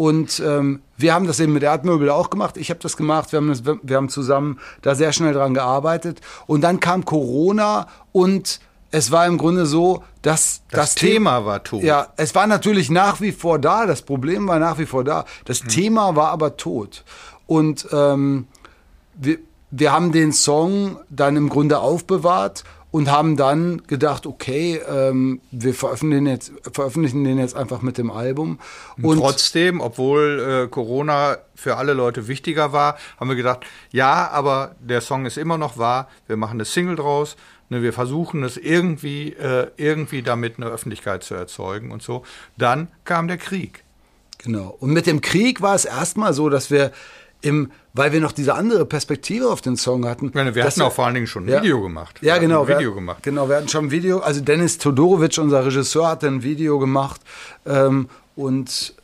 Und 0.00 0.42
ähm, 0.42 0.80
wir 0.96 1.12
haben 1.12 1.26
das 1.26 1.40
eben 1.40 1.52
mit 1.52 1.62
Erdmöbel 1.62 2.08
auch 2.08 2.30
gemacht. 2.30 2.56
Ich 2.56 2.70
habe 2.70 2.80
das 2.80 2.96
gemacht. 2.96 3.32
Wir 3.32 3.36
haben, 3.36 3.48
das, 3.48 3.64
wir 3.66 3.96
haben 3.98 4.08
zusammen 4.08 4.58
da 4.80 4.94
sehr 4.94 5.12
schnell 5.12 5.34
dran 5.34 5.52
gearbeitet. 5.52 6.22
Und 6.46 6.62
dann 6.62 6.80
kam 6.80 7.04
Corona 7.04 7.86
und 8.10 8.60
es 8.92 9.10
war 9.10 9.26
im 9.26 9.36
Grunde 9.36 9.66
so, 9.66 10.02
dass 10.22 10.62
das, 10.70 10.80
das 10.80 10.94
Thema 10.94 11.44
war 11.44 11.62
tot. 11.64 11.82
Ja, 11.82 12.14
es 12.16 12.34
war 12.34 12.46
natürlich 12.46 12.88
nach 12.88 13.20
wie 13.20 13.30
vor 13.30 13.58
da. 13.58 13.84
Das 13.84 14.00
Problem 14.00 14.48
war 14.48 14.58
nach 14.58 14.78
wie 14.78 14.86
vor 14.86 15.04
da. 15.04 15.26
Das 15.44 15.60
hm. 15.60 15.68
Thema 15.68 16.16
war 16.16 16.28
aber 16.28 16.56
tot. 16.56 17.04
Und 17.46 17.86
ähm, 17.92 18.46
wir, 19.16 19.36
wir 19.70 19.92
haben 19.92 20.12
den 20.12 20.32
Song 20.32 20.98
dann 21.10 21.36
im 21.36 21.50
Grunde 21.50 21.78
aufbewahrt 21.78 22.64
und 22.90 23.10
haben 23.10 23.36
dann 23.36 23.82
gedacht, 23.86 24.26
okay, 24.26 24.80
ähm, 24.88 25.40
wir 25.50 25.74
veröffentlichen, 25.74 26.26
jetzt, 26.26 26.52
veröffentlichen 26.72 27.24
den 27.24 27.38
jetzt 27.38 27.54
einfach 27.54 27.82
mit 27.82 27.98
dem 27.98 28.10
Album. 28.10 28.58
Und 29.00 29.18
trotzdem, 29.18 29.80
obwohl 29.80 30.64
äh, 30.64 30.68
Corona 30.68 31.38
für 31.54 31.76
alle 31.76 31.92
Leute 31.92 32.26
wichtiger 32.26 32.72
war, 32.72 32.96
haben 33.18 33.28
wir 33.28 33.36
gedacht, 33.36 33.60
ja, 33.90 34.28
aber 34.30 34.74
der 34.80 35.00
Song 35.00 35.26
ist 35.26 35.38
immer 35.38 35.58
noch 35.58 35.78
wahr, 35.78 36.08
wir 36.26 36.36
machen 36.36 36.54
eine 36.54 36.64
Single 36.64 36.96
draus, 36.96 37.36
ne, 37.68 37.82
wir 37.82 37.92
versuchen 37.92 38.42
es 38.42 38.56
irgendwie, 38.56 39.34
äh, 39.34 39.68
irgendwie 39.76 40.22
damit 40.22 40.56
eine 40.56 40.66
Öffentlichkeit 40.66 41.22
zu 41.22 41.34
erzeugen 41.34 41.92
und 41.92 42.02
so. 42.02 42.24
Dann 42.58 42.88
kam 43.04 43.28
der 43.28 43.38
Krieg. 43.38 43.84
Genau. 44.38 44.74
Und 44.80 44.90
mit 44.92 45.06
dem 45.06 45.20
Krieg 45.20 45.60
war 45.60 45.74
es 45.74 45.84
erstmal 45.84 46.32
so, 46.32 46.48
dass 46.48 46.70
wir 46.70 46.92
im, 47.42 47.70
weil 47.92 48.12
wir 48.12 48.20
noch 48.20 48.32
diese 48.32 48.54
andere 48.54 48.84
Perspektive 48.84 49.48
auf 49.48 49.60
den 49.60 49.76
Song 49.76 50.06
hatten. 50.06 50.30
Meine, 50.34 50.54
wir 50.54 50.64
hatten 50.64 50.82
auch 50.82 50.92
vor 50.92 51.06
allen 51.06 51.14
Dingen 51.14 51.26
schon 51.26 51.44
ein 51.44 51.48
ja, 51.48 51.62
Video 51.62 51.80
gemacht. 51.80 52.18
Ja, 52.20 52.34
wir 52.34 52.40
genau. 52.40 52.62
Ein 52.62 52.68
Video 52.68 52.90
wir, 52.90 52.94
gemacht. 52.94 53.22
Genau, 53.22 53.48
wir 53.48 53.56
hatten 53.56 53.68
schon 53.68 53.86
ein 53.86 53.90
Video. 53.90 54.20
Also 54.20 54.40
Dennis 54.40 54.78
Todorovic, 54.78 55.38
unser 55.38 55.64
Regisseur, 55.64 56.08
hat 56.08 56.24
ein 56.24 56.42
Video 56.42 56.78
gemacht. 56.78 57.20
Ähm, 57.66 58.08
und, 58.36 58.94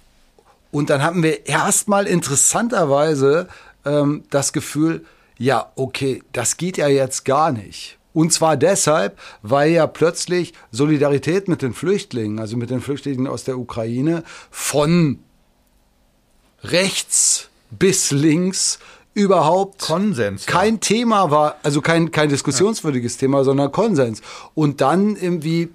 und 0.71 0.91
dann 0.91 1.03
hatten 1.03 1.23
wir 1.23 1.47
erstmal 1.47 2.07
interessanterweise 2.07 3.49
ähm, 3.85 4.25
das 4.31 4.53
Gefühl, 4.53 5.05
ja, 5.39 5.71
okay, 5.77 6.23
das 6.33 6.57
geht 6.57 6.77
ja 6.79 6.89
jetzt 6.89 7.25
gar 7.25 7.53
nicht. 7.53 7.99
Und 8.17 8.33
zwar 8.33 8.57
deshalb, 8.57 9.19
weil 9.43 9.73
ja 9.73 9.87
plötzlich 9.87 10.55
Solidarität 10.71 11.49
mit 11.49 11.61
den 11.61 11.75
Flüchtlingen, 11.75 12.39
also 12.39 12.57
mit 12.57 12.71
den 12.71 12.81
Flüchtlingen 12.81 13.27
aus 13.27 13.45
der 13.45 13.59
Ukraine, 13.59 14.25
von 14.51 15.19
rechts 16.63 17.51
bis 17.71 18.11
links 18.11 18.79
überhaupt 19.15 19.81
Konsens 19.81 20.45
kein. 20.47 20.79
Thema 20.81 21.31
war, 21.31 21.57
also 21.63 21.81
kein, 21.81 22.11
kein 22.11 22.29
diskussionswürdiges 22.29 23.15
ja. 23.15 23.21
Thema, 23.21 23.45
sondern 23.45 23.73
Konsens. 23.73 24.21
Und 24.55 24.81
dann 24.81 25.17
irgendwie, 25.17 25.71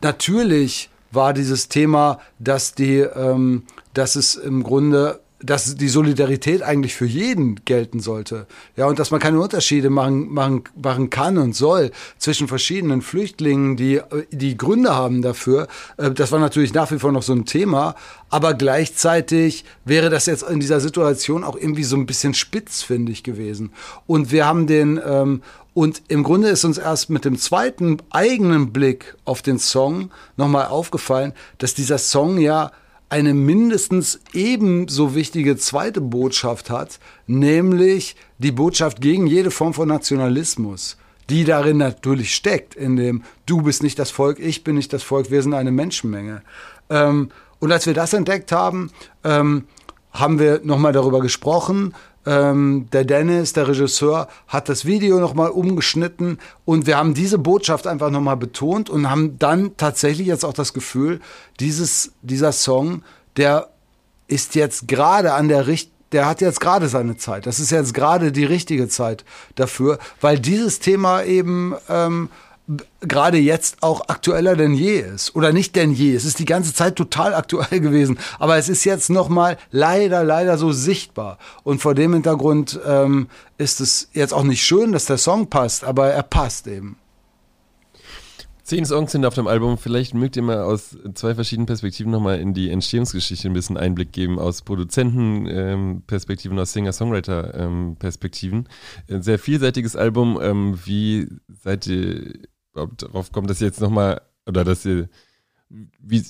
natürlich 0.00 0.90
war 1.12 1.32
dieses 1.32 1.68
Thema, 1.68 2.18
dass 2.40 2.74
die, 2.74 2.98
ähm, 2.98 3.62
dass 3.94 4.16
es 4.16 4.34
im 4.34 4.64
Grunde 4.64 5.20
dass 5.40 5.76
die 5.76 5.88
Solidarität 5.88 6.62
eigentlich 6.62 6.94
für 6.94 7.04
jeden 7.04 7.60
gelten 7.66 8.00
sollte. 8.00 8.46
Ja, 8.74 8.86
und 8.86 8.98
dass 8.98 9.10
man 9.10 9.20
keine 9.20 9.38
Unterschiede 9.38 9.90
machen, 9.90 10.32
machen, 10.32 10.64
machen 10.80 11.10
kann 11.10 11.36
und 11.36 11.54
soll 11.54 11.90
zwischen 12.18 12.48
verschiedenen 12.48 13.02
Flüchtlingen, 13.02 13.76
die, 13.76 14.00
die 14.30 14.56
Gründe 14.56 14.94
haben 14.94 15.20
dafür. 15.20 15.68
Äh, 15.98 16.10
das 16.12 16.32
war 16.32 16.38
natürlich 16.38 16.72
nach 16.72 16.90
wie 16.90 16.98
vor 16.98 17.12
noch 17.12 17.22
so 17.22 17.34
ein 17.34 17.44
Thema. 17.44 17.96
Aber 18.30 18.54
gleichzeitig 18.54 19.64
wäre 19.84 20.08
das 20.08 20.26
jetzt 20.26 20.42
in 20.42 20.58
dieser 20.58 20.80
Situation 20.80 21.44
auch 21.44 21.56
irgendwie 21.56 21.84
so 21.84 21.96
ein 21.96 22.06
bisschen 22.06 22.32
spitzfindig 22.32 23.22
gewesen. 23.22 23.72
Und 24.06 24.32
wir 24.32 24.46
haben 24.46 24.66
den, 24.66 25.00
ähm, 25.04 25.42
und 25.74 26.02
im 26.08 26.22
Grunde 26.22 26.48
ist 26.48 26.64
uns 26.64 26.78
erst 26.78 27.10
mit 27.10 27.26
dem 27.26 27.38
zweiten 27.38 27.98
eigenen 28.08 28.72
Blick 28.72 29.14
auf 29.26 29.42
den 29.42 29.58
Song 29.58 30.10
nochmal 30.38 30.68
aufgefallen, 30.68 31.34
dass 31.58 31.74
dieser 31.74 31.98
Song 31.98 32.38
ja 32.38 32.72
eine 33.08 33.34
mindestens 33.34 34.20
ebenso 34.32 35.14
wichtige 35.14 35.56
zweite 35.56 36.00
Botschaft 36.00 36.70
hat, 36.70 36.98
nämlich 37.26 38.16
die 38.38 38.52
Botschaft 38.52 39.00
gegen 39.00 39.26
jede 39.26 39.50
Form 39.50 39.74
von 39.74 39.88
Nationalismus, 39.88 40.96
die 41.30 41.44
darin 41.44 41.76
natürlich 41.76 42.34
steckt, 42.34 42.74
in 42.74 42.96
dem 42.96 43.22
du 43.46 43.62
bist 43.62 43.82
nicht 43.82 43.98
das 43.98 44.10
Volk, 44.10 44.40
ich 44.40 44.64
bin 44.64 44.76
nicht 44.76 44.92
das 44.92 45.02
Volk, 45.02 45.30
wir 45.30 45.42
sind 45.42 45.54
eine 45.54 45.72
Menschenmenge. 45.72 46.42
Ähm, 46.90 47.30
und 47.58 47.72
als 47.72 47.86
wir 47.86 47.94
das 47.94 48.12
entdeckt 48.12 48.52
haben, 48.52 48.90
ähm, 49.24 49.64
haben 50.12 50.38
wir 50.38 50.60
nochmal 50.64 50.92
darüber 50.92 51.20
gesprochen, 51.20 51.94
ähm, 52.26 52.88
der 52.92 53.04
Dennis, 53.04 53.52
der 53.52 53.68
Regisseur, 53.68 54.28
hat 54.48 54.68
das 54.68 54.84
Video 54.84 55.18
nochmal 55.20 55.50
umgeschnitten 55.50 56.38
und 56.64 56.86
wir 56.86 56.98
haben 56.98 57.14
diese 57.14 57.38
Botschaft 57.38 57.86
einfach 57.86 58.10
nochmal 58.10 58.36
betont 58.36 58.90
und 58.90 59.08
haben 59.10 59.38
dann 59.38 59.76
tatsächlich 59.76 60.26
jetzt 60.26 60.44
auch 60.44 60.52
das 60.52 60.72
Gefühl, 60.72 61.20
dieses, 61.60 62.12
dieser 62.22 62.52
Song, 62.52 63.02
der 63.36 63.68
ist 64.28 64.54
jetzt 64.54 64.88
gerade 64.88 65.32
an 65.34 65.48
der 65.48 65.66
richtigen 65.66 65.96
der 66.12 66.26
hat 66.26 66.40
jetzt 66.40 66.60
gerade 66.60 66.88
seine 66.88 67.16
Zeit. 67.16 67.46
Das 67.46 67.58
ist 67.58 67.70
jetzt 67.72 67.92
gerade 67.92 68.30
die 68.30 68.44
richtige 68.44 68.88
Zeit 68.88 69.24
dafür, 69.56 69.98
weil 70.20 70.38
dieses 70.38 70.78
Thema 70.78 71.24
eben 71.24 71.74
ähm, 71.88 72.30
gerade 73.00 73.38
jetzt 73.38 73.82
auch 73.82 74.08
aktueller 74.08 74.56
denn 74.56 74.74
je 74.74 74.98
ist. 74.98 75.34
Oder 75.36 75.52
nicht 75.52 75.76
denn 75.76 75.92
je. 75.92 76.14
Es 76.14 76.24
ist 76.24 76.38
die 76.38 76.44
ganze 76.44 76.74
Zeit 76.74 76.96
total 76.96 77.34
aktuell 77.34 77.80
gewesen. 77.80 78.18
Aber 78.38 78.56
es 78.56 78.68
ist 78.68 78.84
jetzt 78.84 79.10
nochmal 79.10 79.56
leider, 79.70 80.24
leider 80.24 80.58
so 80.58 80.72
sichtbar. 80.72 81.38
Und 81.62 81.80
vor 81.80 81.94
dem 81.94 82.12
Hintergrund 82.12 82.80
ähm, 82.86 83.28
ist 83.58 83.80
es 83.80 84.08
jetzt 84.12 84.34
auch 84.34 84.44
nicht 84.44 84.64
schön, 84.64 84.92
dass 84.92 85.06
der 85.06 85.18
Song 85.18 85.48
passt, 85.48 85.84
aber 85.84 86.08
er 86.08 86.22
passt 86.22 86.66
eben. 86.66 86.96
Zehn 88.66 88.84
Songs 88.84 89.12
sind 89.12 89.24
auf 89.24 89.34
dem 89.34 89.46
Album. 89.46 89.78
Vielleicht 89.78 90.12
mögt 90.14 90.34
ihr 90.34 90.42
mal 90.42 90.62
aus 90.62 90.98
zwei 91.14 91.36
verschiedenen 91.36 91.66
Perspektiven 91.66 92.10
nochmal 92.10 92.40
in 92.40 92.52
die 92.52 92.68
Entstehungsgeschichte 92.70 93.46
ein 93.46 93.52
bisschen 93.52 93.76
Einblick 93.76 94.10
geben. 94.10 94.40
Aus 94.40 94.62
Produzentenperspektiven, 94.62 96.56
ähm, 96.56 96.62
aus 96.62 96.72
Singer-Songwriter-Perspektiven. 96.72 98.68
Ähm, 99.08 99.22
sehr 99.22 99.38
vielseitiges 99.38 99.94
Album. 99.94 100.40
Ähm, 100.42 100.80
wie 100.84 101.28
seid 101.62 101.86
ihr 101.86 102.40
darauf 102.76 103.32
kommt, 103.32 103.50
dass 103.50 103.60
ihr 103.60 103.66
jetzt 103.66 103.80
nochmal, 103.80 104.20
oder 104.46 104.64
dass 104.64 104.84
ihr, 104.84 105.08
wie 105.68 106.24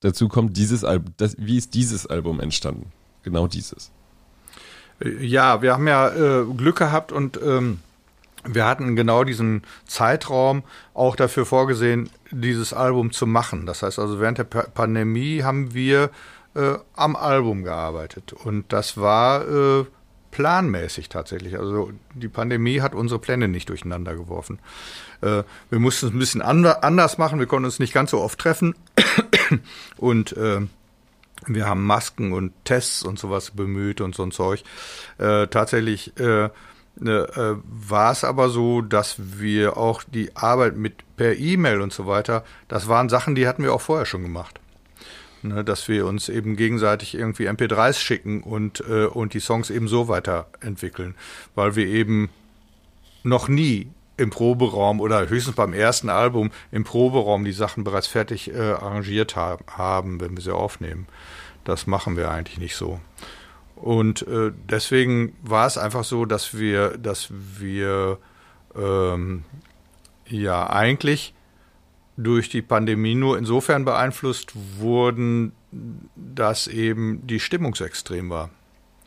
dazu 0.00 0.28
kommt, 0.28 0.56
dieses 0.56 0.84
Album, 0.84 1.14
das, 1.16 1.36
wie 1.38 1.58
ist 1.58 1.74
dieses 1.74 2.06
Album 2.06 2.40
entstanden? 2.40 2.92
Genau 3.22 3.46
dieses. 3.46 3.90
Ja, 5.02 5.62
wir 5.62 5.74
haben 5.74 5.86
ja 5.86 6.08
äh, 6.08 6.44
Glück 6.44 6.76
gehabt 6.76 7.12
und 7.12 7.40
ähm, 7.42 7.80
wir 8.44 8.66
hatten 8.66 8.96
genau 8.96 9.24
diesen 9.24 9.62
Zeitraum 9.86 10.62
auch 10.94 11.16
dafür 11.16 11.44
vorgesehen, 11.44 12.10
dieses 12.30 12.72
Album 12.72 13.12
zu 13.12 13.26
machen. 13.26 13.66
Das 13.66 13.82
heißt 13.82 13.98
also, 13.98 14.20
während 14.20 14.38
der 14.38 14.44
pa 14.44 14.62
Pandemie 14.62 15.42
haben 15.42 15.74
wir 15.74 16.10
äh, 16.54 16.74
am 16.94 17.16
Album 17.16 17.64
gearbeitet. 17.64 18.32
Und 18.32 18.72
das 18.72 18.96
war 18.96 19.46
äh, 19.48 19.84
planmäßig 20.30 21.08
tatsächlich. 21.08 21.58
Also 21.58 21.92
die 22.14 22.28
Pandemie 22.28 22.80
hat 22.80 22.94
unsere 22.94 23.20
Pläne 23.20 23.48
nicht 23.48 23.68
durcheinander 23.68 24.14
geworfen. 24.14 24.58
Äh, 25.22 25.42
wir 25.70 25.78
mussten 25.78 26.06
es 26.06 26.12
ein 26.12 26.18
bisschen 26.18 26.42
anders 26.42 27.18
machen. 27.18 27.38
Wir 27.38 27.46
konnten 27.46 27.66
uns 27.66 27.78
nicht 27.78 27.92
ganz 27.92 28.10
so 28.10 28.20
oft 28.20 28.38
treffen. 28.38 28.74
Und 29.96 30.36
äh, 30.36 30.60
wir 31.46 31.66
haben 31.66 31.84
Masken 31.84 32.34
und 32.34 32.52
Tests 32.64 33.02
und 33.02 33.18
sowas 33.18 33.52
bemüht 33.52 34.02
und 34.02 34.14
so 34.14 34.22
ein 34.22 34.30
Zeug. 34.30 34.62
Äh, 35.16 35.46
tatsächlich 35.46 36.14
äh, 36.20 36.50
Ne, 37.02 37.26
äh, 37.34 37.56
war 37.64 38.12
es 38.12 38.24
aber 38.24 38.50
so, 38.50 38.82
dass 38.82 39.16
wir 39.40 39.78
auch 39.78 40.02
die 40.02 40.36
Arbeit 40.36 40.76
mit 40.76 41.16
per 41.16 41.34
E-Mail 41.34 41.80
und 41.80 41.94
so 41.94 42.06
weiter, 42.06 42.44
das 42.68 42.88
waren 42.88 43.08
Sachen, 43.08 43.34
die 43.34 43.48
hatten 43.48 43.62
wir 43.62 43.72
auch 43.72 43.80
vorher 43.80 44.04
schon 44.04 44.22
gemacht. 44.22 44.60
Ne, 45.42 45.64
dass 45.64 45.88
wir 45.88 46.04
uns 46.04 46.28
eben 46.28 46.56
gegenseitig 46.56 47.14
irgendwie 47.14 47.48
MP3s 47.48 47.98
schicken 47.98 48.42
und, 48.42 48.84
äh, 48.86 49.06
und 49.06 49.32
die 49.32 49.40
Songs 49.40 49.70
eben 49.70 49.88
so 49.88 50.08
weiterentwickeln, 50.08 51.14
weil 51.54 51.74
wir 51.74 51.86
eben 51.86 52.28
noch 53.22 53.48
nie 53.48 53.88
im 54.20 54.30
Proberaum 54.30 55.00
oder 55.00 55.28
höchstens 55.28 55.56
beim 55.56 55.72
ersten 55.72 56.08
Album 56.08 56.50
im 56.70 56.84
Proberaum 56.84 57.44
die 57.44 57.52
Sachen 57.52 57.84
bereits 57.84 58.06
fertig 58.06 58.52
äh, 58.52 58.72
arrangiert 58.72 59.34
ha 59.34 59.58
haben, 59.66 60.20
wenn 60.20 60.36
wir 60.36 60.42
sie 60.42 60.54
aufnehmen. 60.54 61.06
Das 61.64 61.86
machen 61.86 62.16
wir 62.16 62.30
eigentlich 62.30 62.58
nicht 62.58 62.76
so. 62.76 63.00
Und 63.76 64.26
äh, 64.28 64.52
deswegen 64.68 65.34
war 65.42 65.66
es 65.66 65.78
einfach 65.78 66.04
so, 66.04 66.26
dass 66.26 66.56
wir, 66.58 66.98
dass 66.98 67.28
wir 67.30 68.18
ähm, 68.76 69.44
ja 70.28 70.68
eigentlich 70.68 71.34
durch 72.18 72.50
die 72.50 72.62
Pandemie 72.62 73.14
nur 73.14 73.38
insofern 73.38 73.86
beeinflusst 73.86 74.52
wurden, 74.78 75.52
dass 76.14 76.66
eben 76.66 77.26
die 77.26 77.40
Stimmung 77.40 77.74
so 77.74 77.84
extrem 77.84 78.28
war. 78.28 78.50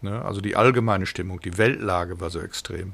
Ne? 0.01 0.23
Also 0.25 0.41
die 0.41 0.55
allgemeine 0.55 1.05
Stimmung, 1.05 1.39
die 1.39 1.57
Weltlage 1.59 2.19
war 2.19 2.31
so 2.31 2.39
extrem. 2.39 2.93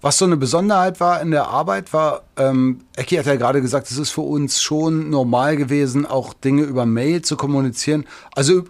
Was 0.00 0.18
so 0.18 0.24
eine 0.24 0.36
Besonderheit 0.36 1.00
war 1.00 1.20
in 1.20 1.30
der 1.30 1.46
Arbeit, 1.48 1.92
war, 1.92 2.22
ähm, 2.36 2.80
Ecki 2.96 3.16
hat 3.16 3.26
ja 3.26 3.36
gerade 3.36 3.62
gesagt, 3.62 3.90
es 3.90 3.98
ist 3.98 4.10
für 4.10 4.20
uns 4.20 4.60
schon 4.60 5.10
normal 5.10 5.56
gewesen, 5.56 6.06
auch 6.06 6.34
Dinge 6.34 6.62
über 6.62 6.86
Mail 6.86 7.22
zu 7.22 7.36
kommunizieren. 7.36 8.04
Also 8.34 8.64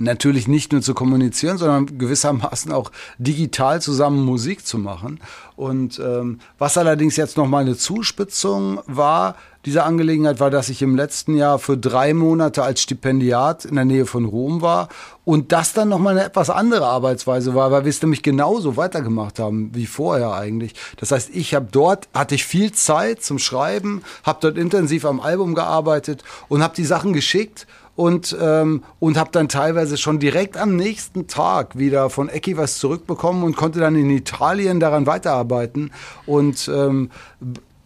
natürlich 0.00 0.48
nicht 0.48 0.72
nur 0.72 0.82
zu 0.82 0.94
kommunizieren, 0.94 1.58
sondern 1.58 1.98
gewissermaßen 1.98 2.72
auch 2.72 2.90
digital 3.18 3.80
zusammen 3.80 4.24
Musik 4.24 4.66
zu 4.66 4.78
machen. 4.78 5.20
Und 5.56 5.98
ähm, 5.98 6.40
was 6.58 6.78
allerdings 6.78 7.16
jetzt 7.16 7.36
noch 7.36 7.46
mal 7.46 7.58
eine 7.58 7.76
Zuspitzung 7.76 8.80
war, 8.86 9.36
dieser 9.66 9.84
Angelegenheit 9.84 10.40
war, 10.40 10.50
dass 10.50 10.70
ich 10.70 10.80
im 10.80 10.96
letzten 10.96 11.36
Jahr 11.36 11.58
für 11.58 11.76
drei 11.76 12.14
Monate 12.14 12.62
als 12.62 12.80
Stipendiat 12.80 13.66
in 13.66 13.74
der 13.74 13.84
Nähe 13.84 14.06
von 14.06 14.24
Rom 14.24 14.62
war 14.62 14.88
und 15.24 15.52
das 15.52 15.74
dann 15.74 15.90
nochmal 15.90 16.16
eine 16.16 16.24
etwas 16.24 16.48
andere 16.48 16.86
Arbeitsweise 16.86 17.54
war, 17.54 17.70
weil 17.70 17.84
wir 17.84 17.90
es 17.90 18.00
nämlich 18.00 18.22
genauso 18.22 18.78
weitergemacht 18.78 19.38
haben 19.38 19.70
wie 19.74 19.84
vorher 19.84 20.32
eigentlich. 20.32 20.74
Das 20.96 21.12
heißt, 21.12 21.30
ich 21.34 21.54
habe 21.54 21.68
dort, 21.70 22.08
hatte 22.14 22.34
ich 22.34 22.46
viel 22.46 22.72
Zeit 22.72 23.22
zum 23.22 23.38
Schreiben, 23.38 24.02
habe 24.22 24.38
dort 24.40 24.56
intensiv 24.56 25.04
am 25.04 25.20
Album 25.20 25.54
gearbeitet 25.54 26.24
und 26.48 26.62
habe 26.62 26.74
die 26.74 26.84
Sachen 26.84 27.12
geschickt 27.12 27.66
und, 27.96 28.36
ähm, 28.40 28.82
und 28.98 29.16
habe 29.16 29.30
dann 29.32 29.48
teilweise 29.48 29.96
schon 29.96 30.18
direkt 30.18 30.56
am 30.56 30.76
nächsten 30.76 31.26
Tag 31.26 31.76
wieder 31.78 32.10
von 32.10 32.28
Ecki 32.28 32.56
was 32.56 32.78
zurückbekommen 32.78 33.42
und 33.42 33.56
konnte 33.56 33.80
dann 33.80 33.94
in 33.94 34.10
Italien 34.10 34.80
daran 34.80 35.06
weiterarbeiten. 35.06 35.90
Und 36.26 36.70
ähm, 36.72 37.10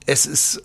es 0.07 0.27
ist, 0.27 0.63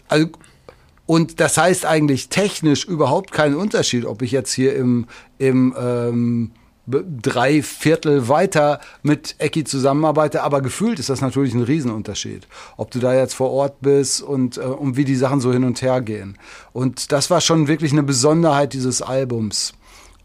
und 1.05 1.39
das 1.39 1.57
heißt 1.57 1.85
eigentlich 1.85 2.29
technisch 2.29 2.85
überhaupt 2.85 3.31
keinen 3.31 3.55
Unterschied, 3.55 4.05
ob 4.05 4.21
ich 4.21 4.31
jetzt 4.31 4.53
hier 4.53 4.75
im, 4.75 5.07
im 5.39 5.73
ähm, 5.79 6.51
drei 6.89 7.61
Viertel 7.61 8.27
weiter 8.27 8.79
mit 9.03 9.35
Ecki 9.37 9.63
zusammenarbeite, 9.63 10.43
aber 10.43 10.61
gefühlt 10.61 10.99
ist 10.99 11.09
das 11.09 11.21
natürlich 11.21 11.53
ein 11.53 11.63
Riesenunterschied. 11.63 12.47
Ob 12.77 12.91
du 12.91 12.99
da 12.99 13.13
jetzt 13.13 13.33
vor 13.33 13.51
Ort 13.51 13.81
bist 13.81 14.21
und, 14.21 14.57
äh, 14.57 14.61
und 14.61 14.97
wie 14.97 15.05
die 15.05 15.15
Sachen 15.15 15.41
so 15.41 15.53
hin 15.53 15.63
und 15.63 15.81
her 15.81 16.01
gehen. 16.01 16.37
Und 16.73 17.11
das 17.11 17.29
war 17.29 17.41
schon 17.41 17.67
wirklich 17.67 17.91
eine 17.91 18.03
Besonderheit 18.03 18.73
dieses 18.73 19.01
Albums. 19.01 19.73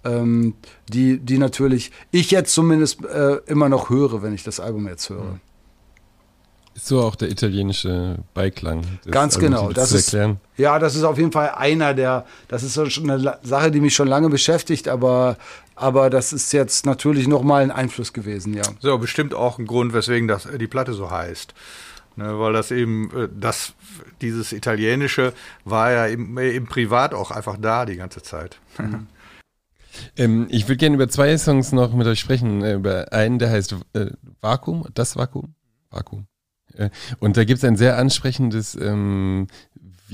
Ähm, 0.04 0.54
die, 0.90 1.18
die 1.18 1.38
natürlich 1.38 1.90
ich 2.10 2.30
jetzt 2.30 2.52
zumindest 2.52 3.04
äh, 3.06 3.36
immer 3.46 3.70
noch 3.70 3.88
höre, 3.88 4.22
wenn 4.22 4.34
ich 4.34 4.44
das 4.44 4.60
Album 4.60 4.86
jetzt 4.86 5.08
höre. 5.08 5.40
Ist 6.74 6.86
so 6.86 7.02
auch 7.02 7.14
der 7.14 7.30
italienische 7.30 8.18
Beiklang. 8.34 8.82
Ganz 9.08 9.38
genau. 9.38 9.72
Das 9.72 9.92
ist, 9.92 10.12
ja, 10.56 10.78
das 10.80 10.96
ist 10.96 11.04
auf 11.04 11.18
jeden 11.18 11.30
Fall 11.30 11.50
einer 11.50 11.94
der, 11.94 12.26
das 12.48 12.64
ist 12.64 12.92
schon 12.92 13.08
eine 13.08 13.38
Sache, 13.44 13.70
die 13.70 13.80
mich 13.80 13.94
schon 13.94 14.08
lange 14.08 14.28
beschäftigt, 14.28 14.88
aber 14.88 15.36
aber 15.77 16.11
das 16.11 16.33
ist 16.33 16.53
jetzt 16.53 16.87
natürlich 16.87 17.27
nochmal 17.27 17.62
ein 17.62 17.70
Einfluss 17.70 18.12
gewesen, 18.12 18.55
ja. 18.55 18.62
So, 18.81 18.97
bestimmt 18.99 19.35
auch 19.35 19.59
ein 19.59 19.66
Grund, 19.66 19.93
weswegen 19.93 20.29
das, 20.29 20.49
die 20.59 20.66
Platte 20.66 20.93
so 20.93 21.11
heißt. 21.11 21.55
Ne, 22.16 22.39
weil 22.39 22.53
das 22.53 22.70
eben, 22.70 23.11
äh, 23.11 23.29
das, 23.35 23.75
dieses 24.20 24.53
Italienische 24.53 25.33
war 25.64 25.91
ja 25.91 26.07
im, 26.07 26.39
im 26.39 26.66
Privat 26.66 27.12
auch 27.12 27.33
einfach 27.33 27.57
da 27.61 27.87
die 27.87 27.97
ganze 27.97 28.22
Zeit. 28.22 28.61
Mhm. 28.79 29.09
ähm, 30.16 30.47
ich 30.49 30.68
würde 30.68 30.77
gerne 30.77 30.95
über 30.95 31.09
zwei 31.09 31.37
Songs 31.37 31.72
noch 31.72 31.93
mit 31.93 32.07
euch 32.07 32.20
sprechen. 32.20 32.62
Äh, 32.62 32.75
über 32.75 33.12
einen, 33.12 33.41
der 33.41 33.51
heißt 33.51 33.75
äh, 33.95 34.11
Vakuum, 34.41 34.87
das 34.95 35.16
Vakuum. 35.16 35.57
Vakuum. 35.91 36.29
Äh, 36.75 36.91
und 37.18 37.37
da 37.37 37.43
gibt 37.43 37.59
es 37.59 37.64
ein 37.64 37.77
sehr 37.77 37.99
ansprechendes 37.99 38.77
ähm, 38.77 39.49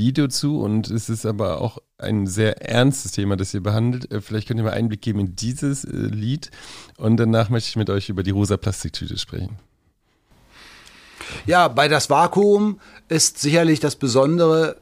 Video 0.01 0.29
zu 0.29 0.61
und 0.61 0.91
es 0.91 1.11
ist 1.11 1.27
aber 1.27 1.61
auch 1.61 1.77
ein 1.99 2.27
sehr 2.27 2.67
ernstes 2.67 3.13
Thema, 3.13 3.37
das 3.37 3.53
ihr 3.53 3.63
behandelt. 3.63 4.11
Äh, 4.11 4.23
vielleicht 4.23 4.49
könnt 4.49 4.59
ihr 4.59 4.65
mal 4.65 4.73
Einblick 4.73 5.03
geben 5.03 5.21
in 5.21 5.37
dieses 5.37 5.85
äh, 5.85 5.91
Lied 5.91 6.51
und 6.97 7.19
danach 7.19 7.51
möchte 7.51 7.69
ich 7.69 7.77
mit 7.77 7.91
euch 7.91 8.09
über 8.09 8.23
die 8.23 8.31
rosa 8.31 8.57
Plastiktüte 8.57 9.19
sprechen. 9.19 9.59
Ja, 11.45 11.69
bei 11.69 11.87
das 11.87 12.09
Vakuum 12.09 12.81
ist 13.09 13.39
sicherlich 13.39 13.79
das 13.79 13.95
Besondere 13.95 14.79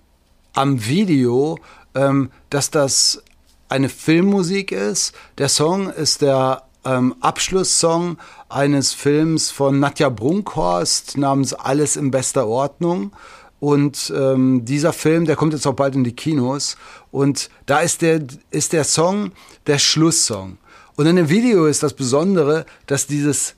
am 0.54 0.86
Video, 0.86 1.58
ähm, 1.96 2.30
dass 2.48 2.70
das 2.70 3.22
eine 3.68 3.88
Filmmusik 3.88 4.70
ist. 4.70 5.14
Der 5.36 5.48
Song 5.48 5.90
ist 5.90 6.22
der 6.22 6.62
ähm, 6.84 7.16
Abschlusssong 7.20 8.18
eines 8.48 8.92
Films 8.92 9.50
von 9.50 9.80
Nadja 9.80 10.10
Brunkhorst 10.10 11.18
namens 11.18 11.54
Alles 11.54 11.96
in 11.96 12.12
bester 12.12 12.46
Ordnung. 12.46 13.12
Und 13.61 14.12
ähm, 14.16 14.64
dieser 14.64 14.92
Film, 14.92 15.24
der 15.24 15.36
kommt 15.36 15.52
jetzt 15.52 15.66
auch 15.66 15.74
bald 15.74 15.94
in 15.94 16.04
die 16.04 16.14
Kinos. 16.14 16.76
Und 17.11 17.50
da 17.66 17.80
ist 17.80 18.02
der, 18.02 18.20
ist 18.50 18.72
der 18.72 18.84
Song 18.84 19.32
der 19.66 19.78
Schlusssong. 19.78 20.59
Und 20.96 21.06
in 21.06 21.16
dem 21.16 21.28
Video 21.28 21.66
ist 21.66 21.82
das 21.82 21.94
Besondere, 21.94 22.66
dass 22.86 23.06
dieses, 23.06 23.54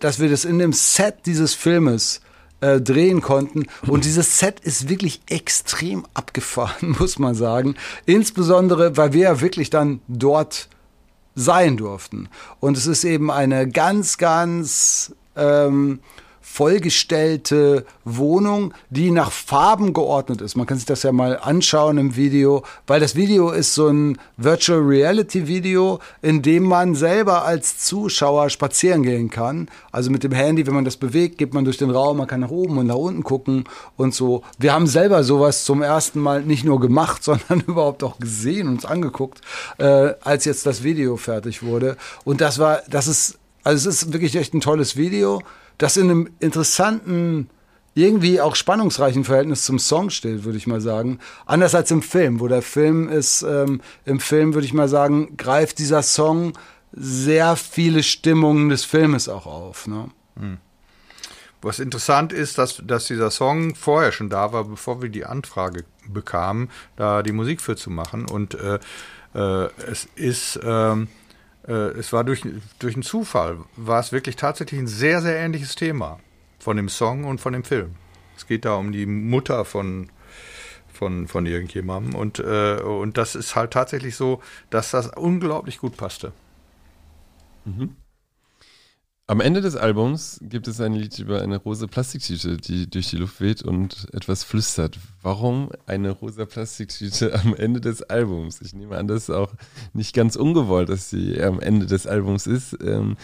dass 0.00 0.20
wir 0.20 0.28
das 0.28 0.44
in 0.44 0.58
dem 0.58 0.72
Set 0.72 1.26
dieses 1.26 1.54
Filmes 1.54 2.20
äh, 2.60 2.80
drehen 2.80 3.20
konnten. 3.20 3.66
Und 3.86 4.04
dieses 4.04 4.38
Set 4.38 4.60
ist 4.60 4.88
wirklich 4.88 5.20
extrem 5.28 6.06
abgefahren, 6.14 6.96
muss 6.98 7.18
man 7.18 7.34
sagen. 7.34 7.76
Insbesondere, 8.06 8.96
weil 8.96 9.12
wir 9.12 9.22
ja 9.22 9.40
wirklich 9.40 9.70
dann 9.70 10.00
dort 10.08 10.68
sein 11.34 11.76
durften. 11.76 12.28
Und 12.60 12.76
es 12.76 12.86
ist 12.86 13.04
eben 13.04 13.30
eine 13.30 13.68
ganz, 13.68 14.18
ganz 14.18 15.14
ähm, 15.36 16.00
vollgestellte 16.52 17.86
Wohnung, 18.04 18.74
die 18.90 19.12
nach 19.12 19.30
Farben 19.30 19.92
geordnet 19.92 20.40
ist. 20.40 20.56
Man 20.56 20.66
kann 20.66 20.78
sich 20.78 20.86
das 20.86 21.04
ja 21.04 21.12
mal 21.12 21.38
anschauen 21.40 21.96
im 21.96 22.16
Video, 22.16 22.64
weil 22.88 22.98
das 22.98 23.14
Video 23.14 23.50
ist 23.50 23.72
so 23.74 23.86
ein 23.86 24.18
Virtual 24.36 24.80
Reality 24.80 25.46
Video, 25.46 26.00
in 26.22 26.42
dem 26.42 26.64
man 26.64 26.96
selber 26.96 27.44
als 27.44 27.78
Zuschauer 27.78 28.50
spazieren 28.50 29.04
gehen 29.04 29.30
kann. 29.30 29.68
Also 29.92 30.10
mit 30.10 30.24
dem 30.24 30.32
Handy, 30.32 30.66
wenn 30.66 30.74
man 30.74 30.84
das 30.84 30.96
bewegt, 30.96 31.38
geht 31.38 31.54
man 31.54 31.64
durch 31.64 31.78
den 31.78 31.90
Raum, 31.90 32.18
man 32.18 32.26
kann 32.26 32.40
nach 32.40 32.50
oben 32.50 32.78
und 32.78 32.88
nach 32.88 32.96
unten 32.96 33.22
gucken 33.22 33.64
und 33.96 34.12
so. 34.12 34.42
Wir 34.58 34.72
haben 34.72 34.88
selber 34.88 35.22
sowas 35.22 35.64
zum 35.64 35.82
ersten 35.82 36.18
Mal 36.18 36.42
nicht 36.42 36.64
nur 36.64 36.80
gemacht, 36.80 37.22
sondern 37.24 37.60
überhaupt 37.60 38.02
auch 38.02 38.18
gesehen, 38.18 38.68
uns 38.68 38.84
angeguckt, 38.84 39.40
äh, 39.78 40.14
als 40.20 40.46
jetzt 40.46 40.66
das 40.66 40.82
Video 40.82 41.16
fertig 41.16 41.62
wurde. 41.62 41.96
Und 42.24 42.40
das 42.40 42.58
war, 42.58 42.82
das 42.90 43.06
ist, 43.06 43.38
also 43.62 43.88
es 43.88 44.02
ist 44.02 44.12
wirklich 44.12 44.34
echt 44.34 44.52
ein 44.52 44.60
tolles 44.60 44.96
Video 44.96 45.42
das 45.80 45.96
in 45.96 46.10
einem 46.10 46.28
interessanten, 46.40 47.48
irgendwie 47.94 48.40
auch 48.40 48.54
spannungsreichen 48.54 49.24
Verhältnis 49.24 49.64
zum 49.64 49.78
Song 49.78 50.10
steht, 50.10 50.44
würde 50.44 50.58
ich 50.58 50.66
mal 50.66 50.80
sagen. 50.80 51.18
Anders 51.46 51.74
als 51.74 51.90
im 51.90 52.02
Film, 52.02 52.38
wo 52.38 52.48
der 52.48 52.62
Film 52.62 53.08
ist, 53.08 53.42
ähm, 53.42 53.80
im 54.04 54.20
Film 54.20 54.52
würde 54.54 54.66
ich 54.66 54.74
mal 54.74 54.88
sagen, 54.88 55.36
greift 55.38 55.78
dieser 55.78 56.02
Song 56.02 56.52
sehr 56.92 57.56
viele 57.56 58.02
Stimmungen 58.02 58.68
des 58.68 58.84
Filmes 58.84 59.28
auch 59.28 59.46
auf. 59.46 59.86
Ne? 59.86 60.10
Hm. 60.38 60.58
Was 61.62 61.78
interessant 61.78 62.32
ist, 62.32 62.58
dass, 62.58 62.82
dass 62.84 63.06
dieser 63.06 63.30
Song 63.30 63.74
vorher 63.74 64.12
schon 64.12 64.28
da 64.28 64.52
war, 64.52 64.64
bevor 64.64 65.00
wir 65.00 65.08
die 65.08 65.24
Anfrage 65.24 65.84
bekamen, 66.06 66.70
da 66.96 67.22
die 67.22 67.32
Musik 67.32 67.60
für 67.62 67.76
zu 67.76 67.90
machen. 67.90 68.28
Und 68.28 68.54
äh, 68.54 68.78
äh, 69.34 69.68
es 69.90 70.08
ist. 70.14 70.56
Äh, 70.56 71.06
es 71.68 72.12
war 72.12 72.24
durch, 72.24 72.42
durch 72.78 72.94
einen 72.94 73.02
Zufall, 73.02 73.58
war 73.76 74.00
es 74.00 74.12
wirklich 74.12 74.36
tatsächlich 74.36 74.80
ein 74.80 74.86
sehr, 74.86 75.20
sehr 75.22 75.36
ähnliches 75.38 75.74
Thema. 75.74 76.18
von 76.60 76.76
dem 76.76 76.88
Song 76.88 77.24
und 77.24 77.40
von 77.40 77.52
dem 77.52 77.64
Film. 77.64 77.96
Es 78.36 78.46
geht 78.46 78.64
da 78.64 78.74
um 78.74 78.92
die 78.92 79.06
Mutter 79.06 79.64
von, 79.64 80.10
von, 80.92 81.26
von 81.26 81.46
irgendjemandem. 81.46 82.14
Und, 82.14 82.38
äh, 82.38 82.80
und 82.82 83.16
das 83.16 83.34
ist 83.34 83.56
halt 83.56 83.72
tatsächlich 83.72 84.16
so, 84.16 84.42
dass 84.70 84.90
das 84.90 85.08
unglaublich 85.16 85.78
gut 85.78 85.96
passte. 85.96 86.32
Mhm. 87.64 87.96
Am 89.30 89.38
Ende 89.38 89.60
des 89.60 89.76
Albums 89.76 90.40
gibt 90.42 90.66
es 90.66 90.80
ein 90.80 90.92
Lied 90.92 91.16
über 91.20 91.40
eine 91.40 91.58
rosa 91.58 91.86
Plastiktüte, 91.86 92.56
die 92.56 92.90
durch 92.90 93.10
die 93.10 93.16
Luft 93.16 93.40
weht 93.40 93.62
und 93.62 94.08
etwas 94.12 94.42
flüstert. 94.42 94.98
Warum 95.22 95.70
eine 95.86 96.10
rosa 96.10 96.46
Plastiktüte 96.46 97.32
am 97.40 97.54
Ende 97.54 97.80
des 97.80 98.02
Albums? 98.02 98.60
Ich 98.60 98.74
nehme 98.74 98.96
an, 98.96 99.06
das 99.06 99.28
ist 99.28 99.30
auch 99.30 99.54
nicht 99.92 100.16
ganz 100.16 100.34
ungewollt, 100.34 100.88
dass 100.88 101.10
sie 101.10 101.40
am 101.40 101.60
Ende 101.60 101.86
des 101.86 102.08
Albums 102.08 102.48
ist. 102.48 102.76
Ähm, 102.84 103.16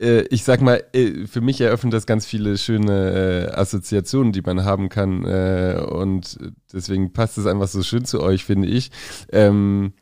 äh, 0.00 0.22
ich 0.30 0.42
sag 0.42 0.62
mal, 0.62 0.84
äh, 0.94 1.26
für 1.26 1.42
mich 1.42 1.60
eröffnet 1.60 1.92
das 1.92 2.06
ganz 2.06 2.24
viele 2.24 2.56
schöne 2.56 3.50
äh, 3.50 3.54
Assoziationen, 3.54 4.32
die 4.32 4.40
man 4.40 4.64
haben 4.64 4.88
kann. 4.88 5.22
Äh, 5.26 5.84
und 5.86 6.38
deswegen 6.72 7.12
passt 7.12 7.36
es 7.36 7.44
einfach 7.44 7.68
so 7.68 7.82
schön 7.82 8.06
zu 8.06 8.22
euch, 8.22 8.46
finde 8.46 8.68
ich. 8.68 8.90
Ähm, 9.30 9.92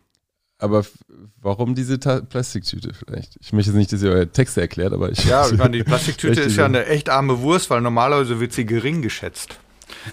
aber 0.59 0.84
Warum 1.43 1.74
diese 1.74 1.99
Ta 1.99 2.20
Plastiktüte 2.20 2.93
vielleicht? 2.93 3.36
Ich 3.41 3.53
möchte 3.53 3.70
jetzt 3.70 3.78
nicht, 3.78 3.93
dass 3.93 4.03
ihr 4.03 4.11
eure 4.11 4.28
Texte 4.28 4.61
erklärt, 4.61 4.93
aber 4.93 5.11
ich. 5.11 5.24
Ja, 5.24 5.49
ich 5.49 5.57
meine, 5.57 5.70
die 5.70 5.84
Plastiktüte 5.84 6.41
ist 6.41 6.57
ja 6.57 6.66
eine 6.66 6.86
echt 6.86 7.09
arme 7.09 7.41
Wurst, 7.41 7.70
weil 7.70 7.80
normalerweise 7.80 8.41
wird 8.41 8.53
sie 8.53 8.66
gering 8.66 9.01
geschätzt 9.01 9.59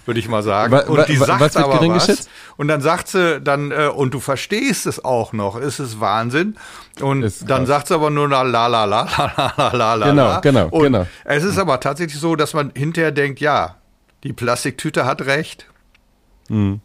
würde 0.06 0.20
ich 0.20 0.28
mal 0.28 0.44
sagen. 0.44 0.72
Wa 0.72 0.80
und 0.80 1.08
die 1.08 1.16
sagt 1.16 1.40
was 1.40 1.56
aber 1.56 1.80
was. 1.88 2.08
Geschätzt? 2.08 2.30
Und 2.58 2.68
dann 2.68 2.82
sagt 2.82 3.10
sie 3.10 3.40
dann, 3.42 3.72
äh, 3.72 3.88
und 3.88 4.14
du 4.14 4.20
verstehst 4.20 4.86
es 4.86 5.04
auch 5.04 5.34
noch, 5.34 5.58
ist 5.58 5.80
es 5.80 6.00
Wahnsinn. 6.00 6.56
Und 7.00 7.24
ist 7.24 7.50
dann 7.50 7.66
sagt 7.66 7.88
sie 7.88 7.94
aber 7.94 8.10
nur 8.10 8.28
na, 8.28 8.42
la 8.42 8.68
la 8.68 8.86
la 8.86 9.04
la 9.04 9.54
la 9.58 9.74
la 9.74 9.94
la. 9.94 10.10
Genau, 10.10 10.42
genau, 10.42 10.68
und 10.70 10.84
genau. 10.84 11.08
Es 11.24 11.44
ist 11.44 11.58
aber 11.58 11.80
tatsächlich 11.80 12.20
so, 12.20 12.36
dass 12.36 12.54
man 12.54 12.72
hinterher 12.76 13.12
denkt, 13.12 13.40
ja, 13.40 13.76
die 14.24 14.34
Plastiktüte 14.34 15.06
hat 15.06 15.22
recht. 15.22 15.68
Mhm. 16.50 16.82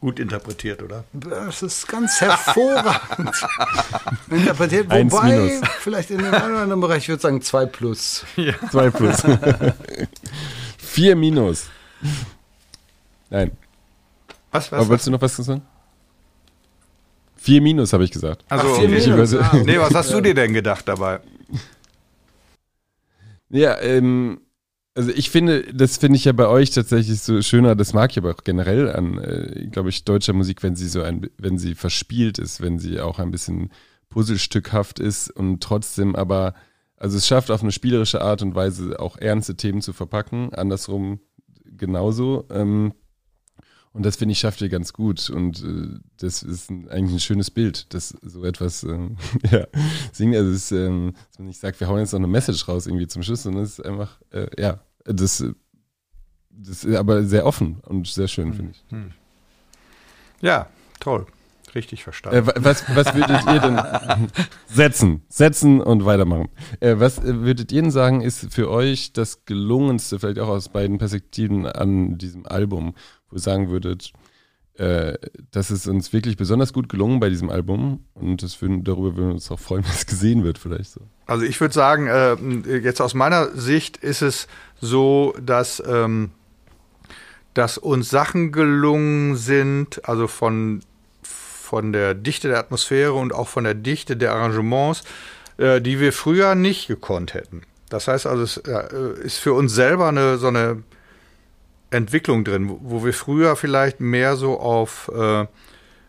Gut 0.00 0.20
interpretiert, 0.20 0.82
oder? 0.82 1.04
Das 1.14 1.62
ist 1.62 1.88
ganz 1.88 2.20
hervorragend 2.20 3.34
interpretiert. 4.30 4.90
Wobei, 4.90 5.38
minus. 5.38 5.68
vielleicht 5.80 6.10
in 6.10 6.18
dem 6.18 6.34
einen 6.34 6.52
oder 6.52 6.62
anderen 6.62 6.80
Bereich, 6.82 7.04
ich 7.04 7.08
würde 7.08 7.22
sagen 7.22 7.40
2 7.40 7.66
plus. 7.66 8.24
Zwei 8.70 8.90
plus. 8.90 9.22
Vier 10.78 11.16
minus. 11.16 11.68
Nein. 13.30 13.52
Was, 14.52 14.68
Aber 14.72 14.76
was, 14.76 14.82
was? 14.82 14.88
wolltest 14.88 15.06
du 15.06 15.10
noch 15.12 15.20
was 15.22 15.36
sagen? 15.36 15.62
Vier 17.36 17.62
minus, 17.62 17.92
habe 17.92 18.04
ich 18.04 18.10
gesagt. 18.10 18.44
Also, 18.48 18.66
Ach, 18.68 18.78
vier. 18.78 18.88
Minus. 18.88 19.34
Ah, 19.34 19.52
nee, 19.64 19.78
was 19.78 19.94
hast 19.94 20.12
du 20.12 20.20
dir 20.20 20.34
denn 20.34 20.52
gedacht 20.52 20.86
dabei? 20.88 21.20
Ja, 23.48 23.78
ähm, 23.80 24.40
also 24.96 25.10
ich 25.10 25.30
finde, 25.30 25.62
das 25.74 25.98
finde 25.98 26.16
ich 26.16 26.24
ja 26.24 26.32
bei 26.32 26.48
euch 26.48 26.70
tatsächlich 26.70 27.20
so 27.20 27.42
schöner, 27.42 27.76
das 27.76 27.92
mag 27.92 28.10
ich 28.12 28.18
aber 28.18 28.30
auch 28.30 28.44
generell 28.44 28.90
an, 28.90 29.18
äh, 29.18 29.66
glaube 29.70 29.90
ich, 29.90 30.04
deutscher 30.04 30.32
Musik, 30.32 30.62
wenn 30.62 30.74
sie 30.74 30.88
so 30.88 31.02
ein, 31.02 31.28
wenn 31.36 31.58
sie 31.58 31.74
verspielt 31.74 32.38
ist, 32.38 32.62
wenn 32.62 32.78
sie 32.78 33.00
auch 33.00 33.18
ein 33.18 33.30
bisschen 33.30 33.70
puzzlestückhaft 34.08 34.98
ist 34.98 35.30
und 35.30 35.62
trotzdem 35.62 36.16
aber, 36.16 36.54
also 36.96 37.18
es 37.18 37.26
schafft 37.26 37.50
auf 37.50 37.62
eine 37.62 37.72
spielerische 37.72 38.22
Art 38.22 38.40
und 38.40 38.54
Weise 38.54 38.98
auch 38.98 39.18
ernste 39.18 39.54
Themen 39.54 39.82
zu 39.82 39.92
verpacken, 39.92 40.54
andersrum 40.54 41.20
genauso. 41.64 42.46
Ähm, 42.50 42.94
und 43.96 44.04
das 44.04 44.16
finde 44.16 44.32
ich 44.32 44.38
schafft 44.38 44.60
ihr 44.60 44.68
ganz 44.68 44.92
gut 44.92 45.30
und 45.30 45.64
äh, 45.64 45.98
das 46.18 46.42
ist 46.42 46.70
ein, 46.70 46.86
eigentlich 46.90 47.16
ein 47.16 47.20
schönes 47.20 47.50
Bild, 47.50 47.94
dass 47.94 48.10
so 48.20 48.44
etwas 48.44 48.82
ähm, 48.82 49.16
ja, 49.50 49.66
singen. 50.12 50.34
Also 50.34 50.50
ist, 50.50 50.70
ähm, 50.70 51.14
dass 51.30 51.38
man 51.38 51.48
nicht 51.48 51.58
sagt, 51.58 51.80
wir 51.80 51.88
hauen 51.88 52.00
jetzt 52.00 52.12
noch 52.12 52.18
eine 52.18 52.26
Message 52.26 52.68
raus 52.68 52.86
irgendwie 52.86 53.06
zum 53.06 53.22
Schluss, 53.22 53.44
sondern 53.44 53.64
es 53.64 53.78
ist 53.78 53.86
einfach, 53.86 54.20
äh, 54.32 54.48
ja, 54.60 54.80
das, 55.04 55.40
äh, 55.40 55.54
das 56.50 56.84
ist 56.84 56.94
aber 56.94 57.24
sehr 57.24 57.46
offen 57.46 57.78
und 57.86 58.06
sehr 58.06 58.28
schön, 58.28 58.52
finde 58.52 58.72
ich. 58.72 58.84
Ja, 60.42 60.68
toll. 61.00 61.26
Richtig 61.76 62.02
verstanden. 62.02 62.38
Äh, 62.38 62.46
wa- 62.46 62.54
was, 62.56 62.84
was 62.96 63.14
würdet 63.14 63.42
ihr 63.46 63.60
denn 63.60 63.78
setzen, 64.66 65.22
setzen 65.28 65.80
und 65.80 66.04
weitermachen? 66.06 66.48
Äh, 66.80 66.94
was 66.98 67.18
äh, 67.18 67.42
würdet 67.42 67.70
ihr 67.70 67.82
denn 67.82 67.90
sagen, 67.90 68.22
ist 68.22 68.52
für 68.52 68.70
euch 68.70 69.12
das 69.12 69.44
gelungenste, 69.44 70.18
vielleicht 70.18 70.38
auch 70.40 70.48
aus 70.48 70.70
beiden 70.70 70.96
Perspektiven 70.98 71.66
an 71.66 72.16
diesem 72.18 72.46
Album, 72.46 72.94
wo 73.30 73.36
ihr 73.36 73.40
sagen 73.40 73.68
würdet, 73.68 74.12
äh, 74.78 75.18
das 75.50 75.70
ist 75.70 75.86
uns 75.86 76.12
wirklich 76.12 76.36
besonders 76.36 76.72
gut 76.72 76.88
gelungen 76.88 77.20
bei 77.20 77.28
diesem 77.28 77.50
Album 77.50 78.04
und 78.14 78.42
das 78.42 78.60
würden, 78.62 78.82
darüber 78.84 79.14
würden 79.16 79.28
wir 79.28 79.34
uns 79.34 79.50
auch 79.50 79.60
freuen, 79.60 79.84
wenn 79.86 79.92
es 79.92 80.06
gesehen 80.06 80.44
wird, 80.44 80.58
vielleicht 80.58 80.90
so. 80.92 81.02
Also 81.26 81.44
ich 81.44 81.60
würde 81.60 81.74
sagen, 81.74 82.06
äh, 82.08 82.78
jetzt 82.78 83.00
aus 83.02 83.12
meiner 83.14 83.50
Sicht 83.54 83.98
ist 83.98 84.22
es 84.22 84.48
so, 84.80 85.34
dass, 85.44 85.82
ähm, 85.86 86.30
dass 87.54 87.78
uns 87.78 88.08
Sachen 88.10 88.50
gelungen 88.52 89.36
sind, 89.36 90.06
also 90.08 90.26
von, 90.26 90.80
von 91.66 91.92
der 91.92 92.14
Dichte 92.14 92.48
der 92.48 92.58
Atmosphäre 92.58 93.12
und 93.12 93.34
auch 93.34 93.48
von 93.48 93.64
der 93.64 93.74
Dichte 93.74 94.16
der 94.16 94.32
Arrangements, 94.32 95.02
äh, 95.58 95.80
die 95.80 96.00
wir 96.00 96.12
früher 96.12 96.54
nicht 96.54 96.86
gekonnt 96.86 97.34
hätten. 97.34 97.62
Das 97.88 98.08
heißt 98.08 98.26
also, 98.26 98.42
es 98.42 98.56
äh, 98.58 99.20
ist 99.22 99.38
für 99.38 99.52
uns 99.52 99.74
selber 99.74 100.08
eine, 100.08 100.38
so 100.38 100.46
eine 100.46 100.82
Entwicklung 101.90 102.44
drin, 102.44 102.68
wo, 102.68 102.78
wo 102.82 103.04
wir 103.04 103.12
früher 103.12 103.56
vielleicht 103.56 104.00
mehr 104.00 104.36
so 104.36 104.58
auf, 104.60 105.10
äh, 105.14 105.46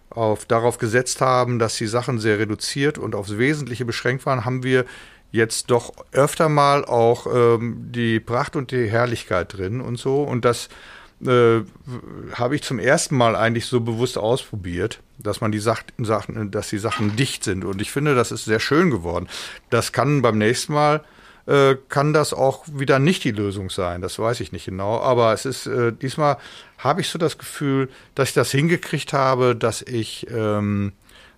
auf 0.10 0.46
darauf 0.46 0.78
gesetzt 0.78 1.22
haben, 1.22 1.60
dass 1.60 1.76
die 1.76 1.88
Sachen 1.88 2.20
sehr 2.20 2.40
reduziert 2.40 2.98
und 2.98 3.16
aufs 3.16 3.38
Wesentliche 3.38 3.86
beschränkt 3.86 4.26
waren, 4.26 4.46
haben 4.46 4.64
wir 4.64 4.86
jetzt 5.32 5.70
doch 5.72 5.94
öfter 6.12 6.50
mal 6.50 6.86
auch 6.86 7.28
ähm, 7.28 7.92
die 7.92 8.20
Pracht 8.20 8.56
und 8.56 8.72
die 8.72 8.90
Herrlichkeit 8.90 9.58
drin 9.58 9.82
und 9.82 9.98
so. 9.98 10.24
Und 10.24 10.46
das 10.46 10.70
äh, 11.26 11.62
habe 12.34 12.56
ich 12.56 12.62
zum 12.62 12.78
ersten 12.78 13.18
Mal 13.18 13.36
eigentlich 13.36 13.66
so 13.66 13.82
bewusst 13.82 14.18
ausprobiert, 14.18 15.00
dass 15.18 15.42
man 15.42 15.52
die 15.52 15.60
Sach 15.60 15.82
Sachen, 15.98 16.52
dass 16.52 16.70
die 16.70 16.78
Sachen 16.78 17.16
dicht 17.16 17.44
sind. 17.44 17.66
Und 17.66 17.82
ich 17.82 17.92
finde, 17.92 18.14
das 18.14 18.32
ist 18.32 18.46
sehr 18.46 18.60
schön 18.60 18.92
geworden. 18.92 19.28
Das 19.72 19.92
kann 19.92 20.22
beim 20.22 20.38
nächsten 20.38 20.74
Mal 20.74 21.04
äh, 21.48 21.76
kann 21.90 22.14
das 22.14 22.34
auch 22.34 22.66
wieder 22.72 23.00
nicht 23.00 23.24
die 23.24 23.32
Lösung 23.32 23.72
sein. 23.72 24.02
Das 24.02 24.20
weiß 24.20 24.42
ich 24.42 24.52
nicht 24.52 24.66
genau. 24.66 25.00
Aber 25.00 25.34
es 25.34 25.46
ist 25.46 25.66
äh, 25.66 25.92
diesmal 25.92 26.38
habe 26.78 27.02
ich 27.02 27.10
so 27.10 27.18
das 27.18 27.40
Gefühl, 27.40 27.90
dass 28.14 28.30
ich 28.30 28.36
das 28.36 28.52
hingekriegt 28.52 29.12
habe, 29.12 29.56
dass 29.56 29.82
ich 29.82 30.28
ähm, 30.30 30.92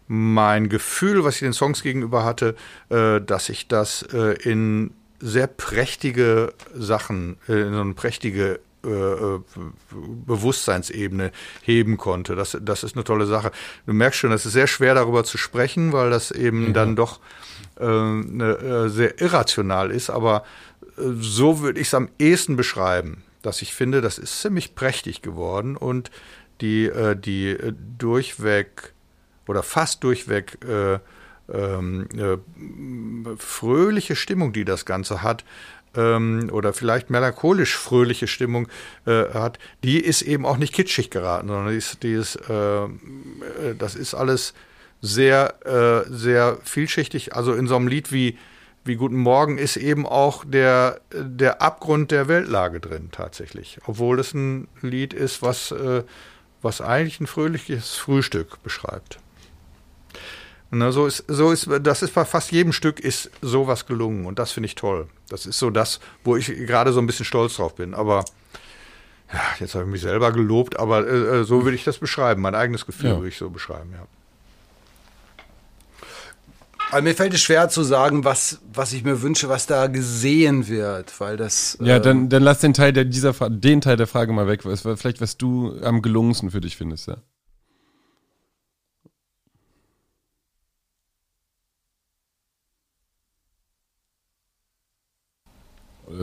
mein 0.10 0.68
Gefühl, 0.68 1.24
was 1.24 1.36
ich 1.36 1.42
den 1.42 1.54
Songs 1.54 1.84
gegenüber 1.84 2.26
hatte, 2.26 2.56
dass 2.90 3.48
ich 3.48 3.68
das 3.68 4.02
in 4.02 4.90
sehr 5.20 5.46
prächtige 5.46 6.52
Sachen, 6.74 7.38
in 7.48 7.72
so 7.72 7.82
eine 7.82 7.94
prächtige 7.94 8.60
Bewusstseinsebene 8.82 11.32
heben 11.62 11.98
konnte. 11.98 12.36
Das, 12.36 12.58
das 12.62 12.84
ist 12.84 12.96
eine 12.96 13.04
tolle 13.04 13.26
Sache. 13.26 13.52
Du 13.86 13.94
merkst 13.94 14.20
schon, 14.20 14.32
es 14.32 14.46
ist 14.46 14.54
sehr 14.54 14.68
schwer 14.68 14.96
darüber 14.96 15.24
zu 15.24 15.38
sprechen, 15.38 15.92
weil 15.92 16.10
das 16.10 16.32
eben 16.32 16.74
dann 16.74 16.96
doch 16.96 17.20
äh, 17.80 17.86
ne, 17.86 18.58
äh, 18.58 18.90
sehr 18.90 19.22
irrational 19.22 19.92
ist, 19.92 20.10
aber 20.10 20.44
äh, 20.98 21.02
so 21.20 21.62
würde 21.62 21.80
ich 21.80 21.88
es 21.88 21.94
am 21.94 22.10
ehesten 22.20 22.56
beschreiben, 22.56 23.24
dass 23.42 23.62
ich 23.62 23.74
finde, 23.74 24.02
das 24.02 24.18
ist 24.18 24.42
ziemlich 24.42 24.76
prächtig 24.76 25.22
geworden 25.22 25.78
und 25.78 26.12
die, 26.62 26.86
äh, 26.86 27.16
die 27.16 27.50
äh, 27.50 27.74
durchweg 27.98 28.94
oder 29.48 29.64
fast 29.64 30.04
durchweg 30.04 30.58
äh, 30.66 31.00
ähm, 31.52 32.08
äh, 32.16 33.38
fröhliche 33.38 34.16
Stimmung, 34.16 34.54
die 34.54 34.66
das 34.66 34.86
Ganze 34.86 35.24
hat, 35.24 35.44
ähm, 35.96 36.50
oder 36.52 36.74
vielleicht 36.74 37.10
melancholisch 37.10 37.76
fröhliche 37.76 38.28
Stimmung 38.28 38.68
äh, 39.06 39.26
hat, 39.34 39.60
die 39.84 40.00
ist 40.00 40.22
eben 40.22 40.46
auch 40.46 40.58
nicht 40.58 40.74
kitschig 40.74 41.10
geraten, 41.10 41.48
sondern 41.48 41.70
die 41.70 41.78
ist, 41.78 42.04
die 42.04 42.14
ist, 42.14 42.36
äh, 42.50 42.84
äh, 42.84 42.90
das 43.78 43.96
ist 43.96 44.14
alles 44.14 44.54
sehr, 45.02 45.56
äh, 45.66 46.12
sehr 46.12 46.58
vielschichtig. 46.64 47.36
Also 47.36 47.54
in 47.54 47.68
so 47.68 47.76
einem 47.76 47.88
Lied 47.88 48.12
wie, 48.12 48.38
wie 48.84 48.96
Guten 48.96 49.18
Morgen 49.18 49.58
ist 49.58 49.78
eben 49.78 50.06
auch 50.06 50.44
der, 50.46 51.02
der 51.14 51.62
Abgrund 51.62 52.12
der 52.12 52.28
Weltlage 52.28 52.80
drin 52.80 53.10
tatsächlich. 53.12 53.80
Obwohl 53.86 54.20
es 54.20 54.34
ein 54.34 54.68
Lied 54.82 55.14
ist, 55.14 55.42
was, 55.42 55.72
äh, 55.72 56.04
was 56.62 56.82
eigentlich 56.82 57.20
ein 57.20 57.28
fröhliches 57.28 57.96
Frühstück 57.96 58.62
beschreibt. 58.64 59.20
Na, 60.72 60.92
so 60.92 61.08
ist, 61.08 61.24
so 61.28 61.52
ist, 61.52 61.68
das 61.82 62.04
ist 62.04 62.14
bei 62.14 62.26
fast 62.26 62.52
jedem 62.52 62.74
Stück 62.74 63.00
ist 63.00 63.32
sowas 63.42 63.88
gelungen 63.88 64.26
und 64.28 64.38
das 64.38 64.52
finde 64.52 64.68
ich 64.68 64.76
toll. 64.76 65.08
Das 65.30 65.46
ist 65.48 65.58
so 65.58 65.72
das, 65.72 66.00
wo 66.24 66.36
ich 66.36 66.46
gerade 66.48 66.94
so 66.94 67.00
ein 67.00 67.08
bisschen 67.08 67.26
stolz 67.26 67.56
drauf 67.56 67.74
bin. 67.76 67.96
Aber 67.96 68.24
ja, 69.34 69.40
jetzt 69.60 69.74
habe 69.74 69.86
ich 69.86 69.92
mich 69.92 70.02
selber 70.02 70.32
gelobt, 70.32 70.78
aber 70.80 71.08
äh, 71.08 71.44
so 71.44 71.64
würde 71.64 71.76
ich 71.76 71.84
das 71.84 71.98
beschreiben. 71.98 72.42
Mein 72.44 72.54
eigenes 72.56 72.86
Gefühl 72.86 73.10
Ja. 73.10 73.16
würde 73.18 73.30
ich 73.30 73.38
so 73.38 73.50
beschreiben, 73.50 73.92
ja. 73.94 74.06
Aber 76.92 77.02
mir 77.04 77.14
fällt 77.14 77.34
es 77.36 77.42
schwer 77.42 77.70
zu 77.70 77.84
sagen, 77.84 78.24
was, 78.26 78.60
was 78.74 78.94
ich 78.94 79.04
mir 79.04 79.22
wünsche, 79.22 79.48
was 79.48 79.68
da 79.68 79.86
gesehen 79.88 80.68
wird, 80.68 81.20
weil 81.20 81.38
das. 81.38 81.78
Ja, 81.82 81.98
ähm, 81.98 82.02
dann, 82.02 82.30
dann 82.30 82.44
lass 82.44 82.60
den 82.62 82.74
Teil 82.74 82.94
der, 82.94 83.06
dieser, 83.06 83.34
den 83.50 83.82
Teil 83.82 83.96
der 83.96 84.08
Frage 84.08 84.34
mal 84.34 84.48
weg. 84.48 84.66
Was, 84.66 84.82
vielleicht, 84.82 85.22
was 85.22 85.38
du 85.38 85.80
am 85.84 86.02
gelungensten 86.02 86.50
für 86.50 86.62
dich 86.62 86.78
findest, 86.78 87.08
ja. 87.08 87.18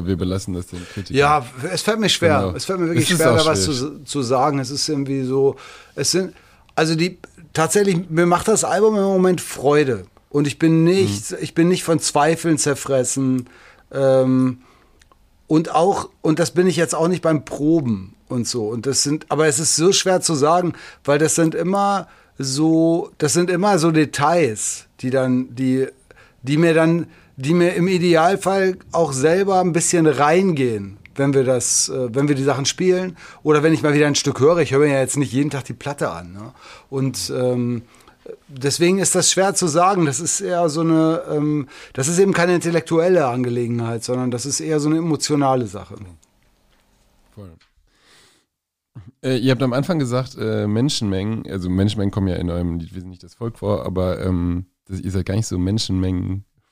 Wir 0.05 0.16
belassen 0.16 0.55
das 0.55 0.66
den 0.66 0.84
Kritikern. 0.92 1.16
Ja, 1.16 1.47
es 1.72 1.82
fällt 1.82 1.99
mir 2.01 2.09
schwer. 2.09 2.40
Genau. 2.40 2.57
Es 2.57 2.64
fällt 2.64 2.80
mir 2.80 2.86
wirklich 2.88 3.09
schwer, 3.09 3.34
da 3.34 3.47
was 3.47 3.64
zu, 3.64 4.03
zu 4.05 4.22
sagen. 4.22 4.59
Es 4.59 4.70
ist 4.70 4.88
irgendwie 4.88 5.22
so, 5.24 5.57
es 5.94 6.11
sind, 6.11 6.34
also 6.74 6.94
die, 6.94 7.18
tatsächlich, 7.53 8.11
mir 8.11 8.26
macht 8.26 8.49
das 8.49 8.64
Album 8.64 8.97
im 8.97 9.03
Moment 9.05 9.40
Freude. 9.40 10.05
Und 10.28 10.47
ich 10.47 10.59
bin 10.59 10.84
nicht, 10.84 11.30
Mhm. 11.30 11.36
ich 11.40 11.55
bin 11.55 11.68
nicht 11.68 11.84
von 11.84 11.99
Zweifeln 12.01 12.59
zerfressen. 12.59 13.49
Ähm, 13.92 14.59
und 15.47 15.74
auch, 15.74 16.11
und 16.22 16.38
das 16.40 16.51
bin 16.51 16.66
ich 16.66 16.76
jetzt 16.76 16.94
auch 16.94 17.09
nicht 17.09 17.22
beim 17.22 17.44
Proben 17.44 18.14
und 18.28 18.47
so. 18.49 18.66
Und 18.68 18.84
das 18.86 19.03
sind, 19.03 19.26
aber 19.30 19.47
es 19.47 19.59
ist 19.61 19.76
so 19.76 19.92
schwer 19.92 20.20
zu 20.20 20.34
sagen, 20.34 20.74
weil 21.05 21.18
das 21.18 21.36
sind 21.36 21.55
immer 21.55 22.09
so, 22.36 23.11
das 23.18 23.32
sind 23.32 23.49
immer 23.49 23.78
so 23.78 23.92
Details, 23.92 24.86
die 25.01 25.11
dann, 25.11 25.55
die, 25.55 25.86
die 26.42 26.57
mir 26.59 26.74
dann, 26.74 27.07
die 27.37 27.55
mir 27.55 27.74
im 27.74 27.89
Idealfall 27.89 28.78
auch 28.93 29.12
selber 29.12 29.61
ein 29.61 29.72
bisschen 29.72 30.07
reingehen, 30.07 30.99
wenn 31.14 31.34
wir 31.34 31.45
das, 31.45 31.89
äh, 31.89 32.14
wenn 32.14 32.28
wir 32.28 32.34
die 32.34 32.43
Sachen 32.43 32.64
spielen 32.64 33.16
oder 33.43 33.62
wenn 33.62 33.72
ich 33.72 33.82
mal 33.82 33.95
wieder 33.95 34.07
ein 34.07 34.14
Stück 34.14 34.41
höre. 34.41 34.59
Ich 34.59 34.72
höre 34.72 34.80
mir 34.80 34.93
ja 34.93 35.01
jetzt 35.01 35.16
nicht 35.16 35.32
jeden 35.32 35.51
Tag 35.51 35.64
die 35.64 35.74
Platte 35.74 36.11
an. 36.11 36.32
Ne? 36.32 36.53
Und 36.89 37.32
ähm, 37.34 37.82
deswegen 38.49 38.99
ist 38.99 39.14
das 39.14 39.30
schwer 39.30 39.55
zu 39.55 39.66
sagen. 39.66 40.07
Das 40.07 40.20
ist 40.20 40.41
eher 40.41 40.68
so 40.68 40.80
eine, 40.80 41.22
ähm, 41.30 41.68
das 41.93 42.09
ist 42.09 42.18
eben 42.18 42.32
keine 42.32 42.55
intellektuelle 42.55 43.26
Angelegenheit, 43.26 44.03
sondern 44.03 44.30
das 44.30 44.47
ist 44.47 44.61
eher 44.61 44.80
so 44.80 44.89
eine 44.89 44.99
emotionale 44.99 45.66
Sache. 45.66 45.97
Voll. 47.34 47.53
Äh, 49.22 49.39
ihr 49.39 49.51
habt 49.51 49.62
am 49.62 49.74
Anfang 49.74 49.99
gesagt, 49.99 50.37
äh, 50.39 50.66
Menschenmengen, 50.66 51.45
also 51.51 51.68
Menschenmengen 51.68 52.12
kommen 52.12 52.28
ja 52.28 52.37
in 52.37 52.49
eurem 52.51 52.78
Lied 52.78 52.95
wesentlich 52.95 53.18
das 53.18 53.34
Volk 53.34 53.59
vor, 53.59 53.84
aber 53.84 54.24
ähm, 54.24 54.66
das, 54.87 55.01
ihr 55.01 55.11
seid 55.11 55.26
gar 55.26 55.34
nicht 55.34 55.47
so 55.47 55.59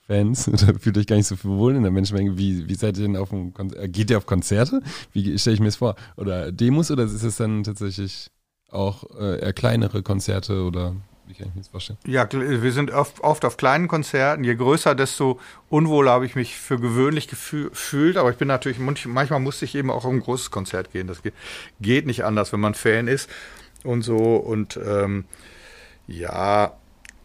Menschenmengen-Fans 0.08 0.48
oder 0.48 0.78
fühlt 0.80 0.98
euch 0.98 1.06
gar 1.06 1.16
nicht 1.16 1.26
so 1.26 1.36
wohl 1.44 1.74
in 1.76 1.82
der 1.82 1.92
Menschenmenge. 1.92 2.36
Wie, 2.38 2.68
wie 2.68 2.74
seid 2.74 2.96
ihr 2.98 3.04
denn 3.04 3.16
auf 3.16 3.30
dem 3.30 3.52
Konzert? 3.54 3.82
äh, 3.84 3.88
Geht 3.88 4.10
ihr 4.10 4.18
auf 4.18 4.26
Konzerte? 4.26 4.82
Wie 5.12 5.38
stelle 5.38 5.54
ich 5.54 5.60
mir 5.60 5.66
das 5.66 5.76
vor? 5.76 5.96
Oder 6.16 6.52
Demos 6.52 6.90
oder 6.90 7.04
ist 7.04 7.22
es 7.22 7.36
dann 7.36 7.64
tatsächlich 7.64 8.30
auch 8.70 9.04
äh, 9.18 9.40
eher 9.40 9.52
kleinere 9.52 10.02
Konzerte 10.02 10.62
oder 10.64 10.94
wie 11.26 11.32
kann 11.32 11.48
ich 11.48 11.54
mir 11.54 11.60
das 11.62 11.68
vorstellen? 11.68 11.98
Ja, 12.06 12.28
wir 12.30 12.72
sind 12.72 12.90
oft, 12.90 13.20
oft 13.20 13.46
auf 13.46 13.56
kleinen 13.56 13.88
Konzerten. 13.88 14.44
Je 14.44 14.54
größer, 14.56 14.94
desto 14.94 15.40
unwohler 15.70 16.10
habe 16.10 16.26
ich 16.26 16.34
mich 16.34 16.56
für 16.56 16.78
gewöhnlich 16.78 17.28
gefü- 17.28 17.70
gefühlt. 17.70 18.18
Aber 18.18 18.30
ich 18.30 18.36
bin 18.36 18.48
natürlich, 18.48 18.78
manch- 18.78 19.08
manchmal 19.08 19.40
musste 19.40 19.64
ich 19.64 19.74
eben 19.74 19.90
auch 19.90 20.04
auf 20.04 20.12
ein 20.12 20.20
großes 20.20 20.50
Konzert 20.50 20.92
gehen. 20.92 21.06
Das 21.06 21.22
geht, 21.22 21.32
geht 21.80 22.06
nicht 22.06 22.24
anders, 22.24 22.52
wenn 22.52 22.60
man 22.60 22.74
Fan 22.74 23.08
ist 23.08 23.30
und 23.84 24.02
so. 24.02 24.16
Und 24.36 24.78
ähm, 24.84 25.24
ja, 26.06 26.72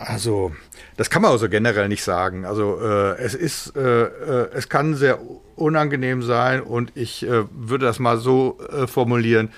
also 0.06 0.52
das 0.97 1.10
kann 1.10 1.22
man 1.22 1.32
also 1.32 1.50
generell 1.50 1.88
nicht 1.88 2.04
sagen. 2.04 2.45
Also 2.45 2.80
äh, 2.82 3.18
es 3.18 3.36
ist, 3.36 3.76
äh, 3.76 4.04
äh, 4.04 4.50
es 4.54 4.70
kann 4.70 4.95
sehr 4.95 5.20
unangenehm 5.56 6.24
sein 6.24 6.62
und 6.62 6.91
ich 6.95 7.24
äh, 7.24 7.45
würde 7.52 7.86
das 7.86 8.00
mal 8.00 8.18
so 8.18 8.60
äh, 8.72 8.88
formulieren. 8.88 9.50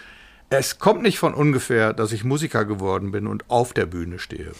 Es 0.49 0.79
kommt 0.79 1.03
nicht 1.03 1.19
von 1.19 1.33
ungefähr, 1.33 1.93
dass 1.93 2.11
ich 2.11 2.23
Musiker 2.23 2.65
geworden 2.65 3.11
bin 3.11 3.27
und 3.27 3.49
auf 3.49 3.73
der 3.73 3.85
Bühne 3.85 4.19
stehe. 4.19 4.51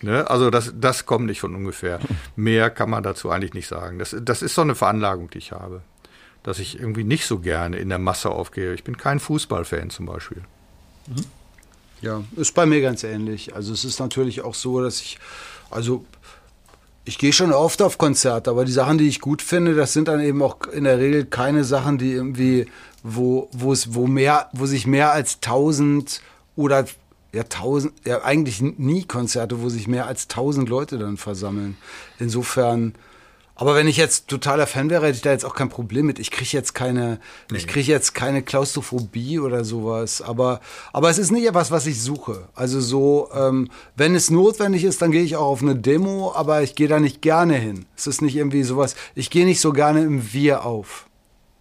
Ne? 0.00 0.28
Also 0.28 0.50
das, 0.50 0.72
das 0.74 1.04
kommt 1.04 1.26
nicht 1.26 1.40
von 1.40 1.54
ungefähr. 1.54 2.00
Mehr 2.36 2.70
kann 2.70 2.90
man 2.90 3.02
dazu 3.02 3.30
eigentlich 3.30 3.54
nicht 3.54 3.68
sagen. 3.68 3.98
Das, 3.98 4.16
das 4.18 4.42
ist 4.42 4.54
so 4.54 4.62
eine 4.62 4.74
Veranlagung, 4.74 5.30
die 5.30 5.38
ich 5.38 5.52
habe. 5.52 5.82
Dass 6.42 6.58
ich 6.58 6.78
irgendwie 6.78 7.04
nicht 7.04 7.26
so 7.26 7.38
gerne 7.38 7.76
in 7.76 7.90
der 7.90 7.98
Masse 7.98 8.30
aufgehe. 8.30 8.74
Ich 8.74 8.84
bin 8.84 8.96
kein 8.96 9.20
Fußballfan 9.20 9.90
zum 9.90 10.06
Beispiel. 10.06 10.42
Ja, 12.04 12.22
ist 12.36 12.54
bei 12.54 12.66
mir 12.66 12.82
ganz 12.82 13.02
ähnlich. 13.02 13.54
Also 13.54 13.72
es 13.72 13.84
ist 13.84 13.98
natürlich 13.98 14.42
auch 14.42 14.54
so, 14.54 14.82
dass 14.82 15.00
ich, 15.00 15.18
also 15.70 16.04
ich 17.06 17.16
gehe 17.16 17.32
schon 17.32 17.50
oft 17.50 17.80
auf 17.80 17.96
Konzerte, 17.96 18.50
aber 18.50 18.66
die 18.66 18.72
Sachen, 18.72 18.98
die 18.98 19.08
ich 19.08 19.20
gut 19.20 19.40
finde, 19.40 19.74
das 19.74 19.94
sind 19.94 20.08
dann 20.08 20.20
eben 20.20 20.42
auch 20.42 20.66
in 20.66 20.84
der 20.84 20.98
Regel 20.98 21.24
keine 21.24 21.64
Sachen, 21.64 21.96
die 21.96 22.12
irgendwie, 22.12 22.66
wo, 23.02 23.48
wo 23.52 23.72
es, 23.72 23.94
wo 23.94 24.06
mehr, 24.06 24.50
wo 24.52 24.66
sich 24.66 24.86
mehr 24.86 25.12
als 25.12 25.40
tausend 25.40 26.20
oder 26.56 26.84
ja 27.32 27.44
tausend, 27.44 27.94
ja 28.04 28.22
eigentlich 28.22 28.60
nie 28.60 29.04
Konzerte, 29.04 29.62
wo 29.62 29.70
sich 29.70 29.88
mehr 29.88 30.06
als 30.06 30.28
tausend 30.28 30.68
Leute 30.68 30.98
dann 30.98 31.16
versammeln. 31.16 31.78
Insofern, 32.18 32.94
aber 33.56 33.76
wenn 33.76 33.86
ich 33.86 33.96
jetzt 33.96 34.28
totaler 34.28 34.66
Fan 34.66 34.90
wäre, 34.90 35.06
hätte 35.06 35.16
ich 35.16 35.22
da 35.22 35.30
jetzt 35.30 35.44
auch 35.44 35.54
kein 35.54 35.68
Problem 35.68 36.06
mit. 36.06 36.18
Ich 36.18 36.32
kriege 36.32 36.50
jetzt 36.52 36.74
keine, 36.74 37.20
ich 37.52 37.68
kriege 37.68 37.90
jetzt 37.90 38.14
keine 38.14 38.42
Klaustrophobie 38.42 39.38
oder 39.38 39.64
sowas. 39.64 40.22
Aber, 40.22 40.60
aber 40.92 41.08
es 41.08 41.18
ist 41.18 41.30
nicht 41.30 41.46
etwas, 41.46 41.70
was 41.70 41.86
ich 41.86 42.02
suche. 42.02 42.48
Also 42.54 42.80
so, 42.80 43.30
ähm, 43.32 43.70
wenn 43.96 44.16
es 44.16 44.30
notwendig 44.30 44.82
ist, 44.82 45.02
dann 45.02 45.12
gehe 45.12 45.22
ich 45.22 45.36
auch 45.36 45.46
auf 45.46 45.62
eine 45.62 45.76
Demo, 45.76 46.32
aber 46.34 46.62
ich 46.62 46.74
gehe 46.74 46.88
da 46.88 46.98
nicht 46.98 47.22
gerne 47.22 47.54
hin. 47.54 47.86
Es 47.96 48.08
ist 48.08 48.22
nicht 48.22 48.34
irgendwie 48.34 48.64
sowas. 48.64 48.96
Ich 49.14 49.30
gehe 49.30 49.44
nicht 49.44 49.60
so 49.60 49.72
gerne 49.72 50.02
im 50.02 50.32
Wir 50.32 50.64
auf. 50.64 51.06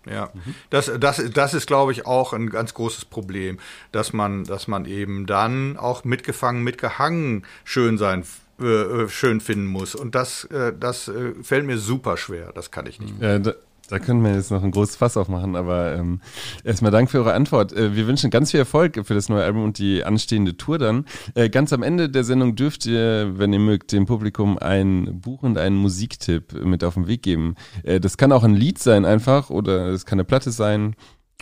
Ja, 0.10 0.32
das, 0.70 0.91
das, 1.00 1.22
das 1.34 1.54
ist, 1.54 1.68
glaube 1.68 1.94
ich, 1.94 2.06
auch 2.06 2.34
ein 2.34 2.50
ganz 2.50 2.74
großes 2.74 3.06
Problem, 3.06 3.60
dass 3.94 4.12
man, 4.12 4.44
dass 4.44 4.68
man 4.68 4.86
eben 4.86 5.26
dann 5.28 5.78
auch 5.78 6.04
mitgefangen, 6.04 6.64
mitgehangen 6.64 7.46
schön 7.64 7.98
sein, 7.98 8.26
äh, 8.64 9.03
äh, 9.03 9.09
schön 9.09 9.41
finden 9.41 9.68
muss. 9.68 9.95
Und 9.95 10.16
das, 10.16 10.45
äh, 10.45 10.74
das 10.78 11.11
fällt 11.41 11.66
mir 11.66 11.78
super 11.78 12.18
schwer. 12.18 12.51
Das 12.53 12.72
kann 12.72 12.86
ich 12.86 12.99
nicht. 12.99 13.14
Ja, 13.22 13.39
da, 13.39 13.53
da 13.89 13.99
können 13.99 14.24
wir 14.24 14.34
jetzt 14.34 14.49
noch 14.49 14.64
ein 14.64 14.72
großes 14.72 14.95
Fass 14.95 15.18
aufmachen, 15.18 15.55
aber 15.55 15.93
ähm, 15.93 16.22
erstmal 16.64 16.91
Dank 16.91 17.11
für 17.11 17.20
eure 17.20 17.34
Antwort. 17.34 17.76
Wir 17.76 18.07
wünschen 18.07 18.32
ganz 18.32 18.51
viel 18.51 18.61
Erfolg 18.61 19.05
für 19.05 19.14
das 19.14 19.28
neue 19.28 19.43
Album 19.43 19.66
und 19.66 19.78
die 19.78 20.05
anstehende 20.05 20.55
Tour 20.55 20.80
dann. 20.80 21.05
Ganz 21.51 21.74
am 21.74 21.84
Ende 21.84 22.09
der 22.09 22.24
Sendung 22.24 22.55
dürft 22.55 22.86
ihr, 22.86 23.38
wenn 23.38 23.51
ihr 23.51 23.59
mögt, 23.59 23.91
dem 23.91 24.05
Publikum 24.05 24.57
ein 24.57 25.20
Buch 25.20 25.43
und 25.43 25.57
einen 25.57 25.76
Musiktipp 25.76 26.53
mit 26.64 26.84
auf 26.84 26.93
den 26.93 27.07
Weg 27.07 27.24
geben. 27.24 27.55
Das 27.84 28.18
kann 28.18 28.32
auch 28.32 28.43
ein 28.43 28.55
Lied 28.55 28.80
sein 28.80 29.03
einfach 29.03 29.49
oder 29.49 29.88
es 29.88 30.05
kann 30.05 30.16
eine 30.16 30.26
Platte 30.26 30.51
sein 30.51 30.95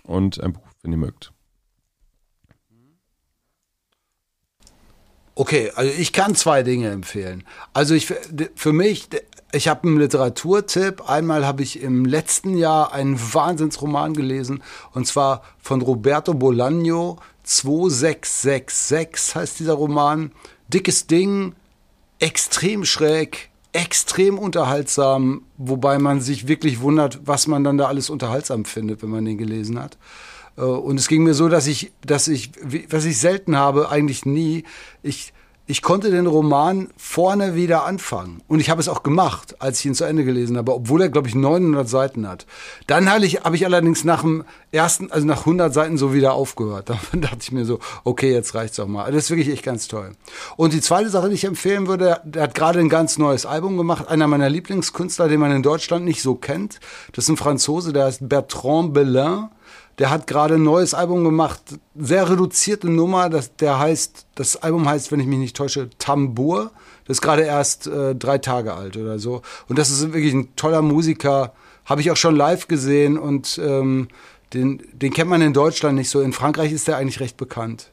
und 0.03 0.41
ein 0.41 0.53
Buch, 0.53 0.67
wenn 0.81 0.91
ihr 0.91 0.97
mögt. 0.97 1.31
Okay, 5.33 5.71
also 5.75 5.91
ich 5.97 6.11
kann 6.11 6.35
zwei 6.35 6.61
Dinge 6.61 6.89
empfehlen. 6.89 7.45
Also 7.73 7.95
ich 7.95 8.13
für 8.55 8.73
mich, 8.73 9.07
ich 9.53 9.69
habe 9.69 9.87
einen 9.87 9.97
Literaturtipp. 9.97 11.09
Einmal 11.09 11.45
habe 11.45 11.63
ich 11.63 11.81
im 11.81 12.05
letzten 12.05 12.57
Jahr 12.57 12.93
einen 12.93 13.17
Wahnsinnsroman 13.17 14.13
gelesen 14.13 14.61
und 14.93 15.07
zwar 15.07 15.43
von 15.57 15.81
Roberto 15.81 16.33
Bolaño 16.33 17.17
2666 17.43 19.35
heißt 19.35 19.59
dieser 19.59 19.73
Roman. 19.73 20.31
Dickes 20.67 21.07
Ding, 21.07 21.55
extrem 22.19 22.85
schräg, 22.85 23.49
extrem 23.73 24.37
unterhaltsam, 24.37 25.43
wobei 25.57 25.97
man 25.97 26.21
sich 26.21 26.47
wirklich 26.47 26.81
wundert, 26.81 27.19
was 27.25 27.47
man 27.47 27.63
dann 27.63 27.77
da 27.77 27.87
alles 27.87 28.09
unterhaltsam 28.09 28.65
findet, 28.65 29.01
wenn 29.01 29.09
man 29.09 29.25
den 29.25 29.37
gelesen 29.37 29.79
hat. 29.79 29.97
Äh, 30.57 30.61
Und 30.61 30.99
es 30.99 31.07
ging 31.07 31.23
mir 31.23 31.33
so, 31.33 31.49
dass 31.49 31.67
ich, 31.67 31.91
dass 32.05 32.27
ich, 32.27 32.51
was 32.89 33.05
ich 33.05 33.19
selten 33.19 33.55
habe, 33.55 33.89
eigentlich 33.89 34.25
nie, 34.25 34.63
ich, 35.03 35.33
ich 35.67 35.81
konnte 35.81 36.11
den 36.11 36.27
Roman 36.27 36.89
vorne 36.97 37.55
wieder 37.55 37.85
anfangen. 37.85 38.41
Und 38.49 38.59
ich 38.59 38.69
habe 38.69 38.81
es 38.81 38.89
auch 38.89 39.03
gemacht, 39.03 39.61
als 39.61 39.79
ich 39.79 39.85
ihn 39.85 39.95
zu 39.95 40.03
Ende 40.03 40.25
gelesen 40.25 40.57
habe, 40.57 40.73
obwohl 40.73 41.01
er, 41.01 41.07
glaube 41.07 41.29
ich, 41.29 41.35
900 41.35 41.87
Seiten 41.87 42.27
hat. 42.27 42.45
Dann 42.87 43.09
habe 43.09 43.25
ich, 43.25 43.45
habe 43.45 43.55
ich 43.55 43.63
allerdings 43.63 44.03
nach 44.03 44.21
dem 44.21 44.43
ersten, 44.73 45.09
also 45.11 45.25
nach 45.25 45.41
100 45.41 45.73
Seiten 45.73 45.97
so 45.97 46.13
wieder 46.13 46.33
aufgehört. 46.33 46.89
Dann 47.11 47.21
dachte 47.21 47.37
ich 47.39 47.53
mir 47.53 47.63
so, 47.63 47.79
okay, 48.03 48.33
jetzt 48.33 48.53
reicht's 48.53 48.79
auch 48.81 48.87
mal. 48.87 49.09
Das 49.13 49.25
ist 49.25 49.29
wirklich 49.29 49.49
echt 49.49 49.63
ganz 49.63 49.87
toll. 49.87 50.11
Und 50.57 50.73
die 50.73 50.81
zweite 50.81 51.09
Sache, 51.09 51.29
die 51.29 51.35
ich 51.35 51.45
empfehlen 51.45 51.87
würde, 51.87 52.19
der 52.25 52.43
hat 52.43 52.55
gerade 52.55 52.79
ein 52.79 52.89
ganz 52.89 53.17
neues 53.17 53.45
Album 53.45 53.77
gemacht. 53.77 54.09
Einer 54.09 54.27
meiner 54.27 54.49
Lieblingskünstler, 54.49 55.29
den 55.29 55.39
man 55.39 55.53
in 55.53 55.63
Deutschland 55.63 56.03
nicht 56.03 56.21
so 56.21 56.35
kennt. 56.35 56.81
Das 57.13 57.25
ist 57.25 57.29
ein 57.29 57.37
Franzose, 57.37 57.93
der 57.93 58.05
heißt 58.05 58.27
Bertrand 58.27 58.93
Belin. 58.93 59.47
Der 59.99 60.09
hat 60.09 60.25
gerade 60.25 60.55
ein 60.55 60.63
neues 60.63 60.93
Album 60.93 61.23
gemacht, 61.23 61.61
sehr 61.95 62.29
reduzierte 62.29 62.89
Nummer. 62.89 63.29
Das, 63.29 63.55
der 63.55 63.77
heißt, 63.77 64.25
das 64.35 64.57
Album 64.57 64.87
heißt, 64.87 65.11
wenn 65.11 65.19
ich 65.19 65.27
mich 65.27 65.39
nicht 65.39 65.55
täusche, 65.55 65.89
Tambour. 65.97 66.71
Das 67.05 67.17
ist 67.17 67.21
gerade 67.21 67.43
erst 67.43 67.87
äh, 67.87 68.15
drei 68.15 68.37
Tage 68.37 68.73
alt 68.73 68.97
oder 68.97 69.19
so. 69.19 69.41
Und 69.67 69.77
das 69.77 69.89
ist 69.89 70.13
wirklich 70.13 70.33
ein 70.33 70.55
toller 70.55 70.81
Musiker. 70.81 71.53
Habe 71.85 72.01
ich 72.01 72.11
auch 72.11 72.17
schon 72.17 72.35
live 72.35 72.67
gesehen 72.67 73.17
und 73.17 73.59
ähm, 73.63 74.07
den, 74.53 74.81
den 74.93 75.13
kennt 75.13 75.29
man 75.29 75.41
in 75.41 75.53
Deutschland 75.53 75.95
nicht 75.95 76.09
so. 76.09 76.21
In 76.21 76.33
Frankreich 76.33 76.71
ist 76.71 76.87
der 76.87 76.97
eigentlich 76.97 77.19
recht 77.19 77.37
bekannt. 77.37 77.91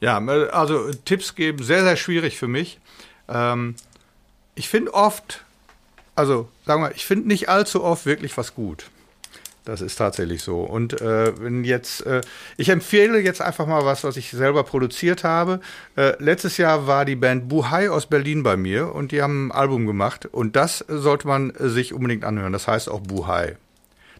Ja, 0.00 0.18
also 0.18 0.90
Tipps 1.04 1.34
geben, 1.34 1.62
sehr, 1.64 1.82
sehr 1.82 1.96
schwierig 1.96 2.36
für 2.38 2.48
mich. 2.48 2.78
Ähm, 3.28 3.76
ich 4.54 4.68
finde 4.68 4.92
oft, 4.94 5.44
also 6.14 6.48
sagen 6.66 6.82
wir, 6.82 6.94
ich 6.94 7.06
finde 7.06 7.28
nicht 7.28 7.48
allzu 7.48 7.82
oft 7.82 8.06
wirklich 8.06 8.36
was 8.36 8.54
gut. 8.54 8.90
Das 9.66 9.80
ist 9.80 9.96
tatsächlich 9.96 10.44
so. 10.44 10.60
Und 10.60 11.00
äh, 11.00 11.38
wenn 11.40 11.64
jetzt, 11.64 12.06
äh, 12.06 12.20
ich 12.56 12.68
empfehle 12.68 13.18
jetzt 13.18 13.42
einfach 13.42 13.66
mal 13.66 13.84
was, 13.84 14.04
was 14.04 14.16
ich 14.16 14.30
selber 14.30 14.62
produziert 14.62 15.24
habe. 15.24 15.58
Äh, 15.96 16.12
letztes 16.22 16.56
Jahr 16.56 16.86
war 16.86 17.04
die 17.04 17.16
Band 17.16 17.48
Buhai 17.48 17.90
aus 17.90 18.06
Berlin 18.06 18.44
bei 18.44 18.56
mir 18.56 18.94
und 18.94 19.10
die 19.10 19.22
haben 19.22 19.48
ein 19.48 19.52
Album 19.52 19.84
gemacht 19.84 20.26
und 20.26 20.54
das 20.54 20.84
sollte 20.86 21.26
man 21.26 21.52
sich 21.58 21.92
unbedingt 21.92 22.24
anhören. 22.24 22.52
Das 22.52 22.68
heißt 22.68 22.88
auch 22.88 23.00
Buhai. 23.00 23.56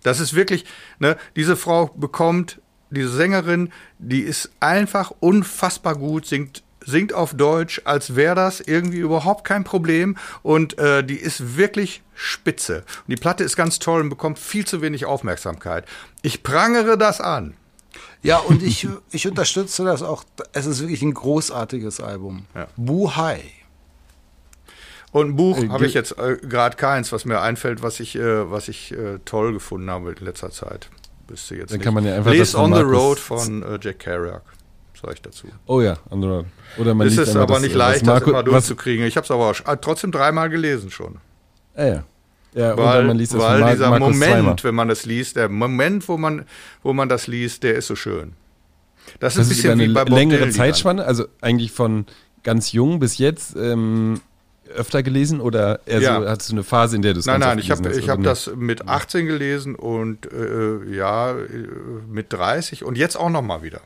Das 0.02 0.18
ist 0.18 0.34
wirklich, 0.34 0.64
ne, 0.98 1.16
diese 1.36 1.54
Frau 1.54 1.92
bekommt, 1.94 2.60
diese 2.90 3.10
Sängerin, 3.10 3.70
die 4.00 4.22
ist 4.22 4.50
einfach 4.58 5.12
unfassbar 5.20 5.94
gut, 5.94 6.26
singt 6.26 6.64
singt 6.86 7.12
auf 7.12 7.34
Deutsch, 7.34 7.82
als 7.84 8.16
wäre 8.16 8.34
das 8.34 8.60
irgendwie 8.60 8.98
überhaupt 8.98 9.44
kein 9.44 9.64
Problem. 9.64 10.16
Und 10.42 10.78
äh, 10.78 11.04
die 11.04 11.16
ist 11.16 11.56
wirklich 11.58 12.02
spitze. 12.14 12.78
Und 12.78 13.08
die 13.08 13.16
Platte 13.16 13.44
ist 13.44 13.56
ganz 13.56 13.78
toll 13.78 14.00
und 14.00 14.08
bekommt 14.08 14.38
viel 14.38 14.66
zu 14.66 14.80
wenig 14.80 15.04
Aufmerksamkeit. 15.04 15.84
Ich 16.22 16.42
prangere 16.42 16.96
das 16.96 17.20
an. 17.20 17.54
Ja, 18.22 18.38
und 18.38 18.62
ich, 18.62 18.88
ich 19.10 19.26
unterstütze 19.28 19.84
das 19.84 20.02
auch. 20.02 20.24
Es 20.52 20.66
ist 20.66 20.80
wirklich 20.80 21.02
ein 21.02 21.12
großartiges 21.14 22.00
Album. 22.00 22.46
Ja. 22.54 22.68
Buhai. 22.76 23.42
Und 25.12 25.30
ein 25.30 25.36
Buch 25.36 25.58
Äh, 25.58 25.68
habe 25.68 25.86
ich 25.86 25.94
jetzt 25.94 26.18
äh, 26.18 26.36
gerade 26.36 26.76
keins, 26.76 27.10
was 27.12 27.24
mir 27.24 27.40
einfällt, 27.40 27.82
was 27.82 28.00
ich, 28.00 28.16
äh, 28.16 28.50
was 28.50 28.68
ich 28.68 28.92
äh, 28.92 29.18
toll 29.24 29.52
gefunden 29.52 29.90
habe 29.90 30.12
in 30.12 30.24
letzter 30.24 30.50
Zeit. 30.50 30.88
Wüsste 31.28 31.56
jetzt 31.56 31.70
Dann 31.70 31.78
nicht. 31.78 31.84
kann 31.84 31.94
man 31.94 32.04
ja 32.04 32.14
einfach 32.16 32.30
das 32.30 32.38
Lest 32.38 32.52
von 32.52 32.72
On 32.72 32.78
the 32.78 32.84
Road 32.84 33.18
von 33.18 33.62
äh, 33.62 33.78
Jack 33.80 34.00
Kerouac, 34.00 34.42
sage 35.00 35.14
ich 35.14 35.22
dazu. 35.22 35.46
Oh 35.66 35.80
ja, 35.80 35.96
road. 36.10 36.46
Oder 36.78 36.94
man 36.94 37.06
Es 37.06 37.14
ist 37.16 37.28
einfach 37.28 37.42
aber 37.42 37.54
das, 37.54 37.62
nicht 37.62 37.74
leicht, 37.74 38.00
das 38.02 38.06
Marco- 38.06 38.30
immer 38.30 38.38
was, 38.40 38.66
durchzukriegen. 38.66 39.06
Ich 39.06 39.16
habe 39.16 39.24
es 39.24 39.30
aber 39.30 39.50
auch, 39.50 39.60
äh, 39.72 39.76
trotzdem 39.80 40.12
dreimal 40.12 40.48
gelesen 40.50 40.90
schon. 40.90 41.16
Ah, 41.74 41.84
ja. 41.84 42.04
ja 42.54 42.72
oder 42.74 42.84
Weil, 42.84 43.04
man 43.04 43.16
liest 43.18 43.34
das 43.34 43.40
weil 43.40 43.60
Mar 43.60 43.72
dieser 43.72 43.90
Markus 43.90 44.08
Moment, 44.14 44.32
zweimal. 44.32 44.56
wenn 44.62 44.74
man 44.74 44.88
das 44.88 45.04
liest, 45.06 45.36
der 45.36 45.48
Moment, 45.48 46.08
wo 46.08 46.16
man, 46.16 46.46
wo 46.82 46.92
man 46.92 47.08
das 47.08 47.26
liest, 47.26 47.62
der 47.62 47.74
ist 47.76 47.86
so 47.86 47.96
schön. 47.96 48.32
Das 49.20 49.36
ist 49.36 49.38
Das 49.38 49.46
ein 49.48 49.50
ist 49.52 49.58
über 49.64 49.68
bisschen 49.68 49.70
eine 49.72 49.82
wie 49.90 49.94
bei 49.94 50.04
Bob 50.04 50.14
längere 50.18 50.38
Dylan 50.38 50.52
Zeitspanne, 50.52 51.04
also 51.04 51.26
eigentlich 51.40 51.70
von 51.72 52.06
ganz 52.42 52.72
jung 52.72 52.98
bis 52.98 53.18
jetzt 53.18 53.54
ähm, 53.56 54.20
öfter 54.74 55.02
gelesen 55.04 55.40
oder 55.40 55.80
eher 55.86 56.00
Ja. 56.00 56.20
so, 56.20 56.28
hattest 56.28 56.50
du 56.50 56.54
eine 56.54 56.64
Phase, 56.64 56.96
in 56.96 57.02
der 57.02 57.12
du 57.14 57.20
es 57.20 57.26
Nein, 57.26 57.38
nein, 57.40 57.58
ich 57.60 57.70
habe 57.70 57.88
hab 57.88 58.22
das 58.24 58.50
mit 58.56 58.88
18 58.88 59.26
gelesen 59.26 59.74
und 59.76 60.26
äh, 60.32 60.84
ja, 60.92 61.32
äh, 61.32 61.36
mit 62.10 62.32
30 62.32 62.84
und 62.84 62.98
jetzt 62.98 63.16
auch 63.16 63.30
noch 63.30 63.42
mal 63.42 63.62
wieder. 63.62 63.80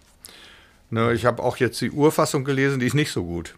Ne, 0.91 1.13
ich 1.13 1.25
habe 1.25 1.43
auch 1.43 1.57
jetzt 1.59 1.81
die 1.81 1.91
Urfassung 1.91 2.45
gelesen, 2.45 2.81
die 2.81 2.87
ist 2.87 2.95
nicht 2.95 3.13
so 3.13 3.25
gut. 3.25 3.55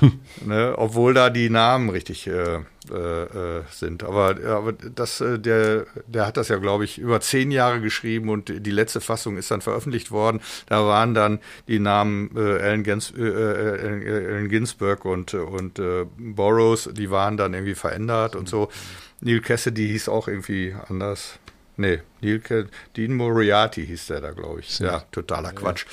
ne, 0.44 0.74
obwohl 0.76 1.14
da 1.14 1.30
die 1.30 1.50
Namen 1.50 1.88
richtig 1.90 2.26
äh, 2.26 2.60
äh, 2.90 3.22
äh, 3.58 3.62
sind. 3.70 4.04
Aber, 4.04 4.36
aber 4.44 4.72
das, 4.72 5.20
äh, 5.20 5.38
der, 5.38 5.86
der 6.06 6.26
hat 6.26 6.36
das 6.36 6.48
ja, 6.48 6.56
glaube 6.56 6.84
ich, 6.84 6.98
über 6.98 7.20
zehn 7.20 7.50
Jahre 7.50 7.80
geschrieben 7.80 8.28
und 8.28 8.48
die 8.48 8.70
letzte 8.70 9.00
Fassung 9.00 9.36
ist 9.36 9.50
dann 9.50 9.60
veröffentlicht 9.60 10.10
worden. 10.10 10.40
Da 10.66 10.84
waren 10.86 11.14
dann 11.14 11.40
die 11.68 11.78
Namen 11.78 12.30
äh, 12.36 12.60
Allen, 12.60 12.84
Gens, 12.84 13.12
äh, 13.16 13.22
äh, 13.22 13.80
Allen, 13.80 14.06
Allen 14.06 14.48
Ginsberg 14.48 15.04
und, 15.04 15.34
und 15.34 15.78
äh, 15.78 16.06
Burroughs, 16.16 16.88
die 16.92 17.10
waren 17.10 17.36
dann 17.36 17.54
irgendwie 17.54 17.74
verändert 17.74 18.36
und 18.36 18.48
so. 18.48 18.68
Neil 19.20 19.40
Cassidy 19.40 19.88
hieß 19.88 20.08
auch 20.08 20.26
irgendwie 20.26 20.74
anders. 20.88 21.38
Nee, 21.76 22.00
Neil 22.20 22.38
Ca- 22.40 22.64
Dean 22.96 23.14
Moriarty 23.14 23.86
hieß 23.86 24.06
der 24.08 24.20
da, 24.20 24.30
glaube 24.32 24.60
ich. 24.60 24.78
Ja, 24.78 25.00
totaler 25.10 25.52
Quatsch. 25.52 25.86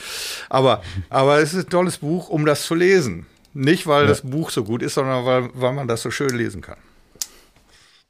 Aber, 0.50 0.84
aber 1.10 1.40
es 1.40 1.54
ist 1.54 1.66
ein 1.66 1.70
tolles 1.70 1.98
Buch, 2.00 2.28
um 2.30 2.46
das 2.46 2.64
zu 2.66 2.76
lesen. 2.76 3.26
Nicht, 3.54 3.88
weil 3.88 4.06
das 4.06 4.22
Buch 4.22 4.50
so 4.52 4.64
gut 4.64 4.82
ist, 4.84 4.94
sondern 4.96 5.26
weil, 5.26 5.50
weil 5.54 5.74
man 5.74 5.88
das 5.88 6.02
so 6.02 6.12
schön 6.12 6.36
lesen 6.38 6.62
kann. 6.62 6.78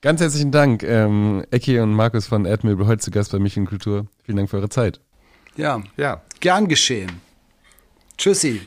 Ganz 0.01 0.19
herzlichen 0.21 0.51
Dank, 0.51 0.81
ähm, 0.83 1.45
Ecki 1.51 1.79
und 1.79 1.93
Markus 1.93 2.25
von 2.27 2.45
Erdmöbel, 2.45 2.87
heute 2.87 3.01
zu 3.01 3.11
Gast 3.11 3.31
bei 3.31 3.39
Mich 3.39 3.55
in 3.57 3.65
Kultur. 3.65 4.07
Vielen 4.25 4.37
Dank 4.37 4.49
für 4.49 4.57
eure 4.57 4.69
Zeit. 4.69 4.99
Ja, 5.55 5.81
Ja. 5.97 6.21
gern 6.39 6.67
geschehen. 6.69 7.21
Tschüssi. 8.17 8.57